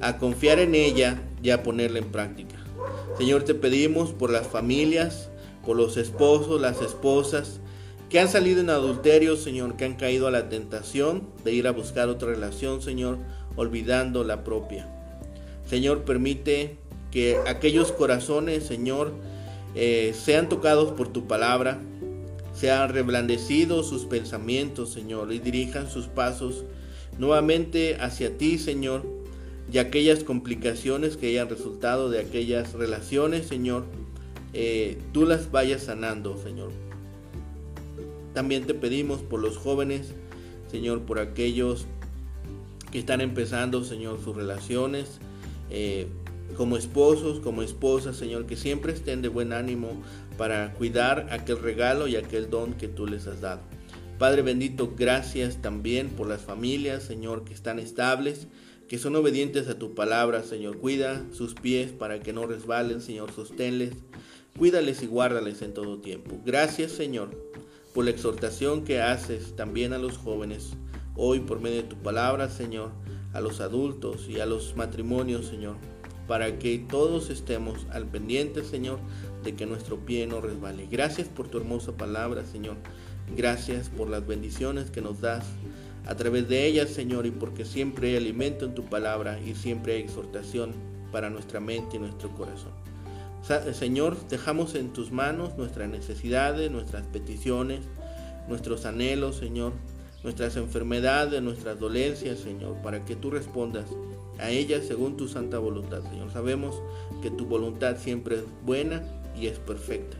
a 0.00 0.18
confiar 0.18 0.58
en 0.58 0.74
ella 0.74 1.22
y 1.42 1.50
a 1.50 1.62
ponerla 1.62 1.98
en 1.98 2.10
práctica. 2.10 2.56
Señor, 3.16 3.44
te 3.44 3.54
pedimos 3.54 4.10
por 4.12 4.30
las 4.30 4.46
familias, 4.46 5.28
por 5.64 5.76
los 5.76 5.96
esposos, 5.96 6.60
las 6.60 6.80
esposas, 6.82 7.60
que 8.08 8.20
han 8.20 8.28
salido 8.28 8.60
en 8.60 8.70
adulterio, 8.70 9.36
Señor, 9.36 9.76
que 9.76 9.84
han 9.84 9.96
caído 9.96 10.26
a 10.26 10.30
la 10.30 10.48
tentación 10.48 11.28
de 11.44 11.52
ir 11.52 11.66
a 11.66 11.72
buscar 11.72 12.08
otra 12.08 12.28
relación, 12.28 12.80
Señor, 12.80 13.18
olvidando 13.56 14.24
la 14.24 14.44
propia. 14.44 14.88
Señor, 15.66 16.04
permite 16.04 16.78
que 17.10 17.38
aquellos 17.46 17.92
corazones, 17.92 18.64
Señor, 18.64 19.12
eh, 19.74 20.14
sean 20.18 20.48
tocados 20.48 20.92
por 20.92 21.08
tu 21.08 21.26
palabra, 21.26 21.80
sean 22.54 22.88
reblandecidos 22.88 23.88
sus 23.88 24.06
pensamientos, 24.06 24.90
Señor, 24.90 25.32
y 25.32 25.38
dirijan 25.38 25.90
sus 25.90 26.06
pasos 26.06 26.64
nuevamente 27.18 27.96
hacia 28.00 28.38
ti, 28.38 28.58
Señor, 28.58 29.04
y 29.70 29.78
aquellas 29.78 30.24
complicaciones 30.24 31.18
que 31.18 31.28
hayan 31.28 31.50
resultado 31.50 32.08
de 32.08 32.20
aquellas 32.20 32.72
relaciones, 32.72 33.46
Señor, 33.46 33.84
eh, 34.54 34.98
tú 35.12 35.26
las 35.26 35.50
vayas 35.50 35.82
sanando, 35.82 36.38
Señor. 36.42 36.87
También 38.38 38.66
te 38.66 38.74
pedimos 38.74 39.20
por 39.20 39.40
los 39.40 39.56
jóvenes, 39.56 40.12
Señor, 40.70 41.02
por 41.02 41.18
aquellos 41.18 41.86
que 42.92 43.00
están 43.00 43.20
empezando, 43.20 43.82
Señor, 43.82 44.22
sus 44.22 44.36
relaciones, 44.36 45.18
eh, 45.70 46.06
como 46.56 46.76
esposos, 46.76 47.40
como 47.40 47.64
esposas, 47.64 48.16
Señor, 48.16 48.46
que 48.46 48.54
siempre 48.54 48.92
estén 48.92 49.22
de 49.22 49.28
buen 49.28 49.52
ánimo 49.52 49.88
para 50.36 50.72
cuidar 50.74 51.26
aquel 51.32 51.58
regalo 51.58 52.06
y 52.06 52.14
aquel 52.14 52.48
don 52.48 52.74
que 52.74 52.86
tú 52.86 53.08
les 53.08 53.26
has 53.26 53.40
dado. 53.40 53.60
Padre 54.20 54.42
bendito, 54.42 54.94
gracias 54.96 55.60
también 55.60 56.08
por 56.08 56.28
las 56.28 56.42
familias, 56.42 57.02
Señor, 57.02 57.42
que 57.42 57.54
están 57.54 57.80
estables, 57.80 58.46
que 58.86 58.98
son 58.98 59.16
obedientes 59.16 59.66
a 59.66 59.80
tu 59.80 59.96
palabra, 59.96 60.44
Señor. 60.44 60.78
Cuida 60.78 61.26
sus 61.32 61.54
pies 61.54 61.90
para 61.90 62.20
que 62.20 62.32
no 62.32 62.46
resbalen, 62.46 63.00
Señor, 63.00 63.32
sosténles, 63.32 63.94
cuídales 64.56 65.02
y 65.02 65.06
guárdales 65.06 65.60
en 65.60 65.74
todo 65.74 65.98
tiempo. 65.98 66.40
Gracias, 66.46 66.92
Señor, 66.92 67.30
por 67.98 68.04
la 68.04 68.12
exhortación 68.12 68.84
que 68.84 69.02
haces 69.02 69.56
también 69.56 69.92
a 69.92 69.98
los 69.98 70.18
jóvenes 70.18 70.74
hoy 71.16 71.40
por 71.40 71.58
medio 71.60 71.78
de 71.82 71.88
tu 71.88 71.96
palabra, 71.96 72.48
Señor, 72.48 72.92
a 73.32 73.40
los 73.40 73.60
adultos 73.60 74.28
y 74.28 74.38
a 74.38 74.46
los 74.46 74.76
matrimonios, 74.76 75.46
Señor, 75.46 75.74
para 76.28 76.60
que 76.60 76.78
todos 76.78 77.28
estemos 77.28 77.88
al 77.90 78.06
pendiente, 78.06 78.62
Señor, 78.62 79.00
de 79.42 79.56
que 79.56 79.66
nuestro 79.66 79.96
pie 79.96 80.28
no 80.28 80.40
resbale. 80.40 80.86
Gracias 80.86 81.26
por 81.26 81.48
tu 81.48 81.58
hermosa 81.58 81.96
palabra, 81.96 82.44
Señor. 82.44 82.76
Gracias 83.36 83.88
por 83.88 84.08
las 84.08 84.24
bendiciones 84.24 84.92
que 84.92 85.02
nos 85.02 85.20
das 85.20 85.44
a 86.06 86.14
través 86.14 86.48
de 86.48 86.66
ellas, 86.66 86.90
Señor, 86.90 87.26
y 87.26 87.32
porque 87.32 87.64
siempre 87.64 88.10
hay 88.10 88.16
alimento 88.18 88.64
en 88.64 88.76
tu 88.76 88.84
palabra 88.84 89.40
y 89.40 89.56
siempre 89.56 89.94
hay 89.94 90.02
exhortación 90.02 90.72
para 91.10 91.30
nuestra 91.30 91.58
mente 91.58 91.96
y 91.96 91.98
nuestro 91.98 92.32
corazón. 92.36 92.87
Señor, 93.72 94.16
dejamos 94.28 94.74
en 94.74 94.92
tus 94.92 95.10
manos 95.10 95.56
nuestras 95.56 95.88
necesidades, 95.88 96.70
nuestras 96.70 97.06
peticiones, 97.06 97.80
nuestros 98.48 98.84
anhelos, 98.84 99.36
Señor, 99.36 99.72
nuestras 100.22 100.56
enfermedades, 100.56 101.40
nuestras 101.42 101.78
dolencias, 101.78 102.40
Señor, 102.40 102.76
para 102.82 103.04
que 103.04 103.16
tú 103.16 103.30
respondas 103.30 103.86
a 104.38 104.50
ellas 104.50 104.84
según 104.86 105.16
tu 105.16 105.28
santa 105.28 105.58
voluntad, 105.58 106.02
Señor. 106.10 106.30
Sabemos 106.32 106.82
que 107.22 107.30
tu 107.30 107.46
voluntad 107.46 107.96
siempre 107.98 108.36
es 108.36 108.44
buena 108.64 109.02
y 109.36 109.46
es 109.46 109.58
perfecta. 109.58 110.16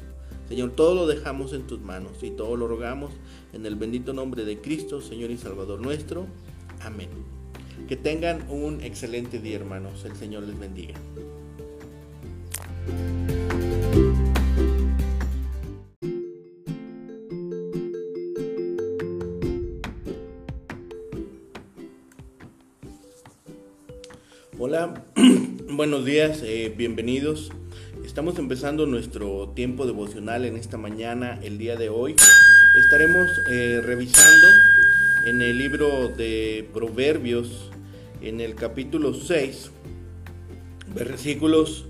Señor, 0.48 0.70
todo 0.70 0.94
lo 0.94 1.06
dejamos 1.06 1.52
en 1.52 1.66
tus 1.66 1.80
manos 1.80 2.22
y 2.22 2.30
todo 2.30 2.56
lo 2.56 2.68
rogamos 2.68 3.12
en 3.52 3.66
el 3.66 3.76
bendito 3.76 4.14
nombre 4.14 4.44
de 4.44 4.60
Cristo, 4.60 5.02
Señor 5.02 5.30
y 5.30 5.36
Salvador 5.36 5.80
nuestro. 5.80 6.26
Amén. 6.80 7.10
Que 7.86 7.96
tengan 7.96 8.48
un 8.50 8.80
excelente 8.80 9.40
día, 9.40 9.56
hermanos. 9.56 10.04
El 10.04 10.16
Señor 10.16 10.44
les 10.44 10.58
bendiga. 10.58 10.94
Hola, 24.60 25.04
buenos 25.70 26.04
días, 26.04 26.42
eh, 26.42 26.74
bienvenidos. 26.76 27.50
Estamos 28.04 28.38
empezando 28.38 28.86
nuestro 28.86 29.50
tiempo 29.54 29.86
devocional 29.86 30.44
en 30.44 30.56
esta 30.56 30.76
mañana, 30.76 31.38
el 31.42 31.58
día 31.58 31.76
de 31.76 31.88
hoy. 31.88 32.16
Estaremos 32.84 33.30
eh, 33.50 33.80
revisando 33.82 34.48
en 35.26 35.40
el 35.42 35.56
libro 35.56 36.08
de 36.08 36.68
Proverbios, 36.74 37.70
en 38.20 38.40
el 38.40 38.56
capítulo 38.56 39.14
6, 39.14 39.70
versículos 40.94 41.87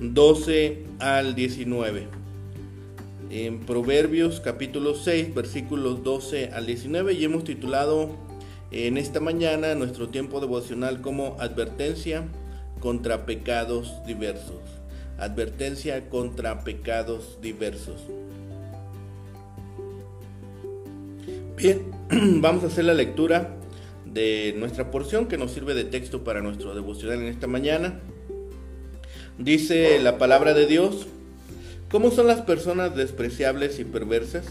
12 0.00 0.84
al 1.00 1.34
19. 1.34 2.06
En 3.30 3.60
Proverbios 3.60 4.40
capítulo 4.40 4.94
6, 4.94 5.34
versículos 5.34 6.04
12 6.04 6.50
al 6.52 6.66
19 6.66 7.14
y 7.14 7.24
hemos 7.24 7.44
titulado 7.44 8.16
en 8.70 8.96
esta 8.96 9.18
mañana 9.20 9.74
nuestro 9.74 10.08
tiempo 10.08 10.40
devocional 10.40 11.00
como 11.00 11.36
advertencia 11.40 12.28
contra 12.80 13.26
pecados 13.26 13.94
diversos. 14.06 14.62
Advertencia 15.18 16.08
contra 16.08 16.62
pecados 16.62 17.38
diversos. 17.42 18.02
Bien, 21.56 21.82
vamos 22.40 22.62
a 22.62 22.68
hacer 22.68 22.84
la 22.84 22.94
lectura 22.94 23.56
de 24.06 24.54
nuestra 24.56 24.92
porción 24.92 25.26
que 25.26 25.36
nos 25.36 25.50
sirve 25.50 25.74
de 25.74 25.84
texto 25.84 26.22
para 26.22 26.40
nuestro 26.40 26.72
devocional 26.72 27.20
en 27.20 27.26
esta 27.26 27.48
mañana. 27.48 28.00
Dice 29.38 29.98
la 30.00 30.18
palabra 30.18 30.52
de 30.52 30.66
Dios, 30.66 31.06
¿cómo 31.90 32.10
son 32.10 32.26
las 32.26 32.42
personas 32.42 32.94
despreciables 32.94 33.78
y 33.78 33.84
perversas? 33.84 34.44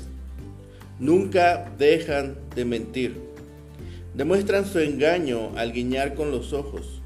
Nunca 1.00 1.71
dejan 1.78 2.38
de 2.56 2.65
mentir 2.65 3.28
Demuestran 4.17 4.65
su 4.65 4.80
engaño 4.80 5.52
al 5.58 5.71
guiñar 5.73 6.15
con 6.15 6.32
los 6.32 6.52
ojos, 6.52 7.04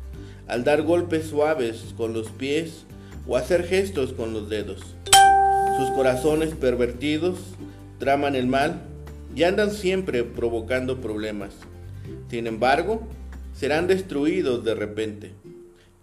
al 0.48 0.64
dar 0.64 0.82
golpes 0.84 1.26
suaves 1.26 1.94
con 1.98 2.14
los 2.14 2.30
pies 2.30 2.86
o 3.28 3.36
hacer 3.36 3.66
gestos 3.68 4.14
con 4.14 4.32
los 4.32 4.50
dedos. 4.50 4.80
Sus 5.78 5.90
corazones 5.90 6.54
pervertidos 6.56 7.38
traman 8.00 8.38
el 8.38 8.48
mal 8.48 8.84
y 9.36 9.44
andan 9.44 9.72
siempre 9.72 10.24
provocando 10.24 11.02
problemas. 11.02 11.54
Sin 12.30 12.48
embargo, 12.48 13.06
serán 13.54 13.88
destruidos 13.88 14.64
de 14.64 14.74
repente, 14.74 15.34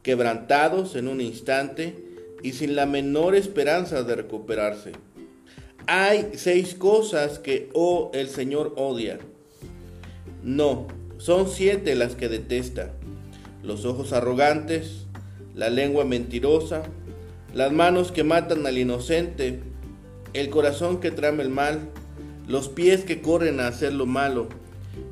quebrantados 0.08 0.96
en 0.96 1.06
un 1.06 1.20
instante 1.20 1.94
y 2.42 2.52
sin 2.52 2.74
la 2.76 2.86
menor 2.86 3.34
esperanza 3.34 4.04
de 4.04 4.16
recuperarse. 4.16 4.92
Hay 5.86 6.30
seis 6.32 6.74
cosas 6.74 7.38
que 7.38 7.68
oh, 7.74 8.10
el 8.14 8.30
Señor 8.30 8.72
odia. 8.78 9.18
No, 10.42 10.86
son 11.18 11.46
siete 11.46 11.94
las 11.94 12.14
que 12.14 12.30
detesta. 12.30 12.90
Los 13.62 13.84
ojos 13.84 14.14
arrogantes, 14.14 15.04
la 15.54 15.68
lengua 15.68 16.06
mentirosa, 16.06 16.84
las 17.52 17.70
manos 17.70 18.10
que 18.10 18.24
matan 18.24 18.66
al 18.66 18.78
inocente, 18.78 19.60
el 20.32 20.48
corazón 20.48 21.00
que 21.00 21.10
trama 21.10 21.42
el 21.42 21.50
mal, 21.50 21.80
los 22.46 22.70
pies 22.70 23.04
que 23.04 23.20
corren 23.20 23.60
a 23.60 23.66
hacer 23.66 23.92
lo 23.92 24.06
malo, 24.06 24.48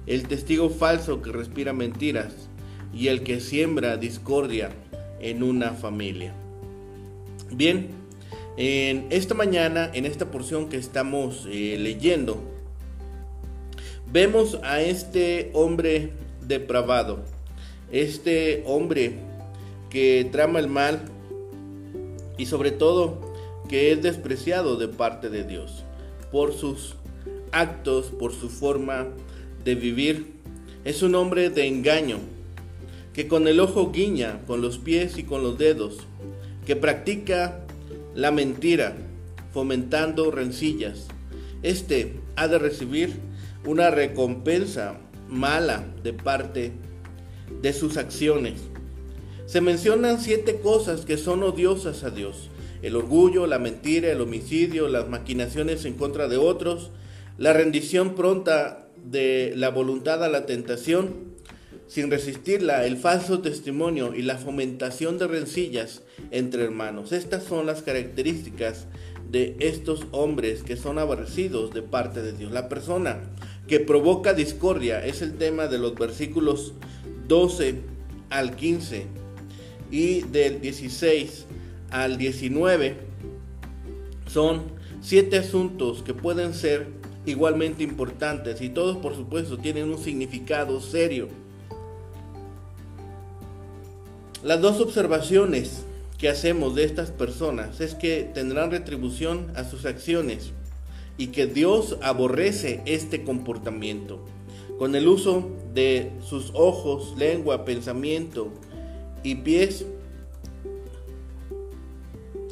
el 0.06 0.26
testigo 0.26 0.70
falso 0.70 1.20
que 1.20 1.32
respira 1.32 1.74
mentiras 1.74 2.48
y 2.94 3.08
el 3.08 3.24
que 3.24 3.40
siembra 3.40 3.98
discordia 3.98 4.70
en 5.20 5.42
una 5.42 5.72
familia. 5.72 6.32
Bien, 7.50 7.88
en 8.56 9.06
esta 9.10 9.34
mañana, 9.34 9.90
en 9.92 10.06
esta 10.06 10.30
porción 10.30 10.68
que 10.68 10.76
estamos 10.76 11.46
eh, 11.50 11.76
leyendo, 11.78 12.42
vemos 14.10 14.58
a 14.62 14.80
este 14.80 15.50
hombre 15.52 16.12
depravado, 16.40 17.24
este 17.92 18.62
hombre 18.66 19.18
que 19.90 20.28
trama 20.30 20.58
el 20.58 20.68
mal 20.68 21.02
y 22.38 22.46
sobre 22.46 22.70
todo 22.70 23.20
que 23.68 23.92
es 23.92 24.02
despreciado 24.02 24.76
de 24.76 24.88
parte 24.88 25.28
de 25.28 25.44
Dios 25.44 25.84
por 26.30 26.52
sus 26.52 26.96
actos, 27.52 28.06
por 28.06 28.32
su 28.32 28.48
forma 28.48 29.08
de 29.64 29.74
vivir. 29.74 30.34
Es 30.84 31.02
un 31.02 31.14
hombre 31.14 31.50
de 31.50 31.66
engaño, 31.66 32.18
que 33.16 33.28
con 33.28 33.48
el 33.48 33.60
ojo 33.60 33.92
guiña, 33.92 34.42
con 34.46 34.60
los 34.60 34.76
pies 34.76 35.16
y 35.16 35.22
con 35.22 35.42
los 35.42 35.56
dedos, 35.56 36.00
que 36.66 36.76
practica 36.76 37.64
la 38.14 38.30
mentira, 38.30 38.94
fomentando 39.54 40.30
rencillas. 40.30 41.06
Este 41.62 42.20
ha 42.36 42.46
de 42.46 42.58
recibir 42.58 43.14
una 43.64 43.88
recompensa 43.88 44.98
mala 45.30 45.86
de 46.02 46.12
parte 46.12 46.72
de 47.62 47.72
sus 47.72 47.96
acciones. 47.96 48.60
Se 49.46 49.62
mencionan 49.62 50.20
siete 50.20 50.60
cosas 50.60 51.06
que 51.06 51.16
son 51.16 51.42
odiosas 51.42 52.04
a 52.04 52.10
Dios. 52.10 52.50
El 52.82 52.96
orgullo, 52.96 53.46
la 53.46 53.58
mentira, 53.58 54.12
el 54.12 54.20
homicidio, 54.20 54.88
las 54.88 55.08
maquinaciones 55.08 55.86
en 55.86 55.94
contra 55.94 56.28
de 56.28 56.36
otros, 56.36 56.90
la 57.38 57.54
rendición 57.54 58.14
pronta 58.14 58.88
de 59.02 59.54
la 59.56 59.70
voluntad 59.70 60.22
a 60.22 60.28
la 60.28 60.44
tentación, 60.44 61.34
sin 61.88 62.10
resistirla, 62.10 62.84
el 62.84 62.96
falso 62.96 63.40
testimonio 63.40 64.14
y 64.14 64.22
la 64.22 64.38
fomentación 64.38 65.18
de 65.18 65.26
rencillas 65.26 66.02
entre 66.30 66.64
hermanos. 66.64 67.12
Estas 67.12 67.44
son 67.44 67.66
las 67.66 67.82
características 67.82 68.86
de 69.30 69.56
estos 69.60 70.06
hombres 70.12 70.62
que 70.62 70.76
son 70.76 70.98
aborrecidos 70.98 71.72
de 71.72 71.82
parte 71.82 72.22
de 72.22 72.32
Dios. 72.32 72.52
La 72.52 72.68
persona 72.68 73.20
que 73.68 73.80
provoca 73.80 74.34
discordia 74.34 75.04
es 75.04 75.22
el 75.22 75.36
tema 75.36 75.66
de 75.66 75.78
los 75.78 75.94
versículos 75.94 76.74
12 77.28 77.76
al 78.30 78.54
15 78.56 79.06
y 79.90 80.22
del 80.22 80.60
16 80.60 81.46
al 81.90 82.18
19. 82.18 82.96
Son 84.28 84.62
siete 85.00 85.38
asuntos 85.38 86.02
que 86.02 86.14
pueden 86.14 86.54
ser 86.54 86.88
igualmente 87.26 87.82
importantes 87.82 88.60
y 88.60 88.68
todos 88.68 88.96
por 88.98 89.14
supuesto 89.14 89.58
tienen 89.58 89.90
un 89.90 89.98
significado 89.98 90.80
serio. 90.80 91.28
Las 94.42 94.60
dos 94.60 94.80
observaciones 94.80 95.84
que 96.18 96.28
hacemos 96.28 96.74
de 96.74 96.84
estas 96.84 97.10
personas 97.10 97.80
es 97.80 97.94
que 97.94 98.30
tendrán 98.34 98.70
retribución 98.70 99.50
a 99.56 99.64
sus 99.64 99.86
acciones 99.86 100.52
y 101.18 101.28
que 101.28 101.46
Dios 101.46 101.96
aborrece 102.02 102.82
este 102.84 103.24
comportamiento. 103.24 104.24
Con 104.78 104.94
el 104.94 105.08
uso 105.08 105.50
de 105.74 106.12
sus 106.22 106.50
ojos, 106.54 107.14
lengua, 107.16 107.64
pensamiento 107.64 108.52
y 109.22 109.36
pies, 109.36 109.86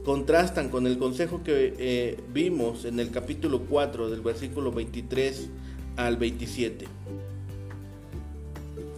contrastan 0.05 0.71
con 0.71 0.87
el 0.87 0.99
consejo 0.99 1.43
que 1.43 1.75
eh, 1.79 2.17
vimos 2.33 2.87
en 2.87 2.99
el 2.99 3.11
capítulo 3.11 3.67
4 3.69 4.11
del 4.11 4.23
versículo 4.23 4.73
23 4.73 5.51
al 5.97 6.17
27. 6.17 6.87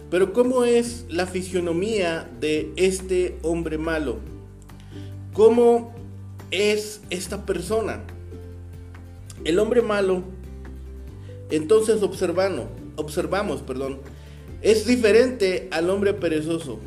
Pero 0.09 0.31
¿cómo 0.31 0.63
es 0.63 1.05
la 1.09 1.27
fisionomía 1.27 2.29
de 2.39 2.71
este 2.77 3.37
hombre 3.41 3.77
malo? 3.77 4.19
¿Cómo 5.33 5.93
es 6.49 7.01
esta 7.09 7.45
persona? 7.45 8.03
El 9.43 9.59
hombre 9.59 9.81
malo, 9.81 10.23
entonces 11.49 12.01
observando, 12.03 12.69
observamos, 12.95 13.61
perdón, 13.61 13.99
es 14.61 14.87
diferente 14.87 15.67
al 15.71 15.89
hombre 15.89 16.13
perezoso, 16.13 16.79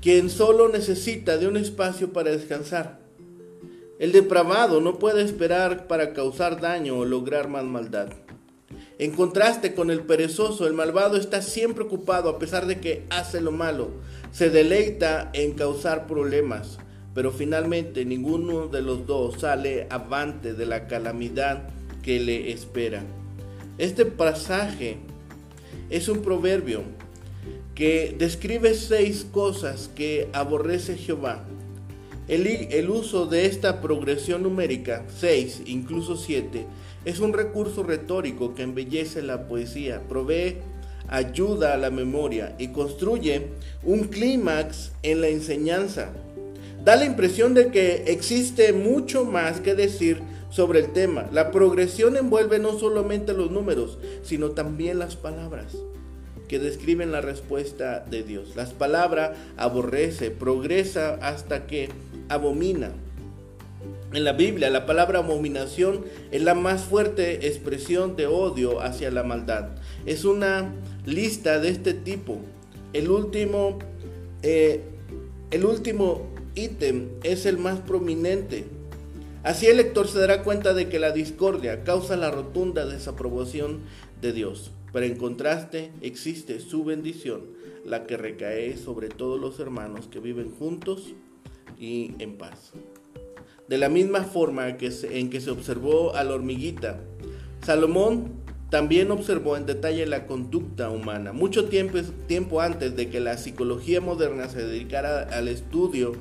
quien 0.00 0.30
solo 0.30 0.68
necesita 0.68 1.36
de 1.36 1.46
un 1.46 1.58
espacio 1.58 2.12
para 2.12 2.30
descansar. 2.30 3.00
El 3.98 4.12
depravado 4.12 4.80
no 4.80 4.98
puede 4.98 5.22
esperar 5.22 5.86
para 5.86 6.14
causar 6.14 6.58
daño 6.58 6.96
o 6.96 7.04
lograr 7.04 7.48
más 7.48 7.64
maldad. 7.64 8.08
En 9.00 9.12
contraste 9.12 9.72
con 9.72 9.90
el 9.90 10.02
perezoso, 10.02 10.66
el 10.66 10.74
malvado 10.74 11.16
está 11.16 11.40
siempre 11.40 11.84
ocupado 11.84 12.28
a 12.28 12.38
pesar 12.38 12.66
de 12.66 12.80
que 12.80 13.04
hace 13.08 13.40
lo 13.40 13.50
malo. 13.50 13.92
Se 14.30 14.50
deleita 14.50 15.30
en 15.32 15.52
causar 15.54 16.06
problemas, 16.06 16.76
pero 17.14 17.32
finalmente 17.32 18.04
ninguno 18.04 18.68
de 18.68 18.82
los 18.82 19.06
dos 19.06 19.40
sale 19.40 19.86
avante 19.88 20.52
de 20.52 20.66
la 20.66 20.86
calamidad 20.86 21.70
que 22.02 22.20
le 22.20 22.52
espera. 22.52 23.02
Este 23.78 24.04
pasaje 24.04 24.98
es 25.88 26.10
un 26.10 26.20
proverbio 26.20 26.82
que 27.74 28.14
describe 28.18 28.74
seis 28.74 29.26
cosas 29.32 29.88
que 29.94 30.28
aborrece 30.34 30.98
Jehová 30.98 31.42
el, 32.30 32.90
uso 32.90 33.26
de 33.26 33.46
esta 33.46 33.80
progresión 33.80 34.44
numérica, 34.44 35.04
6, 35.18 35.62
incluso 35.66 36.16
7, 36.16 36.64
es 37.04 37.20
un 37.20 37.32
recurso 37.32 37.82
retórico 37.82 38.54
que 38.54 38.62
embellece 38.62 39.22
la 39.22 39.46
poesía, 39.46 40.02
provee 40.08 40.58
ayuda 41.08 41.74
a 41.74 41.76
la 41.76 41.90
memoria 41.90 42.54
y 42.58 42.68
construye 42.68 43.48
un 43.82 44.04
clímax 44.04 44.92
en 45.02 45.20
la 45.20 45.28
enseñanza. 45.28 46.10
Da 46.84 46.96
la 46.96 47.04
impresión 47.04 47.52
de 47.52 47.70
que 47.70 48.04
existe 48.06 48.72
mucho 48.72 49.24
más 49.24 49.60
que 49.60 49.74
decir 49.74 50.22
sobre 50.50 50.80
el 50.80 50.92
tema. 50.92 51.28
La 51.32 51.50
progresión 51.50 52.16
envuelve 52.16 52.58
no 52.58 52.78
solamente 52.78 53.32
los 53.32 53.50
números, 53.50 53.98
sino 54.22 54.50
también 54.50 54.98
las 54.98 55.16
palabras 55.16 55.76
que 56.48 56.58
describen 56.58 57.12
la 57.12 57.20
respuesta 57.20 58.00
de 58.10 58.22
Dios. 58.22 58.56
Las 58.56 58.70
palabras 58.70 59.36
aborrece, 59.56 60.30
progresa 60.30 61.14
hasta 61.22 61.66
que 61.66 61.90
abomina. 62.28 62.92
En 64.12 64.24
la 64.24 64.32
Biblia 64.32 64.70
la 64.70 64.86
palabra 64.86 65.20
abominación 65.20 66.04
es 66.32 66.42
la 66.42 66.54
más 66.54 66.82
fuerte 66.82 67.46
expresión 67.46 68.16
de 68.16 68.26
odio 68.26 68.80
hacia 68.80 69.08
la 69.12 69.22
maldad. 69.22 69.68
Es 70.04 70.24
una 70.24 70.74
lista 71.06 71.60
de 71.60 71.68
este 71.68 71.94
tipo. 71.94 72.40
El 72.92 73.08
último, 73.08 73.78
eh, 74.42 74.82
el 75.52 75.64
último 75.64 76.26
ítem 76.56 77.10
es 77.22 77.46
el 77.46 77.58
más 77.58 77.78
prominente. 77.78 78.64
Así 79.44 79.66
el 79.66 79.76
lector 79.76 80.08
se 80.08 80.18
dará 80.18 80.42
cuenta 80.42 80.74
de 80.74 80.88
que 80.88 80.98
la 80.98 81.12
discordia 81.12 81.84
causa 81.84 82.16
la 82.16 82.32
rotunda 82.32 82.86
desaprobación 82.86 83.78
de 84.20 84.32
Dios. 84.32 84.72
Pero 84.92 85.06
en 85.06 85.14
contraste 85.14 85.92
existe 86.00 86.58
su 86.58 86.82
bendición, 86.82 87.42
la 87.84 88.08
que 88.08 88.16
recae 88.16 88.76
sobre 88.76 89.08
todos 89.08 89.40
los 89.40 89.60
hermanos 89.60 90.08
que 90.08 90.18
viven 90.18 90.50
juntos 90.50 91.14
y 91.78 92.12
en 92.18 92.36
paz. 92.36 92.72
De 93.70 93.78
la 93.78 93.88
misma 93.88 94.24
forma 94.24 94.76
que 94.78 94.90
en 95.12 95.30
que 95.30 95.40
se 95.40 95.52
observó 95.52 96.16
a 96.16 96.24
la 96.24 96.34
hormiguita, 96.34 96.98
Salomón 97.62 98.32
también 98.68 99.12
observó 99.12 99.56
en 99.56 99.64
detalle 99.64 100.06
la 100.06 100.26
conducta 100.26 100.90
humana. 100.90 101.32
Mucho 101.32 101.66
tiempo, 101.66 101.98
tiempo 102.26 102.60
antes 102.60 102.96
de 102.96 103.10
que 103.10 103.20
la 103.20 103.38
psicología 103.38 104.00
moderna 104.00 104.48
se 104.48 104.66
dedicara 104.66 105.22
al 105.22 105.46
estudio 105.46 106.14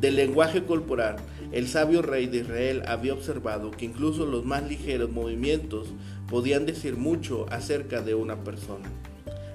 del 0.00 0.16
lenguaje 0.16 0.64
corporal, 0.64 1.16
el 1.52 1.68
sabio 1.68 2.00
rey 2.00 2.26
de 2.26 2.38
Israel 2.38 2.82
había 2.86 3.12
observado 3.12 3.70
que 3.70 3.84
incluso 3.84 4.24
los 4.24 4.46
más 4.46 4.66
ligeros 4.66 5.10
movimientos 5.10 5.88
podían 6.30 6.64
decir 6.64 6.96
mucho 6.96 7.44
acerca 7.50 8.00
de 8.00 8.14
una 8.14 8.44
persona. 8.44 8.90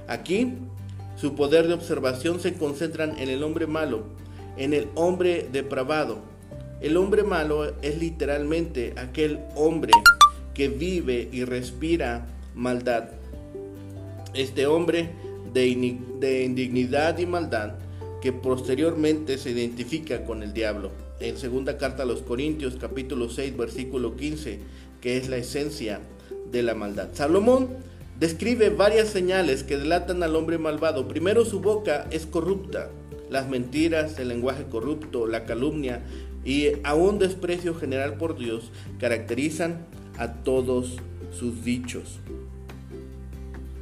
Aquí, 0.07 0.53
su 1.15 1.33
poder 1.33 1.67
de 1.67 1.73
observación 1.73 2.39
se 2.39 2.53
concentran 2.53 3.17
en 3.17 3.27
el 3.27 3.41
hombre 3.41 3.65
malo, 3.65 4.03
en 4.55 4.75
el 4.75 4.87
hombre 4.93 5.49
depravado. 5.51 6.37
El 6.81 6.95
hombre 6.95 7.23
malo 7.23 7.73
es 7.81 7.97
literalmente 7.97 8.93
aquel 8.95 9.39
hombre 9.55 9.91
que 10.53 10.69
vive 10.69 11.27
y 11.31 11.43
respira 11.43 12.25
maldad. 12.55 13.09
Este 14.33 14.65
hombre 14.65 15.09
de, 15.53 15.67
indignidad 15.67 17.17
y 17.17 17.25
maldad 17.25 17.73
que 18.21 18.31
posteriormente 18.31 19.37
se 19.37 19.51
identifica 19.51 20.23
con 20.23 20.41
el 20.41 20.53
diablo. 20.53 20.91
En 21.19 21.37
segunda 21.37 21.77
carta 21.77 22.03
a 22.03 22.05
los 22.05 22.21
Corintios 22.21 22.77
capítulo 22.79 23.29
6 23.29 23.57
versículo 23.57 24.15
15, 24.15 24.59
que 25.01 25.17
es 25.17 25.27
la 25.27 25.35
esencia 25.35 25.99
de 26.49 26.63
la 26.63 26.75
maldad. 26.75 27.09
Salomón 27.11 27.67
describe 28.17 28.69
varias 28.69 29.09
señales 29.09 29.63
que 29.63 29.77
delatan 29.77 30.23
al 30.23 30.35
hombre 30.35 30.57
malvado. 30.57 31.09
Primero 31.09 31.43
su 31.43 31.59
boca 31.59 32.07
es 32.11 32.25
corrupta, 32.25 32.89
las 33.29 33.49
mentiras, 33.49 34.17
el 34.17 34.29
lenguaje 34.29 34.63
corrupto, 34.65 35.27
la 35.27 35.45
calumnia 35.45 36.03
y 36.49 36.71
aún 36.83 37.19
desprecio 37.19 37.75
general 37.75 38.15
por 38.15 38.35
Dios 38.35 38.71
caracterizan 38.97 39.85
a 40.17 40.33
todos 40.33 40.97
sus 41.31 41.63
dichos. 41.63 42.17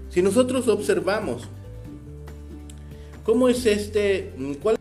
Si 0.09 0.21
nosotros 0.21 0.67
observamos 0.67 1.43
cómo 3.23 3.47
es 3.47 3.65
este, 3.65 4.33
cuál 4.61 4.75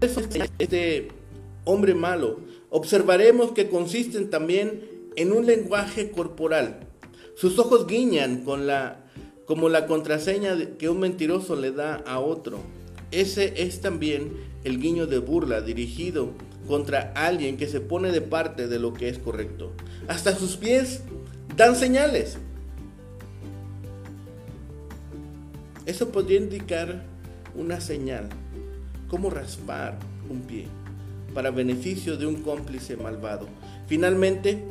es 0.00 0.16
este 0.60 1.08
hombre 1.64 1.96
malo, 1.96 2.38
observaremos 2.70 3.50
que 3.50 3.68
consisten 3.68 4.30
también 4.30 4.84
en 5.16 5.32
un 5.32 5.44
lenguaje 5.44 6.12
corporal. 6.12 6.86
Sus 7.34 7.58
ojos 7.58 7.88
guiñan 7.88 8.44
con 8.44 8.68
la, 8.68 9.06
como 9.44 9.68
la 9.68 9.88
contraseña 9.88 10.56
que 10.78 10.88
un 10.88 11.00
mentiroso 11.00 11.56
le 11.56 11.72
da 11.72 11.96
a 12.06 12.20
otro. 12.20 12.60
Ese 13.10 13.54
es 13.56 13.80
también 13.80 14.47
el 14.64 14.80
guiño 14.80 15.06
de 15.06 15.18
burla 15.18 15.60
dirigido 15.60 16.30
contra 16.66 17.12
alguien 17.14 17.56
que 17.56 17.66
se 17.66 17.80
pone 17.80 18.10
de 18.10 18.20
parte 18.20 18.68
de 18.68 18.78
lo 18.78 18.92
que 18.92 19.08
es 19.08 19.18
correcto. 19.18 19.72
Hasta 20.06 20.36
sus 20.36 20.56
pies 20.56 21.02
dan 21.56 21.76
señales. 21.76 22.38
Eso 25.86 26.10
podría 26.10 26.38
indicar 26.38 27.02
una 27.56 27.80
señal, 27.80 28.28
como 29.08 29.30
raspar 29.30 29.98
un 30.28 30.42
pie, 30.42 30.66
para 31.32 31.50
beneficio 31.50 32.16
de 32.18 32.26
un 32.26 32.42
cómplice 32.42 32.96
malvado. 32.96 33.48
Finalmente, 33.86 34.64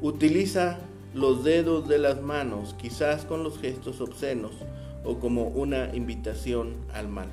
utiliza 0.00 0.78
los 1.12 1.42
dedos 1.42 1.88
de 1.88 1.98
las 1.98 2.22
manos, 2.22 2.76
quizás 2.80 3.24
con 3.24 3.42
los 3.42 3.58
gestos 3.58 4.00
obscenos 4.00 4.52
o 5.04 5.18
como 5.18 5.48
una 5.48 5.94
invitación 5.94 6.76
al 6.94 7.08
mal. 7.08 7.28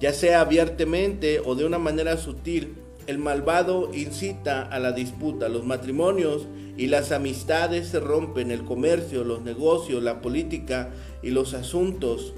Ya 0.00 0.12
sea 0.12 0.40
abiertamente 0.40 1.40
o 1.44 1.54
de 1.54 1.66
una 1.66 1.78
manera 1.78 2.16
sutil, 2.16 2.74
el 3.06 3.18
malvado 3.18 3.90
incita 3.92 4.62
a 4.62 4.78
la 4.78 4.92
disputa. 4.92 5.48
Los 5.48 5.64
matrimonios 5.64 6.46
y 6.76 6.86
las 6.86 7.12
amistades 7.12 7.88
se 7.88 8.00
rompen, 8.00 8.50
el 8.50 8.64
comercio, 8.64 9.24
los 9.24 9.42
negocios, 9.42 10.02
la 10.02 10.22
política 10.22 10.90
y 11.22 11.30
los 11.30 11.52
asuntos 11.52 12.32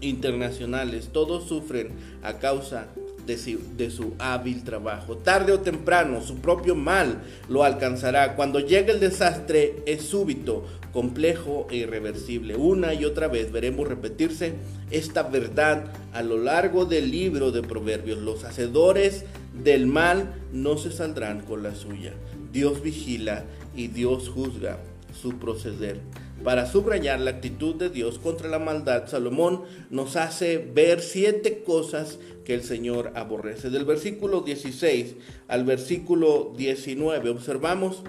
internacionales, 0.00 1.10
todos 1.12 1.44
sufren 1.48 1.90
a 2.22 2.38
causa 2.38 2.88
de 3.26 3.90
su, 3.90 4.14
hábil 4.18 4.62
trabajo. 4.62 5.16
Tarde 5.16 5.52
o 5.52 5.60
temprano 5.60 6.22
su 6.22 6.36
propio 6.36 6.76
mal 6.76 7.22
lo 7.48 7.64
alcanzará. 7.64 8.36
Cuando 8.36 8.60
llegue 8.60 8.92
el 8.92 9.00
desastre 9.00 9.82
es 9.84 10.02
súbito, 10.02 10.64
complejo 10.96 11.66
e 11.70 11.76
irreversible. 11.76 12.56
Una 12.56 12.94
y 12.94 13.04
otra 13.04 13.28
vez 13.28 13.52
veremos 13.52 13.86
repetirse 13.86 14.54
esta 14.90 15.24
verdad 15.24 15.92
a 16.14 16.22
lo 16.22 16.38
largo 16.38 16.86
del 16.86 17.10
libro 17.10 17.52
de 17.52 17.60
Proverbios. 17.60 18.20
Los 18.20 18.44
hacedores 18.44 19.26
del 19.62 19.86
mal 19.86 20.32
no 20.54 20.78
se 20.78 20.90
saldrán 20.90 21.42
con 21.42 21.62
la 21.62 21.74
suya. 21.74 22.14
Dios 22.50 22.80
vigila 22.80 23.44
y 23.76 23.88
Dios 23.88 24.30
juzga 24.30 24.78
su 25.12 25.38
proceder. 25.38 26.00
Para 26.42 26.64
subrayar 26.64 27.20
la 27.20 27.32
actitud 27.32 27.74
de 27.74 27.90
Dios 27.90 28.18
contra 28.18 28.48
la 28.48 28.58
maldad, 28.58 29.06
Salomón 29.06 29.64
nos 29.90 30.16
hace 30.16 30.56
ver 30.56 31.02
siete 31.02 31.62
cosas 31.62 32.18
que 32.46 32.54
el 32.54 32.62
Señor 32.62 33.12
aborrece. 33.16 33.68
Del 33.68 33.84
versículo 33.84 34.40
16 34.40 35.16
al 35.48 35.64
versículo 35.66 36.54
19 36.56 37.28
observamos 37.28 38.02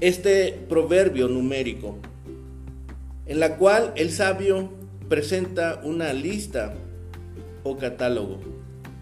este 0.00 0.58
proverbio 0.68 1.28
numérico 1.28 1.98
en 3.26 3.40
la 3.40 3.56
cual 3.56 3.92
el 3.96 4.10
sabio 4.10 4.70
presenta 5.08 5.80
una 5.82 6.12
lista 6.12 6.74
o 7.62 7.76
catálogo. 7.76 8.40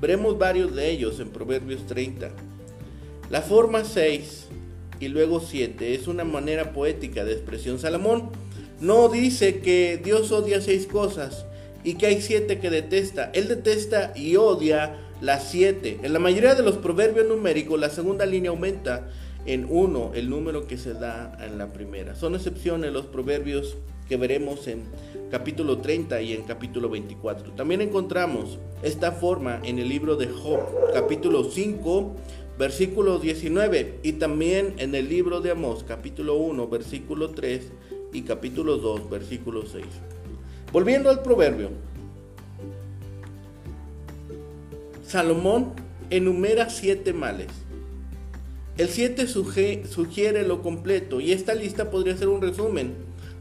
Veremos 0.01 0.38
varios 0.38 0.74
de 0.74 0.90
ellos 0.90 1.20
en 1.20 1.30
Proverbios 1.30 1.86
30. 1.86 2.30
La 3.30 3.43
forma 3.43 3.84
6 3.84 4.49
y 5.01 5.09
luego 5.09 5.40
7 5.40 5.95
es 5.95 6.07
una 6.07 6.24
manera 6.24 6.72
poética 6.72 7.24
de 7.24 7.32
expresión. 7.32 7.78
Salomón 7.78 8.30
no 8.80 9.09
dice 9.09 9.61
que 9.61 10.01
Dios 10.03 10.32
odia 10.32 10.61
seis 10.61 10.86
cosas 10.86 11.47
y 11.84 11.95
que 11.95 12.07
hay 12.07 12.20
siete 12.20 12.59
que 12.59 12.68
detesta. 12.68 13.30
Él 13.32 13.49
detesta 13.49 14.12
y 14.16 14.36
odia 14.36 14.97
las 15.20 15.51
siete. 15.51 16.01
En 16.03 16.12
la 16.12 16.18
mayoría 16.18 16.57
de 16.57 16.64
los 16.64 16.78
proverbios 16.78 17.26
numéricos 17.26 17.78
la 17.78 17.90
segunda 17.90 18.26
línea 18.26 18.51
aumenta 18.51 19.09
en 19.47 19.66
uno 19.68 20.12
el 20.14 20.30
número 20.30 20.66
que 20.66 20.76
se 20.76 20.95
da 20.95 21.36
en 21.40 21.59
la 21.59 21.72
primera. 21.72 22.14
Son 22.14 22.34
excepciones 22.34 22.93
los 22.93 23.07
proverbios 23.07 23.76
que 24.09 24.16
veremos 24.16 24.68
en 24.68 24.84
capítulo 25.30 25.78
30 25.78 26.20
y 26.22 26.34
en 26.34 26.43
capítulo 26.43 26.88
24. 26.88 27.53
También 27.53 27.80
encontramos 27.80 28.59
esta 28.82 29.12
forma 29.12 29.61
en 29.64 29.78
el 29.78 29.88
libro 29.88 30.16
de 30.16 30.28
Job, 30.28 30.61
capítulo 30.93 31.45
5, 31.45 32.14
versículo 32.59 33.18
19, 33.18 34.01
y 34.03 34.12
también 34.12 34.74
en 34.78 34.95
el 34.95 35.09
libro 35.09 35.40
de 35.40 35.53
Amós, 35.53 35.84
capítulo 35.86 36.36
1, 36.36 36.68
versículo 36.68 37.30
3 37.30 37.72
y 38.12 38.22
capítulo 38.22 38.76
2, 38.76 39.09
versículo 39.09 39.64
6. 39.66 39.84
Volviendo 40.72 41.11
al 41.11 41.22
proverbio, 41.22 41.70
Salomón 45.07 45.72
enumera 46.11 46.70
siete 46.70 47.12
males. 47.12 47.49
El 48.78 48.88
7 48.88 49.26
sugiere 49.26 50.46
lo 50.46 50.62
completo 50.62 51.20
y 51.20 51.32
esta 51.32 51.54
lista 51.54 51.90
podría 51.90 52.16
ser 52.16 52.28
un 52.28 52.40
resumen 52.40 52.94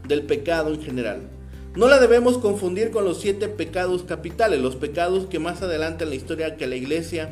del 0.06 0.24
pecado 0.24 0.74
en 0.74 0.82
general. 0.82 1.22
No 1.74 1.88
la 1.88 1.98
debemos 1.98 2.36
confundir 2.36 2.90
con 2.90 3.06
los 3.06 3.18
siete 3.18 3.48
pecados 3.48 4.02
capitales, 4.02 4.60
los 4.60 4.76
pecados 4.76 5.24
que 5.24 5.38
más 5.38 5.62
adelante 5.62 6.04
en 6.04 6.10
la 6.10 6.16
historia 6.16 6.56
que 6.56 6.66
la 6.66 6.76
iglesia 6.76 7.30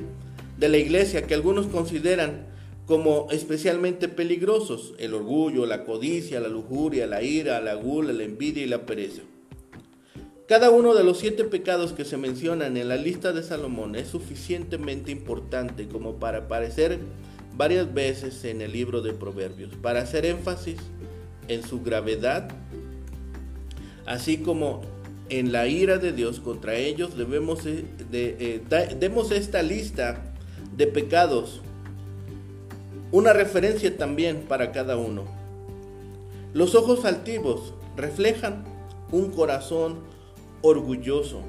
de 0.56 0.70
la 0.70 0.78
iglesia 0.78 1.26
que 1.26 1.34
algunos 1.34 1.66
consideran 1.66 2.46
como 2.86 3.28
especialmente 3.30 4.08
peligrosos, 4.08 4.94
el 4.98 5.12
orgullo, 5.12 5.66
la 5.66 5.84
codicia, 5.84 6.40
la 6.40 6.48
lujuria, 6.48 7.06
la 7.06 7.22
ira, 7.22 7.60
la 7.60 7.74
gula, 7.74 8.14
la 8.14 8.24
envidia 8.24 8.62
y 8.62 8.66
la 8.66 8.86
pereza. 8.86 9.22
Cada 10.48 10.70
uno 10.70 10.94
de 10.94 11.04
los 11.04 11.18
siete 11.18 11.44
pecados 11.44 11.92
que 11.92 12.04
se 12.04 12.16
mencionan 12.16 12.76
en 12.76 12.88
la 12.88 12.96
lista 12.96 13.32
de 13.32 13.42
Salomón 13.42 13.94
es 13.94 14.08
suficientemente 14.08 15.12
importante 15.12 15.86
como 15.86 16.16
para 16.16 16.38
aparecer 16.38 16.98
varias 17.56 17.92
veces 17.92 18.44
en 18.44 18.60
el 18.60 18.72
libro 18.72 19.02
de 19.02 19.12
Proverbios, 19.12 19.74
para 19.76 20.00
hacer 20.00 20.26
énfasis 20.26 20.76
en 21.48 21.62
su 21.62 21.82
gravedad, 21.82 22.50
así 24.06 24.38
como 24.38 24.82
en 25.28 25.52
la 25.52 25.68
ira 25.68 25.98
de 25.98 26.12
Dios 26.12 26.40
contra 26.40 26.74
ellos, 26.74 27.16
debemos 27.16 27.64
de, 27.64 27.86
eh, 28.10 28.62
demos 28.98 29.30
esta 29.30 29.62
lista 29.62 30.34
de 30.76 30.86
pecados. 30.86 31.62
Una 33.12 33.32
referencia 33.32 33.96
también 33.96 34.44
para 34.48 34.72
cada 34.72 34.96
uno. 34.96 35.24
Los 36.52 36.74
ojos 36.74 37.04
altivos 37.04 37.74
reflejan 37.96 38.64
un 39.12 39.30
corazón 39.30 40.00
orgulloso. 40.62 41.42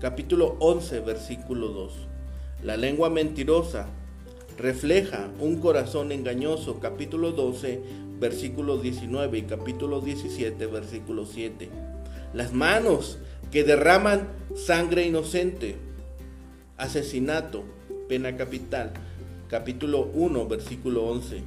Capítulo 0.00 0.56
11, 0.60 1.00
versículo 1.00 1.68
2. 1.68 1.92
La 2.62 2.76
lengua 2.76 3.10
mentirosa 3.10 3.88
refleja 4.58 5.28
un 5.40 5.60
corazón 5.60 6.12
engañoso. 6.12 6.80
Capítulo 6.80 7.32
12, 7.32 7.80
versículo 8.18 8.78
19 8.78 9.38
y 9.38 9.42
capítulo 9.42 10.00
17, 10.00 10.66
versículo 10.66 11.26
7. 11.26 11.68
Las 12.34 12.52
manos 12.52 13.18
que 13.50 13.64
derraman 13.64 14.28
sangre 14.54 15.06
inocente. 15.06 15.76
Asesinato, 16.76 17.64
pena 18.08 18.36
capital. 18.36 18.92
Capítulo 19.48 20.10
1, 20.14 20.48
versículo 20.48 21.04
11. 21.04 21.42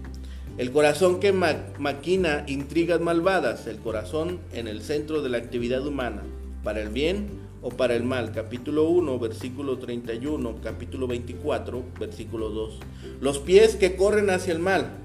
El 0.57 0.71
corazón 0.71 1.19
que 1.19 1.33
maquina 1.33 2.45
intrigas 2.47 3.01
malvadas, 3.01 3.67
el 3.67 3.77
corazón 3.77 4.39
en 4.53 4.67
el 4.67 4.81
centro 4.81 5.21
de 5.21 5.29
la 5.29 5.37
actividad 5.37 5.85
humana, 5.85 6.23
para 6.63 6.81
el 6.81 6.89
bien 6.89 7.44
o 7.65 7.71
para 7.71 7.95
el 7.95 8.03
mal. 8.03 8.31
Capítulo 8.31 8.87
1, 8.89 9.17
versículo 9.17 9.79
31, 9.79 10.61
capítulo 10.61 11.07
24, 11.07 11.83
versículo 11.99 12.49
2. 12.49 12.79
Los 13.21 13.39
pies 13.39 13.75
que 13.75 13.95
corren 13.95 14.29
hacia 14.29 14.53
el 14.53 14.59
mal. 14.59 14.99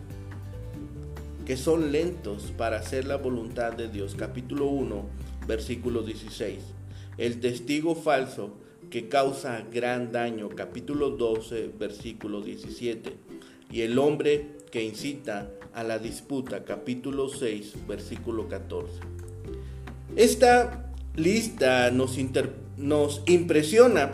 que 1.47 1.57
son 1.57 1.91
lentos 1.91 2.53
para 2.57 2.77
hacer 2.77 3.07
la 3.07 3.17
voluntad 3.17 3.73
de 3.73 3.89
Dios. 3.89 4.15
Capítulo 4.15 4.67
1, 4.67 5.05
versículo 5.49 6.03
16. 6.03 6.59
El 7.17 7.41
testigo 7.41 7.97
falso 7.97 8.53
que 8.91 9.09
causa 9.09 9.65
gran 9.73 10.13
daño. 10.13 10.51
Capítulo 10.51 11.11
12, 11.11 11.73
versículo 11.79 12.43
17. 12.43 13.17
Y 13.73 13.81
el 13.81 13.99
hombre 13.99 14.59
que 14.71 14.85
incita 14.85 15.51
a 15.73 15.83
la 15.83 15.99
disputa. 15.99 16.63
Capítulo 16.63 17.31
6, 17.31 17.87
versículo 17.89 18.47
14. 18.47 18.93
Esta 20.15 20.90
lista 21.17 21.91
nos, 21.91 22.17
nos 22.77 23.23
impresiona 23.27 24.13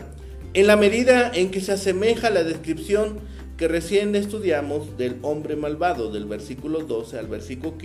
en 0.55 0.67
la 0.67 0.77
medida 0.77 1.31
en 1.35 1.51
que 1.51 1.61
se 1.61 1.73
asemeja 1.73 2.29
a 2.29 2.31
la 2.31 2.43
descripción 2.43 3.19
que 3.57 3.69
recién 3.69 4.15
estudiamos 4.15 4.97
del 4.99 5.17
hombre 5.23 5.57
malvado, 5.57 6.11
del 6.11 6.27
versículo 6.27 6.81
12 6.81 7.19
al 7.19 7.27
versículo 7.27 7.77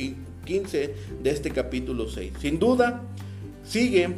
15 0.45 0.95
de 1.23 1.29
este 1.29 1.51
capítulo 1.51 2.09
6. 2.09 2.33
Sin 2.41 2.59
duda, 2.59 3.03
sigue 3.63 4.15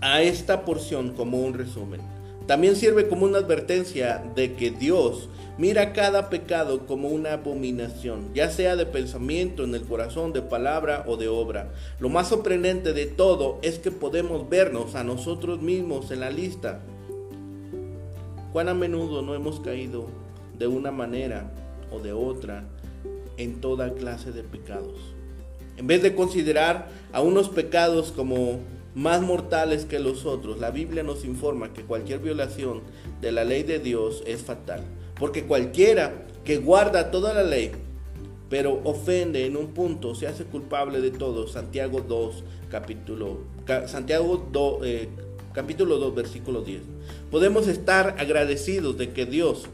a 0.00 0.22
esta 0.22 0.64
porción 0.64 1.14
como 1.14 1.38
un 1.38 1.54
resumen. 1.54 2.13
También 2.46 2.76
sirve 2.76 3.08
como 3.08 3.24
una 3.24 3.38
advertencia 3.38 4.22
de 4.34 4.54
que 4.54 4.70
Dios 4.70 5.28
mira 5.56 5.92
cada 5.92 6.28
pecado 6.28 6.86
como 6.86 7.08
una 7.08 7.34
abominación, 7.34 8.34
ya 8.34 8.50
sea 8.50 8.76
de 8.76 8.86
pensamiento, 8.86 9.64
en 9.64 9.74
el 9.74 9.82
corazón, 9.82 10.32
de 10.32 10.42
palabra 10.42 11.04
o 11.06 11.16
de 11.16 11.28
obra. 11.28 11.72
Lo 12.00 12.08
más 12.08 12.28
sorprendente 12.28 12.92
de 12.92 13.06
todo 13.06 13.58
es 13.62 13.78
que 13.78 13.90
podemos 13.90 14.48
vernos 14.48 14.94
a 14.94 15.04
nosotros 15.04 15.62
mismos 15.62 16.10
en 16.10 16.20
la 16.20 16.30
lista 16.30 16.80
cuán 18.52 18.68
a 18.68 18.74
menudo 18.74 19.20
no 19.20 19.34
hemos 19.34 19.58
caído 19.58 20.06
de 20.56 20.68
una 20.68 20.92
manera 20.92 21.50
o 21.90 21.98
de 21.98 22.12
otra 22.12 22.62
en 23.36 23.60
toda 23.60 23.94
clase 23.94 24.30
de 24.30 24.44
pecados. 24.44 24.94
En 25.76 25.88
vez 25.88 26.02
de 26.02 26.14
considerar 26.14 26.88
a 27.12 27.20
unos 27.20 27.48
pecados 27.48 28.12
como 28.12 28.60
más 28.94 29.22
mortales 29.22 29.84
que 29.84 29.98
los 29.98 30.24
otros, 30.24 30.58
la 30.58 30.70
Biblia 30.70 31.02
nos 31.02 31.24
informa 31.24 31.72
que 31.72 31.82
cualquier 31.82 32.20
violación 32.20 32.82
de 33.20 33.32
la 33.32 33.44
ley 33.44 33.62
de 33.62 33.78
Dios 33.78 34.22
es 34.26 34.42
fatal. 34.42 34.82
Porque 35.18 35.44
cualquiera 35.44 36.26
que 36.44 36.58
guarda 36.58 37.10
toda 37.10 37.34
la 37.34 37.42
ley, 37.42 37.72
pero 38.48 38.80
ofende 38.84 39.46
en 39.46 39.56
un 39.56 39.68
punto, 39.68 40.14
se 40.14 40.26
hace 40.26 40.44
culpable 40.44 41.00
de 41.00 41.10
todo. 41.10 41.48
Santiago 41.48 42.02
2, 42.02 42.44
capítulo, 42.70 43.38
Santiago 43.86 44.46
2, 44.52 44.78
eh, 44.84 45.08
capítulo 45.52 45.98
2, 45.98 46.14
versículo 46.14 46.62
10. 46.62 46.82
Podemos 47.30 47.66
estar 47.66 48.16
agradecidos 48.18 48.98
de 48.98 49.12
que 49.12 49.26
Dios, 49.26 49.64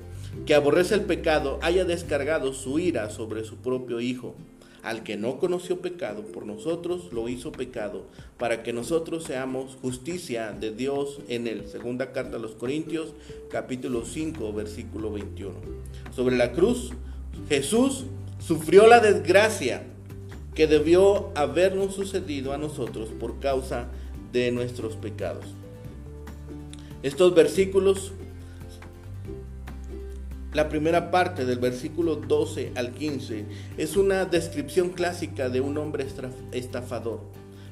que 0.47 0.55
aborrece 0.55 0.95
el 0.95 1.03
pecado, 1.03 1.59
haya 1.63 1.85
descargado 1.85 2.53
su 2.55 2.79
ira 2.79 3.11
sobre 3.11 3.45
su 3.45 3.57
propio 3.57 4.01
Hijo. 4.01 4.35
Al 4.83 5.03
que 5.03 5.17
no 5.17 5.39
conoció 5.39 5.81
pecado, 5.81 6.23
por 6.23 6.47
nosotros 6.47 7.13
lo 7.13 7.29
hizo 7.29 7.53
pecado, 7.53 8.07
para 8.39 8.63
que 8.63 8.73
nosotros 8.73 9.25
seamos 9.25 9.77
justicia 9.83 10.53
de 10.53 10.71
Dios 10.71 11.21
en 11.29 11.47
él. 11.47 11.69
Segunda 11.69 12.13
carta 12.13 12.37
a 12.37 12.41
los 12.41 12.53
Corintios, 12.53 13.15
capítulo 13.51 14.05
5, 14.05 14.53
versículo 14.53 15.13
21. 15.13 15.55
Sobre 16.15 16.37
la 16.37 16.53
cruz, 16.53 16.93
Jesús 17.49 18.05
sufrió 18.39 18.87
la 18.87 19.01
desgracia 19.01 19.85
que 20.55 20.67
debió 20.67 21.31
habernos 21.35 21.95
sucedido 21.95 22.53
a 22.53 22.59
nosotros 22.59 23.11
por 23.11 23.39
causa 23.39 23.89
de 24.33 24.51
nuestros 24.51 24.97
pecados. 24.97 25.45
Estos 27.03 27.35
versículos, 27.35 28.13
la 30.53 30.69
primera 30.69 31.11
parte 31.11 31.45
del 31.45 31.59
versículo 31.59 32.17
12 32.17 32.73
al 32.75 32.91
15, 32.93 33.45
es 33.79 33.97
una 33.97 34.25
descripción 34.25 34.91
clásica 34.91 35.49
de 35.49 35.61
un 35.61 35.79
hombre 35.79 36.07
estafador, 36.53 37.21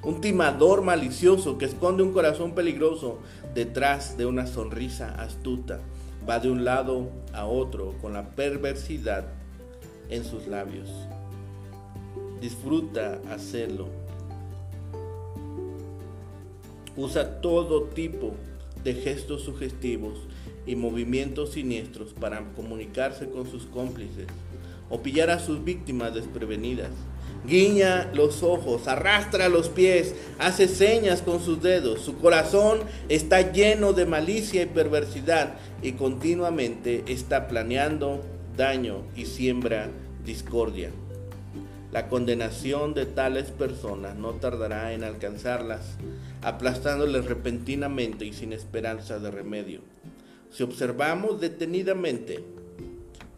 un 0.02 0.20
timador 0.20 0.82
malicioso 0.82 1.58
que 1.58 1.64
esconde 1.64 2.04
un 2.04 2.12
corazón 2.12 2.54
peligroso 2.54 3.18
detrás 3.52 4.16
de 4.16 4.26
una 4.26 4.46
sonrisa 4.46 5.14
astuta. 5.20 5.80
Va 6.28 6.38
de 6.38 6.50
un 6.50 6.64
lado 6.64 7.10
a 7.32 7.46
otro 7.46 7.94
con 8.00 8.12
la 8.12 8.30
perversidad 8.30 9.26
en 10.08 10.24
sus 10.24 10.46
labios. 10.46 10.88
Disfruta 12.40 13.20
hacerlo. 13.30 13.88
Usa 16.96 17.40
todo 17.40 17.84
tipo 17.84 18.34
de 18.84 18.94
gestos 18.94 19.42
sugestivos 19.42 20.27
y 20.68 20.76
movimientos 20.76 21.52
siniestros 21.52 22.12
para 22.12 22.44
comunicarse 22.54 23.28
con 23.28 23.50
sus 23.50 23.64
cómplices 23.64 24.26
o 24.90 25.02
pillar 25.02 25.30
a 25.30 25.38
sus 25.38 25.64
víctimas 25.64 26.14
desprevenidas. 26.14 26.90
Guiña 27.46 28.10
los 28.12 28.42
ojos, 28.42 28.88
arrastra 28.88 29.48
los 29.48 29.68
pies, 29.68 30.14
hace 30.38 30.68
señas 30.68 31.22
con 31.22 31.40
sus 31.40 31.62
dedos. 31.62 32.00
Su 32.00 32.18
corazón 32.18 32.80
está 33.08 33.52
lleno 33.52 33.92
de 33.92 34.06
malicia 34.06 34.62
y 34.62 34.66
perversidad 34.66 35.54
y 35.82 35.92
continuamente 35.92 37.04
está 37.06 37.48
planeando 37.48 38.20
daño 38.56 39.02
y 39.16 39.26
siembra 39.26 39.88
discordia. 40.24 40.90
La 41.92 42.08
condenación 42.08 42.92
de 42.92 43.06
tales 43.06 43.50
personas 43.50 44.14
no 44.14 44.32
tardará 44.32 44.92
en 44.92 45.04
alcanzarlas, 45.04 45.96
aplastándoles 46.42 47.24
repentinamente 47.24 48.26
y 48.26 48.34
sin 48.34 48.52
esperanza 48.52 49.18
de 49.18 49.30
remedio. 49.30 49.80
Si 50.50 50.62
observamos 50.62 51.40
detenidamente, 51.40 52.44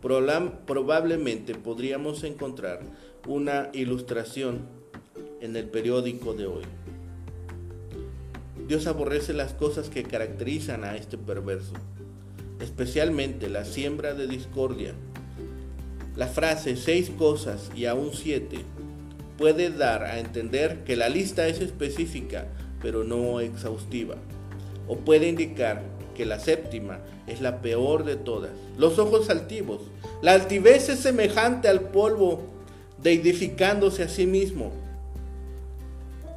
probablemente 0.01 1.55
podríamos 1.55 2.25
encontrar 2.25 2.81
una 3.27 3.71
ilustración 3.73 4.61
en 5.41 5.57
el 5.57 5.69
periódico 5.69 6.33
de 6.35 6.47
hoy. 6.47 6.65
Dios 8.67 8.87
aborrece 8.87 9.33
las 9.33 9.53
cosas 9.53 9.91
que 9.91 10.05
caracterizan 10.05 10.85
a 10.85 10.97
este 10.97 11.19
perverso, 11.19 11.73
especialmente 12.61 13.49
la 13.49 13.65
siembra 13.65 14.15
de 14.15 14.29
discordia, 14.29 14.95
la 16.17 16.29
frase 16.29 16.77
seis 16.77 17.11
cosas 17.11 17.71
y 17.75 17.87
aún 17.87 18.13
siete 18.13 18.59
puede 19.37 19.71
dar 19.71 20.05
a 20.05 20.21
entender 20.21 20.85
que 20.85 20.97
la 20.97 21.09
lista 21.09 21.49
es 21.49 21.61
específica 21.61 22.47
pero 22.81 23.05
no 23.05 23.41
exhaustiva. 23.41 24.17
O 24.89 24.97
puede 24.97 25.29
indicar 25.29 25.83
la 26.25 26.41
séptima 26.41 27.01
es 27.27 27.41
la 27.41 27.61
peor 27.61 28.05
de 28.05 28.17
todas. 28.17 28.51
Los 28.77 28.99
ojos 28.99 29.31
altivos. 29.31 29.83
La 30.23 30.33
altivez 30.33 30.89
es 30.89 31.01
semejante 31.01 31.69
al 31.69 31.81
polvo 31.81 32.43
deidificándose 33.03 34.03
a 34.03 34.09
sí 34.09 34.27
mismo. 34.27 34.73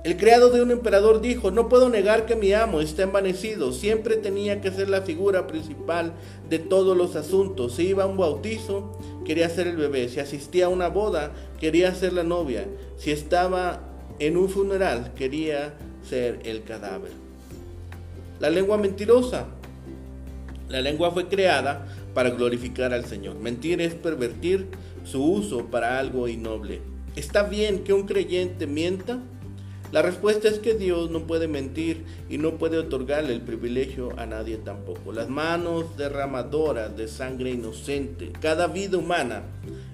El 0.04 0.18
criado 0.18 0.50
de 0.50 0.62
un 0.62 0.72
emperador 0.72 1.22
dijo, 1.22 1.50
no 1.50 1.70
puedo 1.70 1.88
negar 1.88 2.26
que 2.26 2.36
mi 2.36 2.52
amo 2.52 2.82
está 2.82 3.04
envanecido, 3.04 3.72
siempre 3.72 4.18
tenía 4.18 4.60
que 4.60 4.70
ser 4.70 4.90
la 4.90 5.02
figura 5.02 5.48
principal 5.48 6.12
de 6.50 6.60
todos 6.60 6.98
los 6.98 7.16
asuntos. 7.16 7.76
Si 7.76 7.88
iba 7.88 8.04
a 8.04 8.08
un 8.08 8.18
bautizo, 8.18 9.00
quería 9.26 9.50
ser 9.50 9.68
el 9.68 9.78
bebé, 9.78 10.10
si 10.10 10.20
asistía 10.20 10.66
a 10.66 10.70
una 10.70 10.90
boda, 10.90 11.32
quería 11.58 11.96
ser 11.96 12.12
la 12.12 12.24
novia, 12.24 12.66
si 12.98 13.12
estaba 13.12 13.82
en 14.20 14.36
un 14.36 14.50
funeral, 14.50 15.14
quería 15.16 15.74
ser 16.08 16.42
el 16.44 16.64
cadáver. 16.64 17.12
La 18.42 18.50
lengua 18.50 18.78
mentirosa. 18.78 19.46
La 20.74 20.82
lengua 20.82 21.11
fue 21.11 21.28
creada 21.28 21.86
para 22.15 22.32
glorificar 22.32 22.95
al 22.95 23.05
Señor. 23.05 23.36
Mentir 23.36 23.80
es 23.80 23.93
pervertir 23.93 24.69
su 25.03 25.24
uso 25.24 25.67
para 25.67 25.99
algo 25.99 26.28
innoble. 26.28 26.82
¿Está 27.15 27.43
bien 27.43 27.84
que 27.84 27.93
un 27.93 28.07
creyente 28.07 28.65
mienta? 28.65 29.19
La 29.91 30.01
respuesta 30.01 30.47
es 30.47 30.57
que 30.57 30.74
Dios 30.74 31.11
no 31.11 31.28
puede 31.28 31.47
mentir 31.47 32.05
y 32.28 32.39
no 32.39 32.57
puede 32.57 32.80
otorgarle 32.80 33.34
el 33.34 33.41
privilegio 33.41 34.17
a 34.17 34.26
nadie 34.26 34.57
tampoco. 34.57 35.13
Las 35.13 35.30
manos 35.30 35.95
derramadoras 35.95 36.97
de 36.97 37.07
sangre 37.07 37.51
inocente, 37.51 38.32
cada 38.41 38.65
vida 38.65 38.97
humana 38.97 39.43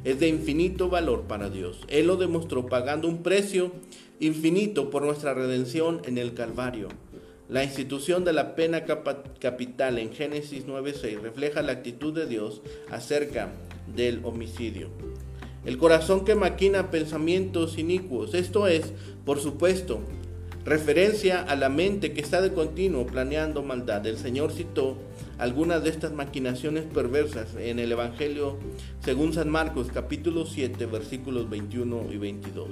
es 0.05 0.21
de 0.21 0.29
infinito 0.29 0.87
valor 0.87 1.23
para 1.23 1.49
Dios. 1.49 1.81
Él 1.89 2.07
lo 2.07 2.15
demostró 2.15 2.67
pagando 2.67 3.09
un 3.09 3.21
precio 3.21 3.73
infinito 4.21 4.89
por 4.89 5.01
nuestra 5.01 5.33
redención 5.33 5.99
en 6.05 6.17
el 6.17 6.33
Calvario. 6.33 6.87
La 7.49 7.63
institución 7.63 8.23
de 8.25 8.31
la 8.31 8.53
pena 8.53 8.85
capital 8.85 9.97
en 9.97 10.13
Génesis 10.13 10.67
9:6 10.67 11.19
refleja 11.19 11.63
la 11.63 11.71
actitud 11.71 12.13
de 12.13 12.27
Dios 12.27 12.61
acerca 12.91 13.49
del 13.95 14.23
homicidio. 14.23 14.89
El 15.65 15.79
corazón 15.79 16.25
que 16.25 16.35
maquina 16.35 16.91
pensamientos 16.91 17.79
inicuos, 17.79 18.35
esto 18.35 18.67
es, 18.67 18.93
por 19.25 19.39
supuesto, 19.39 19.99
referencia 20.63 21.41
a 21.41 21.55
la 21.55 21.69
mente 21.69 22.13
que 22.13 22.21
está 22.21 22.39
de 22.39 22.53
continuo 22.53 23.07
planeando 23.07 23.63
maldad. 23.63 24.05
El 24.05 24.19
Señor 24.19 24.51
citó 24.51 24.99
algunas 25.39 25.83
de 25.83 25.89
estas 25.89 26.11
maquinaciones 26.11 26.83
perversas 26.83 27.55
en 27.55 27.79
el 27.79 27.91
Evangelio 27.91 28.59
según 29.03 29.33
San 29.33 29.49
Marcos 29.49 29.87
capítulo 29.91 30.45
7 30.45 30.85
versículos 30.85 31.49
21 31.49 32.11
y 32.11 32.17
22. 32.17 32.67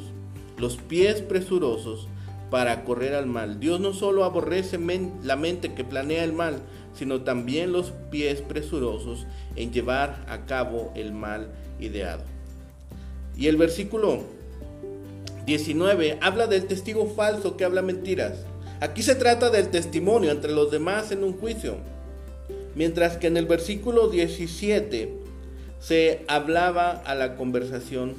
Los 0.59 0.77
pies 0.77 1.21
presurosos 1.23 2.07
para 2.49 2.83
correr 2.83 3.13
al 3.13 3.25
mal. 3.25 3.59
Dios 3.59 3.79
no 3.79 3.93
solo 3.93 4.23
aborrece 4.23 4.79
la 5.23 5.35
mente 5.35 5.73
que 5.73 5.83
planea 5.83 6.23
el 6.23 6.33
mal, 6.33 6.61
sino 6.93 7.21
también 7.21 7.71
los 7.71 7.93
pies 8.09 8.41
presurosos 8.41 9.27
en 9.55 9.71
llevar 9.71 10.25
a 10.29 10.45
cabo 10.45 10.91
el 10.95 11.11
mal 11.11 11.49
ideado. 11.79 12.23
Y 13.37 13.47
el 13.47 13.57
versículo 13.57 14.23
19 15.45 16.17
habla 16.21 16.47
del 16.47 16.65
testigo 16.65 17.07
falso 17.07 17.55
que 17.55 17.65
habla 17.65 17.81
mentiras. 17.81 18.45
Aquí 18.79 19.01
se 19.01 19.15
trata 19.15 19.49
del 19.49 19.69
testimonio 19.69 20.31
entre 20.31 20.51
los 20.51 20.71
demás 20.71 21.11
en 21.11 21.23
un 21.23 21.33
juicio. 21.33 21.77
Mientras 22.75 23.17
que 23.17 23.27
en 23.27 23.37
el 23.37 23.45
versículo 23.45 24.09
17 24.09 25.13
se 25.79 26.25
hablaba 26.27 26.91
a 26.91 27.15
la 27.15 27.35
conversación, 27.35 28.15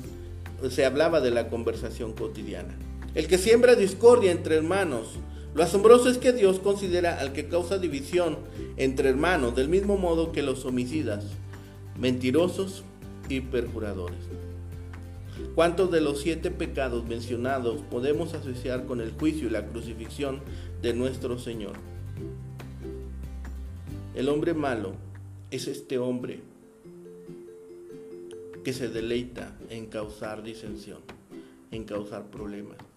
se 0.70 0.84
hablaba 0.84 1.20
de 1.20 1.30
la 1.30 1.48
conversación 1.48 2.12
cotidiana. 2.12 2.74
El 3.18 3.26
que 3.26 3.36
siembra 3.36 3.74
discordia 3.74 4.30
entre 4.30 4.54
hermanos. 4.54 5.08
Lo 5.52 5.64
asombroso 5.64 6.08
es 6.08 6.18
que 6.18 6.32
Dios 6.32 6.60
considera 6.60 7.18
al 7.18 7.32
que 7.32 7.48
causa 7.48 7.78
división 7.78 8.38
entre 8.76 9.08
hermanos 9.08 9.56
del 9.56 9.68
mismo 9.68 9.98
modo 9.98 10.30
que 10.30 10.44
los 10.44 10.64
homicidas, 10.64 11.24
mentirosos 11.98 12.84
y 13.28 13.40
perjuradores. 13.40 14.20
¿Cuántos 15.56 15.90
de 15.90 16.00
los 16.00 16.20
siete 16.20 16.52
pecados 16.52 17.06
mencionados 17.06 17.80
podemos 17.90 18.34
asociar 18.34 18.86
con 18.86 19.00
el 19.00 19.10
juicio 19.10 19.48
y 19.48 19.50
la 19.50 19.66
crucifixión 19.66 20.38
de 20.80 20.94
nuestro 20.94 21.40
Señor? 21.40 21.72
El 24.14 24.28
hombre 24.28 24.54
malo 24.54 24.92
es 25.50 25.66
este 25.66 25.98
hombre 25.98 26.38
que 28.62 28.72
se 28.72 28.88
deleita 28.88 29.58
en 29.70 29.86
causar 29.86 30.44
disensión, 30.44 31.00
en 31.72 31.82
causar 31.82 32.30
problemas. 32.30 32.87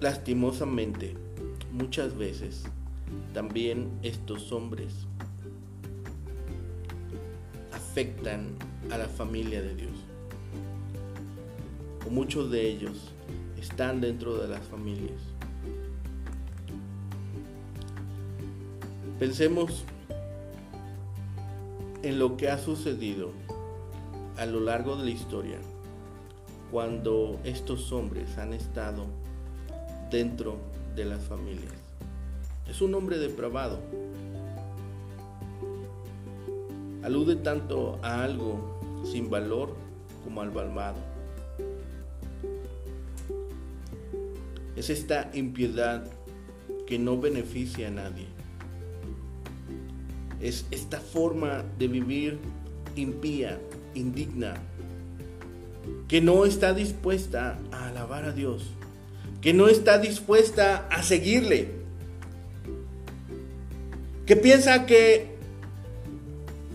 Lastimosamente, 0.00 1.14
muchas 1.72 2.16
veces 2.16 2.62
también 3.34 3.90
estos 4.04 4.52
hombres 4.52 4.94
afectan 7.72 8.54
a 8.92 8.98
la 8.98 9.08
familia 9.08 9.60
de 9.60 9.74
Dios. 9.74 9.96
O 12.06 12.10
muchos 12.10 12.48
de 12.52 12.68
ellos 12.68 13.12
están 13.60 14.00
dentro 14.00 14.36
de 14.38 14.46
las 14.46 14.64
familias. 14.66 15.20
Pensemos 19.18 19.84
en 22.04 22.20
lo 22.20 22.36
que 22.36 22.50
ha 22.50 22.58
sucedido 22.58 23.32
a 24.36 24.46
lo 24.46 24.60
largo 24.60 24.94
de 24.94 25.06
la 25.06 25.10
historia 25.10 25.58
cuando 26.70 27.40
estos 27.42 27.90
hombres 27.90 28.38
han 28.38 28.52
estado 28.52 29.06
dentro 30.10 30.56
de 30.94 31.04
las 31.04 31.22
familias. 31.24 31.72
Es 32.68 32.80
un 32.80 32.94
hombre 32.94 33.18
depravado. 33.18 33.80
Alude 37.02 37.36
tanto 37.36 37.98
a 38.02 38.24
algo 38.24 38.78
sin 39.04 39.30
valor 39.30 39.74
como 40.24 40.42
al 40.42 40.52
malvado. 40.52 40.98
Es 44.76 44.90
esta 44.90 45.30
impiedad 45.34 46.04
que 46.86 46.98
no 46.98 47.18
beneficia 47.18 47.88
a 47.88 47.90
nadie. 47.90 48.26
Es 50.40 50.66
esta 50.70 51.00
forma 51.00 51.64
de 51.78 51.88
vivir 51.88 52.38
impía, 52.94 53.60
indigna, 53.94 54.54
que 56.06 56.20
no 56.20 56.44
está 56.44 56.74
dispuesta 56.74 57.58
a 57.72 57.88
alabar 57.88 58.24
a 58.24 58.32
Dios, 58.32 58.70
que 59.40 59.52
no 59.52 59.68
está 59.68 59.98
dispuesta 59.98 60.88
a 60.88 61.02
seguirle, 61.02 61.68
que 64.26 64.36
piensa 64.36 64.84
que 64.84 65.38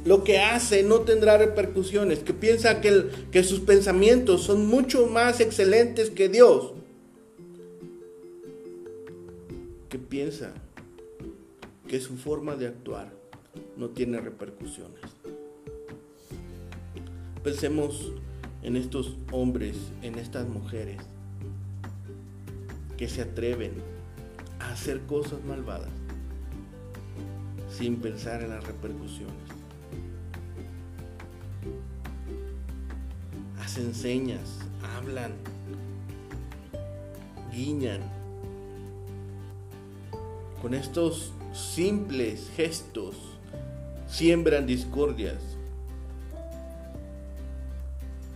lo 0.06 0.24
que 0.24 0.40
hace 0.40 0.84
no 0.84 1.02
tendrá 1.02 1.38
repercusiones, 1.38 2.20
que 2.20 2.34
piensa 2.34 2.82
que, 2.82 3.10
que 3.32 3.44
sus 3.44 3.62
pensamientos 3.62 4.44
son 4.44 4.68
mucho 4.68 5.08
más 5.08 5.40
excelentes 5.40 6.10
que 6.10 6.30
Dios, 6.30 6.74
que 9.90 10.00
piensa 10.00 10.54
que 11.88 12.00
su 12.00 12.18
forma 12.18 12.56
de 12.56 12.68
actuar 12.68 13.14
no 13.78 13.90
tiene 13.90 14.20
repercusiones. 14.20 15.02
Pensemos 17.44 18.14
en 18.62 18.78
estos 18.78 19.18
hombres, 19.32 19.76
en 20.02 20.18
estas 20.18 20.48
mujeres 20.48 20.98
que 23.04 23.10
se 23.10 23.22
atreven 23.22 23.74
a 24.62 24.72
hacer 24.72 25.02
cosas 25.02 25.44
malvadas 25.44 25.90
sin 27.70 27.98
pensar 27.98 28.42
en 28.42 28.52
las 28.52 28.66
repercusiones. 28.66 29.36
Hacen 33.60 33.94
señas, 33.94 34.60
hablan, 34.96 35.34
guiñan. 37.52 38.00
Con 40.62 40.74
estos 40.74 41.34
simples 41.54 42.50
gestos 42.56 43.18
siembran 44.08 44.66
discordias. 44.66 45.44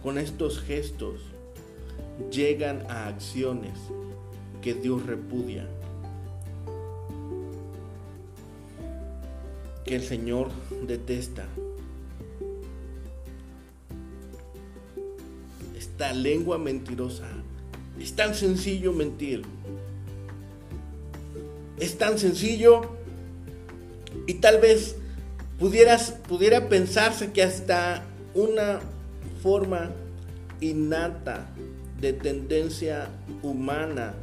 Con 0.04 0.18
estos 0.18 0.60
gestos 0.60 1.22
llegan 2.30 2.86
a 2.90 3.08
acciones 3.08 3.80
que 4.68 4.74
Dios 4.74 5.06
repudia. 5.06 5.66
Que 9.86 9.96
el 9.96 10.04
Señor 10.04 10.50
detesta. 10.86 11.46
Esta 15.78 16.12
lengua 16.12 16.58
mentirosa. 16.58 17.30
Es 17.98 18.12
tan 18.18 18.36
sencillo 18.36 18.92
mentir. 18.92 19.44
Es 21.80 21.98
tan 21.98 22.20
sencillo 22.20 22.82
y 24.26 24.34
tal 24.34 24.60
vez 24.60 24.98
pudieras, 25.58 26.12
pudiera 26.28 26.68
pensarse 26.68 27.32
que 27.32 27.42
hasta 27.42 28.04
una 28.36 28.82
forma 29.42 29.92
innata 30.60 31.48
de 32.02 32.12
tendencia 32.12 33.08
humana 33.42 34.14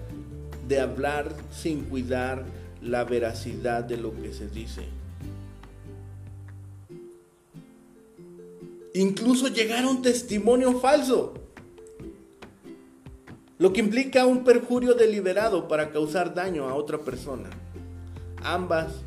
de 0.69 0.81
hablar 0.81 1.35
sin 1.53 1.85
cuidar 1.85 2.45
la 2.83 3.05
veracidad 3.05 3.85
de 3.85 3.97
lo 3.97 4.15
que 4.21 4.33
se 4.33 4.49
dice. 4.49 4.83
Incluso 8.95 9.49
llegar 9.49 9.85
a 9.85 9.89
un 9.89 10.03
testimonio 10.03 10.79
falso, 10.79 11.35
lo 13.59 13.73
que 13.73 13.81
implica 13.81 14.27
un 14.27 14.45
perjurio 14.45 14.95
deliberado 14.95 15.69
para 15.69 15.91
causar 15.91 16.35
daño 16.35 16.69
a 16.69 16.75
otra 16.75 16.99
persona. 16.99 17.51
Ambas 18.43 19.03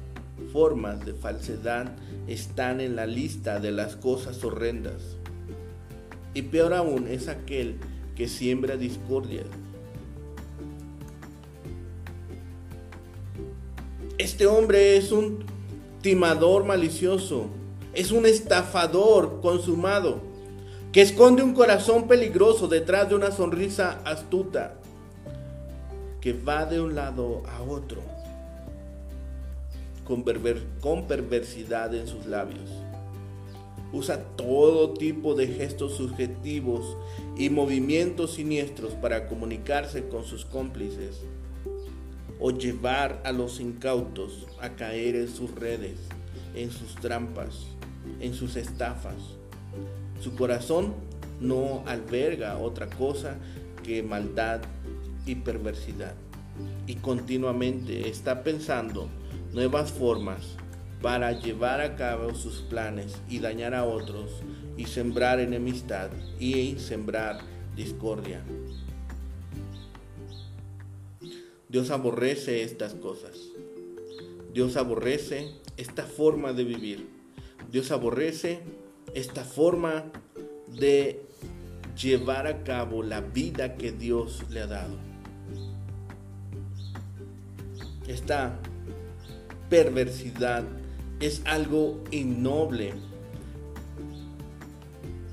formas 0.52 1.06
de 1.06 1.14
falsedad 1.14 1.96
están 2.28 2.82
en 2.82 2.96
la 2.96 3.06
lista 3.06 3.60
de 3.60 3.72
las 3.72 3.96
cosas 3.96 4.44
horrendas. 4.44 5.16
Y 6.34 6.44
peor 6.44 6.74
aún 6.74 7.08
es 7.08 7.28
aquel 7.28 7.78
que 8.16 8.28
siembra 8.28 8.78
discordia 8.78 9.44
Este 14.18 14.48
hombre 14.48 14.98
es 14.98 15.12
un 15.12 15.46
timador 16.02 16.66
malicioso, 16.66 17.46
es 17.94 18.12
un 18.12 18.26
estafador 18.26 19.42
consumado, 19.42 20.22
que 20.92 21.04
esconde 21.04 21.44
un 21.44 21.54
corazón 21.54 22.08
peligroso 22.08 22.68
detrás 22.68 23.10
de 23.10 23.16
una 23.16 23.30
sonrisa 23.30 24.02
astuta, 24.06 24.74
que 26.20 26.34
va 26.34 26.66
de 26.66 26.82
un 26.82 26.96
lado 26.96 27.44
a 27.46 27.62
otro, 27.62 28.02
con, 30.04 30.26
con 30.82 31.06
perversidad 31.06 31.94
en 31.94 32.08
sus 32.08 32.26
labios. 32.26 32.72
Usa 33.94 34.24
todo 34.36 34.96
tipo 34.96 35.36
de 35.36 35.46
gestos 35.46 35.94
subjetivos 35.94 36.98
y 37.38 37.52
movimientos 37.52 38.34
siniestros 38.34 38.94
para 38.94 39.28
comunicarse 39.28 40.10
con 40.10 40.24
sus 40.24 40.44
cómplices 40.44 41.22
o 42.40 42.52
llevar 42.52 43.22
a 43.26 43.32
los 43.32 43.60
incautos 43.60 44.48
a 44.62 44.70
caer 44.70 45.16
en 45.16 45.28
sus 45.28 45.52
redes, 45.52 46.00
en 46.56 46.72
sus 46.72 46.96
trampas, 46.96 47.66
en 48.20 48.34
sus 48.34 48.56
estafas. 48.56 49.16
Su 50.22 50.36
corazón 50.36 50.94
no 51.40 51.84
alberga 51.86 52.58
otra 52.58 52.88
cosa 52.88 53.38
que 53.84 54.04
maldad 54.04 54.62
y 55.26 55.36
perversidad 55.36 56.16
y 56.88 56.96
continuamente 56.96 58.10
está 58.10 58.44
pensando 58.44 59.08
nuevas 59.54 59.92
formas 59.92 60.56
para 61.02 61.32
llevar 61.32 61.82
a 61.82 61.96
cabo 61.96 62.34
sus 62.34 62.62
planes 62.62 63.16
y 63.30 63.40
dañar 63.40 63.76
a 63.76 63.84
otros 63.84 64.42
y 64.78 64.86
sembrar 64.86 65.40
enemistad 65.40 66.10
y 66.40 66.78
sembrar 66.80 67.40
discordia. 67.76 68.42
Dios 71.70 71.92
aborrece 71.92 72.64
estas 72.64 72.94
cosas. 72.94 73.38
Dios 74.54 74.78
aborrece 74.78 75.52
esta 75.76 76.04
forma 76.04 76.54
de 76.54 76.64
vivir. 76.64 77.08
Dios 77.72 77.92
aborrece 77.92 78.60
esta 79.14 79.44
forma 79.44 80.06
de 80.80 81.22
llevar 82.02 82.48
a 82.48 82.64
cabo 82.64 83.04
la 83.04 83.22
vida 83.22 83.76
que 83.76 83.92
Dios 83.92 84.44
le 84.50 84.62
ha 84.62 84.68
dado. 84.68 84.96
Esta 88.08 88.58
perversidad 89.70 90.64
es 91.20 91.42
algo 91.46 92.04
innoble 92.12 92.94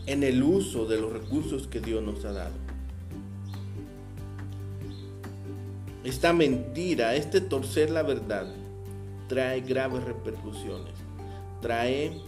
en 0.07 0.23
el 0.23 0.43
uso 0.43 0.87
de 0.87 1.01
los 1.01 1.13
recursos 1.13 1.69
que 1.69 1.81
Dios 1.81 2.03
nos 2.03 2.25
ha 2.25 2.33
dado. 2.33 2.64
Esta 6.05 6.35
mentira, 6.35 7.15
este 7.15 7.41
torcer 7.41 7.89
la 7.89 8.03
verdad, 8.03 8.47
trae 9.27 9.63
graves 9.63 10.05
repercusiones, 10.05 10.93
trae 11.63 12.21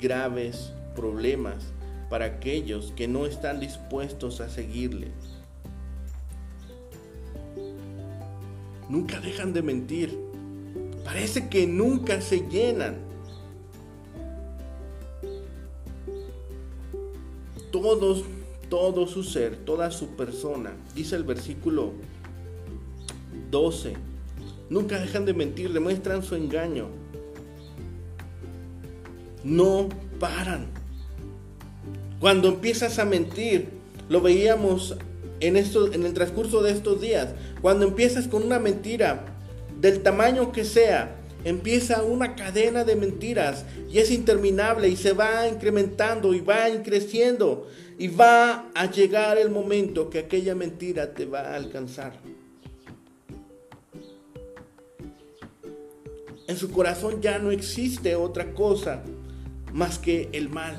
graves 0.00 0.72
problemas 0.94 1.64
para 2.08 2.26
aquellos 2.26 2.92
que 2.94 3.08
no 3.08 3.26
están 3.26 3.58
dispuestos 3.58 4.40
a 4.40 4.48
seguirle. 4.48 5.10
Nunca 8.88 9.18
dejan 9.18 9.52
de 9.52 9.62
mentir. 9.62 10.16
Parece 11.04 11.48
que 11.48 11.66
nunca 11.66 12.20
se 12.20 12.48
llenan. 12.48 12.98
Todos, 17.72 18.22
todo 18.70 19.08
su 19.08 19.24
ser, 19.24 19.56
toda 19.56 19.90
su 19.90 20.10
persona, 20.10 20.76
dice 20.94 21.16
el 21.16 21.24
versículo 21.24 21.92
12, 23.50 23.94
nunca 24.70 24.98
dejan 24.98 25.24
de 25.24 25.34
mentir, 25.34 25.72
demuestran 25.72 26.22
su 26.22 26.34
engaño. 26.34 26.88
No 29.44 29.88
paran. 30.18 30.66
Cuando 32.20 32.48
empiezas 32.48 32.98
a 32.98 33.04
mentir, 33.04 33.68
lo 34.08 34.20
veíamos 34.20 34.96
en, 35.40 35.56
esto, 35.56 35.92
en 35.92 36.04
el 36.04 36.14
transcurso 36.14 36.62
de 36.62 36.72
estos 36.72 37.00
días, 37.00 37.28
cuando 37.60 37.86
empiezas 37.86 38.26
con 38.28 38.42
una 38.42 38.58
mentira 38.58 39.24
del 39.80 40.02
tamaño 40.02 40.52
que 40.52 40.64
sea, 40.64 41.16
empieza 41.44 42.02
una 42.02 42.34
cadena 42.34 42.84
de 42.84 42.96
mentiras 42.96 43.64
y 43.90 43.98
es 43.98 44.10
interminable 44.10 44.88
y 44.88 44.96
se 44.96 45.12
va 45.12 45.46
incrementando 45.46 46.34
y 46.34 46.40
va 46.40 46.64
creciendo 46.82 47.68
y 47.98 48.08
va 48.08 48.70
a 48.74 48.90
llegar 48.90 49.38
el 49.38 49.50
momento 49.50 50.10
que 50.10 50.18
aquella 50.18 50.54
mentira 50.54 51.14
te 51.14 51.26
va 51.26 51.40
a 51.40 51.54
alcanzar. 51.56 52.14
En 56.46 56.56
su 56.56 56.70
corazón 56.70 57.20
ya 57.20 57.38
no 57.38 57.50
existe 57.50 58.14
otra 58.14 58.52
cosa 58.52 59.02
más 59.72 59.98
que 59.98 60.28
el 60.32 60.48
mal. 60.48 60.76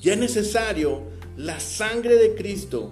Ya 0.00 0.14
es 0.14 0.18
necesario 0.18 1.02
la 1.36 1.60
sangre 1.60 2.16
de 2.16 2.34
Cristo 2.34 2.90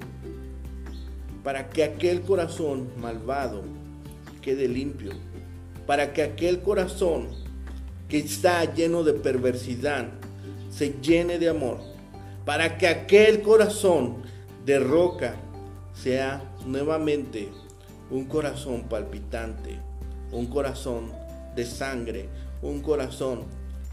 para 1.42 1.70
que 1.70 1.84
aquel 1.84 2.22
corazón 2.22 2.88
malvado 2.98 3.62
quede 4.42 4.68
limpio, 4.68 5.12
para 5.86 6.12
que 6.12 6.22
aquel 6.22 6.60
corazón 6.60 7.28
que 8.08 8.18
está 8.18 8.74
lleno 8.74 9.04
de 9.04 9.14
perversidad 9.14 10.08
se 10.70 10.96
llene 11.00 11.38
de 11.38 11.48
amor, 11.48 11.78
para 12.44 12.76
que 12.76 12.88
aquel 12.88 13.42
corazón 13.42 14.22
de 14.66 14.78
roca 14.78 15.36
sea 15.94 16.42
nuevamente 16.66 17.48
un 18.10 18.24
corazón 18.26 18.84
palpitante, 18.88 19.78
un 20.34 20.46
corazón 20.46 21.12
de 21.56 21.64
sangre, 21.64 22.28
un 22.60 22.80
corazón 22.80 23.44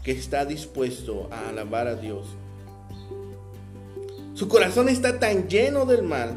que 0.02 0.12
está 0.12 0.44
dispuesto 0.44 1.28
a 1.30 1.48
alabar 1.48 1.86
a 1.86 1.94
Dios 1.94 2.26
su 4.34 4.48
corazón 4.48 4.88
está 4.88 5.18
tan 5.18 5.48
lleno 5.48 5.84
del 5.84 6.02
mal 6.02 6.34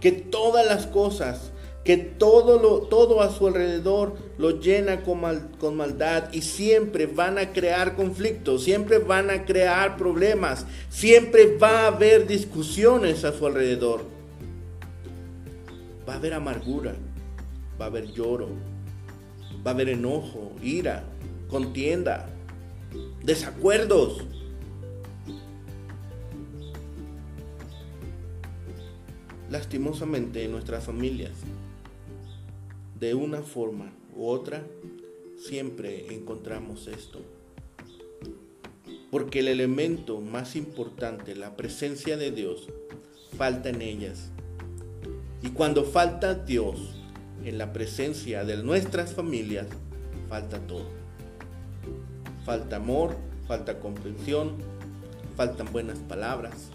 que 0.00 0.12
todas 0.12 0.64
las 0.64 0.86
cosas, 0.86 1.50
que 1.84 1.96
todo, 1.96 2.58
lo, 2.60 2.82
todo 2.82 3.20
a 3.20 3.30
su 3.30 3.48
alrededor 3.48 4.14
lo 4.38 4.60
llena 4.60 5.02
con, 5.02 5.20
con 5.58 5.76
maldad 5.76 6.32
y 6.32 6.42
siempre 6.42 7.06
van 7.06 7.38
a 7.38 7.52
crear 7.52 7.96
conflictos, 7.96 8.62
siempre 8.62 8.98
van 8.98 9.28
a 9.28 9.44
crear 9.44 9.96
problemas, 9.96 10.66
siempre 10.88 11.56
va 11.56 11.80
a 11.80 11.86
haber 11.88 12.26
discusiones 12.26 13.24
a 13.24 13.32
su 13.32 13.46
alrededor. 13.46 14.04
Va 16.08 16.14
a 16.14 16.16
haber 16.16 16.32
amargura, 16.32 16.94
va 17.78 17.86
a 17.86 17.88
haber 17.88 18.12
lloro, 18.12 18.48
va 19.66 19.72
a 19.72 19.74
haber 19.74 19.90
enojo, 19.90 20.52
ira, 20.62 21.04
contienda, 21.48 22.28
desacuerdos. 23.22 24.24
lastimosamente 29.50 30.44
en 30.44 30.52
nuestras 30.52 30.84
familias, 30.84 31.32
de 32.98 33.14
una 33.14 33.42
forma 33.42 33.92
u 34.14 34.26
otra, 34.26 34.64
siempre 35.36 36.14
encontramos 36.14 36.86
esto. 36.86 37.20
Porque 39.10 39.40
el 39.40 39.48
elemento 39.48 40.20
más 40.20 40.54
importante, 40.54 41.34
la 41.34 41.56
presencia 41.56 42.16
de 42.16 42.30
Dios, 42.30 42.68
falta 43.36 43.70
en 43.70 43.82
ellas. 43.82 44.30
Y 45.42 45.48
cuando 45.48 45.84
falta 45.84 46.34
Dios 46.34 46.99
en 47.44 47.58
la 47.58 47.72
presencia 47.72 48.44
de 48.44 48.56
nuestras 48.62 49.12
familias, 49.12 49.66
falta 50.28 50.58
todo. 50.58 50.86
Falta 52.44 52.76
amor, 52.76 53.16
falta 53.46 53.78
comprensión, 53.78 54.56
faltan 55.36 55.72
buenas 55.72 55.98
palabras, 55.98 56.70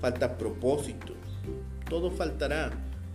falta 0.00 0.38
propósito, 0.38 1.14
todo 1.88 2.10
faltará 2.10 2.70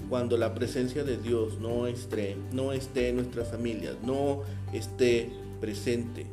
cuando 0.10 0.38
la 0.38 0.54
presencia 0.54 1.04
de 1.04 1.18
Dios 1.18 1.60
no 1.60 1.88
esté, 1.88 2.38
no 2.52 2.74
esté 2.74 3.10
en 3.10 3.18
nuestras 3.18 3.50
familias, 3.50 3.96
no 4.04 4.42
esté 4.74 5.30
presente. 5.60 6.28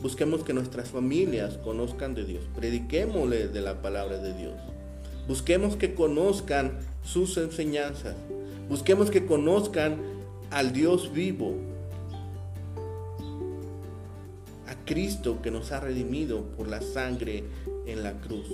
Busquemos 0.00 0.42
que 0.42 0.52
nuestras 0.52 0.90
familias 0.90 1.58
conozcan 1.58 2.14
de 2.14 2.24
Dios. 2.24 2.42
Prediquémosle 2.56 3.48
de 3.48 3.60
la 3.60 3.82
palabra 3.82 4.18
de 4.18 4.34
Dios. 4.34 4.54
Busquemos 5.28 5.76
que 5.76 5.94
conozcan 5.94 6.72
sus 7.04 7.36
enseñanzas. 7.36 8.16
Busquemos 8.68 9.10
que 9.10 9.26
conozcan 9.26 9.98
al 10.50 10.72
Dios 10.72 11.12
vivo. 11.12 11.54
A 14.68 14.84
Cristo 14.84 15.40
que 15.42 15.50
nos 15.50 15.72
ha 15.72 15.80
redimido 15.80 16.42
por 16.56 16.68
la 16.68 16.80
sangre 16.80 17.44
en 17.86 18.02
la 18.02 18.12
cruz. 18.20 18.48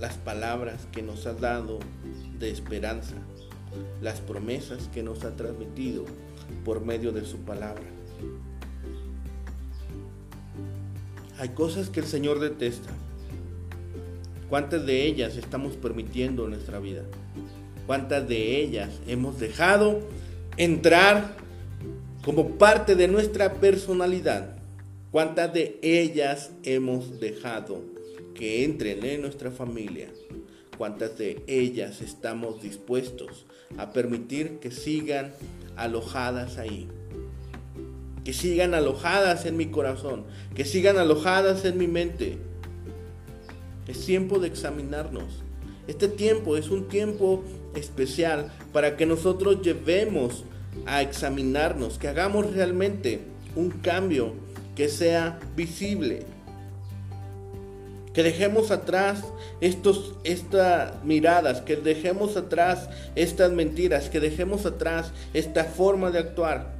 las 0.00 0.14
palabras 0.14 0.86
que 0.92 1.02
nos 1.02 1.26
ha 1.26 1.34
dado 1.34 1.78
de 2.38 2.50
esperanza, 2.50 3.16
las 4.00 4.20
promesas 4.20 4.88
que 4.92 5.02
nos 5.02 5.24
ha 5.24 5.36
transmitido 5.36 6.06
por 6.64 6.80
medio 6.84 7.12
de 7.12 7.26
su 7.26 7.36
palabra. 7.40 7.84
Hay 11.38 11.50
cosas 11.50 11.90
que 11.90 12.00
el 12.00 12.06
Señor 12.06 12.40
detesta. 12.40 12.90
¿Cuántas 14.50 14.84
de 14.84 15.06
ellas 15.06 15.36
estamos 15.36 15.76
permitiendo 15.76 16.44
en 16.44 16.50
nuestra 16.50 16.78
vida? 16.78 17.04
¿Cuántas 17.86 18.28
de 18.28 18.60
ellas 18.60 18.90
hemos 19.06 19.40
dejado 19.40 20.00
entrar 20.58 21.36
como 22.24 22.58
parte 22.58 22.94
de 22.96 23.08
nuestra 23.08 23.54
personalidad? 23.54 24.56
¿Cuántas 25.10 25.54
de 25.54 25.78
ellas 25.82 26.50
hemos 26.62 27.18
dejado 27.20 27.82
que 28.40 28.64
entren 28.64 29.04
en 29.04 29.20
nuestra 29.20 29.50
familia, 29.50 30.08
cuántas 30.78 31.18
de 31.18 31.44
ellas 31.46 32.00
estamos 32.00 32.62
dispuestos 32.62 33.44
a 33.76 33.92
permitir 33.92 34.60
que 34.60 34.70
sigan 34.70 35.32
alojadas 35.76 36.56
ahí. 36.56 36.88
Que 38.24 38.32
sigan 38.32 38.72
alojadas 38.72 39.44
en 39.44 39.58
mi 39.58 39.66
corazón, 39.66 40.24
que 40.54 40.64
sigan 40.64 40.96
alojadas 40.96 41.66
en 41.66 41.76
mi 41.76 41.86
mente. 41.86 42.38
Es 43.90 44.06
tiempo 44.06 44.38
de 44.38 44.46
examinarnos. 44.46 45.42
Este 45.88 46.06
tiempo 46.06 46.56
es 46.56 46.70
un 46.70 46.86
tiempo 46.86 47.42
especial 47.74 48.52
para 48.72 48.96
que 48.96 49.04
nosotros 49.04 49.62
llevemos 49.62 50.44
a 50.86 51.02
examinarnos, 51.02 51.98
que 51.98 52.06
hagamos 52.06 52.54
realmente 52.54 53.20
un 53.56 53.70
cambio 53.70 54.34
que 54.76 54.88
sea 54.88 55.40
visible, 55.56 56.20
que 58.14 58.22
dejemos 58.22 58.70
atrás 58.70 59.24
estos, 59.60 60.14
estas 60.22 61.02
miradas, 61.02 61.60
que 61.60 61.74
dejemos 61.74 62.36
atrás 62.36 62.88
estas 63.16 63.50
mentiras, 63.50 64.08
que 64.08 64.20
dejemos 64.20 64.66
atrás 64.66 65.10
esta 65.34 65.64
forma 65.64 66.12
de 66.12 66.20
actuar. 66.20 66.78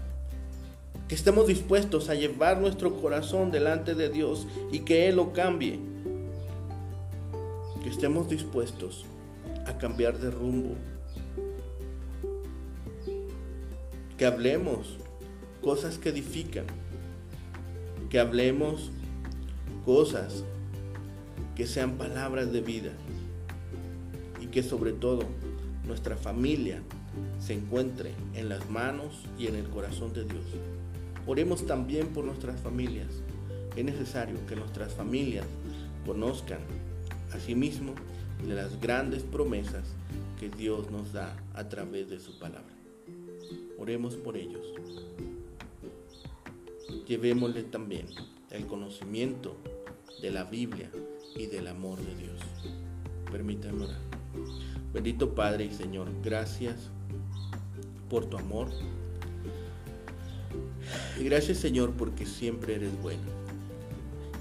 Que 1.09 1.17
estemos 1.17 1.49
dispuestos 1.49 2.09
a 2.09 2.15
llevar 2.15 2.61
nuestro 2.61 3.01
corazón 3.01 3.51
delante 3.51 3.97
de 3.97 4.11
Dios 4.11 4.47
y 4.71 4.81
que 4.81 5.09
Él 5.09 5.17
lo 5.17 5.33
cambie. 5.33 5.81
Que 7.83 7.89
estemos 7.89 8.29
dispuestos 8.29 9.05
a 9.67 9.79
cambiar 9.79 10.19
de 10.19 10.31
rumbo. 10.31 10.75
Que 14.17 14.27
hablemos 14.27 14.99
cosas 15.63 15.99
que 15.99 16.11
edifican. 16.11 16.67
que 18.11 18.19
hablemos 18.19 18.91
cosas 19.85 20.43
que 21.55 21.67
sean 21.67 21.97
palabras 21.97 22.53
de 22.53 22.61
vida 22.61 22.91
y 24.41 24.47
que 24.47 24.65
sobre 24.65 24.93
todo 24.93 25.23
nuestra 25.87 26.17
familia 26.17 26.83
se 27.39 27.55
encuentre 27.55 28.13
en 28.35 28.49
las 28.49 28.69
manos 28.69 29.25
y 29.39 29.47
en 29.47 29.55
el 29.55 29.69
corazón 29.69 30.13
de 30.13 30.25
Dios. 30.25 30.45
Oremos 31.27 31.67
también 31.67 32.09
por 32.09 32.25
nuestras 32.25 32.61
familias. 32.61 33.09
Es 33.77 33.85
necesario 33.85 34.45
que 34.47 34.57
nuestras 34.57 34.93
familias 34.93 35.47
conozcan 36.05 36.59
asimismo 37.33 37.95
de 38.47 38.55
las 38.55 38.81
grandes 38.81 39.23
promesas 39.23 39.85
que 40.39 40.49
Dios 40.49 40.91
nos 40.91 41.13
da 41.13 41.37
a 41.55 41.69
través 41.69 42.09
de 42.09 42.19
su 42.19 42.39
palabra. 42.39 42.75
Oremos 43.79 44.17
por 44.17 44.37
ellos. 44.37 44.67
Llevémosle 47.07 47.65
también 47.65 48.07
el 48.51 48.67
conocimiento 48.67 49.57
de 50.23 50.31
la 50.31 50.45
Biblia 50.45 50.91
y 51.37 51.47
del 51.47 51.67
amor 51.67 51.99
de 51.99 52.15
Dios. 52.15 52.41
Permítanme 53.31 53.85
orar. 53.85 54.01
Bendito 54.93 55.35
Padre 55.35 55.67
y 55.67 55.73
Señor, 55.73 56.09
gracias 56.23 56.91
por 58.09 58.27
tu 58.27 58.37
amor. 58.37 58.69
Gracias 61.21 61.59
Señor 61.59 61.93
porque 61.93 62.27
siempre 62.27 62.75
eres 62.75 63.01
bueno. 63.01 63.40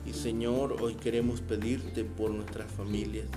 Y 0.10 0.14
Señor, 0.14 0.78
hoy 0.82 0.95
queremos 0.95 1.39
pedirte 1.39 2.03
por 2.03 2.32
nuestras 2.32 2.72
familias. 2.72 3.28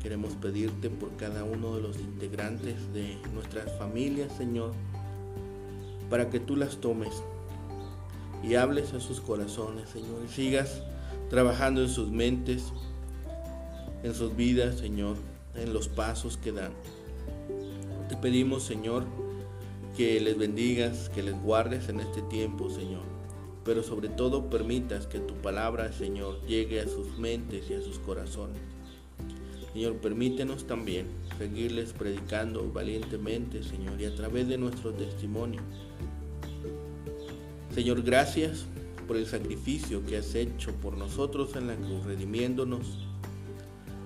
Queremos 0.00 0.34
pedirte 0.34 0.88
por 0.88 1.16
cada 1.16 1.42
uno 1.42 1.74
de 1.74 1.82
los 1.82 1.98
integrantes 1.98 2.76
de 2.92 3.18
nuestras 3.32 3.76
familias, 3.76 4.30
Señor, 4.36 4.70
para 6.08 6.30
que 6.30 6.38
tú 6.38 6.54
las 6.54 6.76
tomes 6.76 7.24
y 8.44 8.54
hables 8.54 8.92
a 8.92 9.00
sus 9.00 9.20
corazones, 9.20 9.88
Señor, 9.88 10.22
y 10.24 10.32
sigas 10.32 10.80
trabajando 11.28 11.82
en 11.82 11.88
sus 11.88 12.08
mentes, 12.08 12.72
en 14.04 14.14
sus 14.14 14.36
vidas, 14.36 14.78
Señor, 14.78 15.16
en 15.56 15.72
los 15.72 15.88
pasos 15.88 16.36
que 16.36 16.52
dan. 16.52 16.72
Te 18.08 18.16
pedimos, 18.16 18.62
Señor, 18.62 19.06
que 19.96 20.20
les 20.20 20.38
bendigas, 20.38 21.08
que 21.08 21.24
les 21.24 21.34
guardes 21.42 21.88
en 21.88 21.98
este 21.98 22.22
tiempo, 22.22 22.70
Señor. 22.70 23.13
Pero 23.64 23.82
sobre 23.82 24.08
todo 24.08 24.50
permitas 24.50 25.06
que 25.06 25.18
tu 25.18 25.34
palabra, 25.34 25.92
Señor, 25.92 26.40
llegue 26.46 26.80
a 26.80 26.88
sus 26.88 27.18
mentes 27.18 27.70
y 27.70 27.74
a 27.74 27.80
sus 27.80 27.98
corazones. 27.98 28.60
Señor, 29.72 29.96
permítenos 29.96 30.66
también 30.66 31.06
seguirles 31.38 31.92
predicando 31.92 32.70
valientemente, 32.70 33.62
Señor, 33.62 34.00
y 34.00 34.04
a 34.04 34.14
través 34.14 34.46
de 34.48 34.58
nuestro 34.58 34.92
testimonio. 34.92 35.60
Señor, 37.74 38.02
gracias 38.02 38.66
por 39.08 39.16
el 39.16 39.26
sacrificio 39.26 40.04
que 40.06 40.18
has 40.18 40.34
hecho 40.34 40.72
por 40.74 40.96
nosotros 40.96 41.56
en 41.56 41.66
la 41.66 41.74
cruz, 41.74 42.04
redimiéndonos 42.04 43.04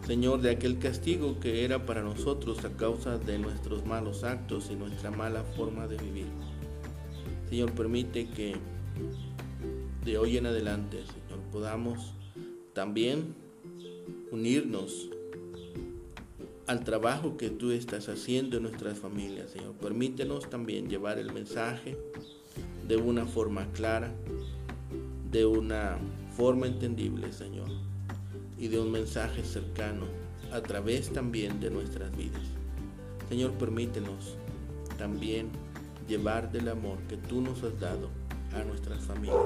Señor, 0.09 0.41
de 0.41 0.49
aquel 0.49 0.79
castigo 0.79 1.39
que 1.39 1.67
era 1.67 1.85
para 1.85 2.03
nosotros 2.03 2.65
a 2.65 2.71
causa 2.71 3.19
de 3.19 3.39
nuestros 3.39 3.85
malos 3.85 4.25
actos 4.25 4.71
y 4.71 4.75
nuestra 4.75 5.11
mala 5.11 5.45
forma 5.55 5.87
de 5.87 5.99
vivir. 5.99 6.25
Señor, 7.51 7.73
permite 7.73 8.27
que 8.31 8.57
de 10.09 10.17
hoy 10.17 10.39
en 10.39 10.47
adelante, 10.47 11.05
Señor, 11.05 11.45
podamos 11.53 12.15
también 12.73 13.35
unirnos 14.31 15.11
al 16.67 16.83
trabajo 16.83 17.37
que 17.37 17.51
tú 17.51 17.73
estás 17.73 18.09
haciendo 18.09 18.57
en 18.57 18.63
nuestras 18.63 18.99
familias, 18.99 19.51
Señor. 19.51 19.75
Permítenos 19.75 20.49
también 20.49 20.89
llevar 20.89 21.19
el 21.19 21.31
mensaje 21.35 21.99
de 22.87 22.97
una 22.97 23.27
forma 23.27 23.71
clara, 23.73 24.15
de 25.31 25.45
una 25.45 25.99
forma 26.35 26.67
entendible, 26.67 27.31
Señor 27.35 27.69
y 28.59 28.69
de 28.69 28.81
un 28.81 28.91
mensaje 28.91 29.45
cercano 29.45 30.07
a 30.53 30.63
través 30.63 31.13
también 31.13 31.61
de 31.61 31.71
nuestras 31.71 32.17
vidas. 32.17 32.43
Señor, 33.29 33.53
permítenos 33.53 34.37
también 34.97 35.51
llevar 36.09 36.51
del 36.51 36.71
amor 36.71 36.97
que 37.09 37.19
tú 37.19 37.43
nos 37.43 37.63
has 37.63 37.79
dado 37.79 38.09
a 38.55 38.65
nuestras 38.65 39.03
familias. 39.05 39.39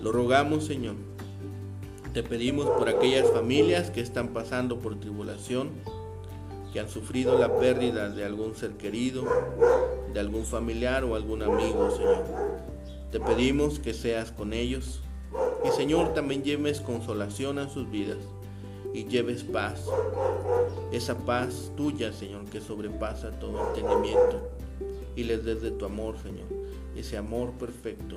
Lo 0.00 0.12
rogamos, 0.12 0.64
Señor. 0.64 0.94
Te 2.12 2.22
pedimos 2.22 2.66
por 2.70 2.88
aquellas 2.88 3.30
familias 3.30 3.90
que 3.90 4.00
están 4.00 4.28
pasando 4.28 4.78
por 4.78 4.98
tribulación, 4.98 5.70
que 6.72 6.80
han 6.80 6.88
sufrido 6.88 7.38
la 7.38 7.58
pérdida 7.58 8.08
de 8.08 8.24
algún 8.24 8.54
ser 8.54 8.72
querido, 8.72 9.24
de 10.12 10.20
algún 10.20 10.44
familiar 10.44 11.04
o 11.04 11.14
algún 11.14 11.42
amigo, 11.42 11.90
Señor. 11.90 12.24
Te 13.10 13.20
pedimos 13.20 13.78
que 13.78 13.92
seas 13.92 14.32
con 14.32 14.52
ellos, 14.52 15.00
y 15.64 15.70
Señor, 15.70 16.14
también 16.14 16.42
lleves 16.42 16.80
consolación 16.80 17.58
a 17.58 17.68
sus 17.68 17.90
vidas 17.90 18.18
y 18.94 19.04
lleves 19.04 19.42
paz. 19.42 19.84
Esa 20.92 21.18
paz 21.18 21.72
tuya, 21.76 22.12
Señor, 22.12 22.46
que 22.46 22.60
sobrepasa 22.60 23.30
todo 23.38 23.68
entendimiento. 23.68 24.40
Y 25.16 25.24
les 25.24 25.44
des 25.44 25.60
de 25.60 25.70
tu 25.70 25.84
amor, 25.84 26.16
Señor. 26.22 26.46
Ese 26.96 27.16
amor 27.16 27.52
perfecto 27.52 28.16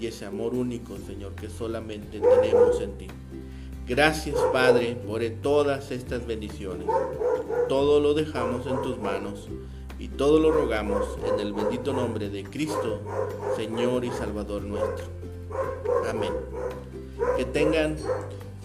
y 0.00 0.06
ese 0.06 0.24
amor 0.26 0.54
único, 0.54 0.96
Señor, 1.06 1.34
que 1.34 1.48
solamente 1.48 2.20
tenemos 2.20 2.80
en 2.80 2.92
ti. 2.98 3.08
Gracias, 3.86 4.36
Padre, 4.52 4.96
por 5.06 5.22
todas 5.42 5.90
estas 5.90 6.26
bendiciones. 6.26 6.86
Todo 7.68 8.00
lo 8.00 8.14
dejamos 8.14 8.66
en 8.66 8.80
tus 8.82 8.98
manos 8.98 9.48
y 9.98 10.08
todo 10.08 10.38
lo 10.38 10.52
rogamos 10.52 11.18
en 11.26 11.40
el 11.40 11.52
bendito 11.52 11.92
nombre 11.92 12.30
de 12.30 12.44
Cristo, 12.44 13.00
Señor 13.56 14.04
y 14.04 14.10
Salvador 14.10 14.62
nuestro. 14.62 15.06
Amén. 16.08 16.32
Que 17.36 17.44
tengan 17.44 17.96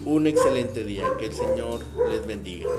un 0.04 0.26
excelente 0.26 0.84
día. 0.84 1.04
Que 1.18 1.26
el 1.26 1.32
Señor 1.32 1.80
les 2.10 2.26
bendiga. 2.26 2.70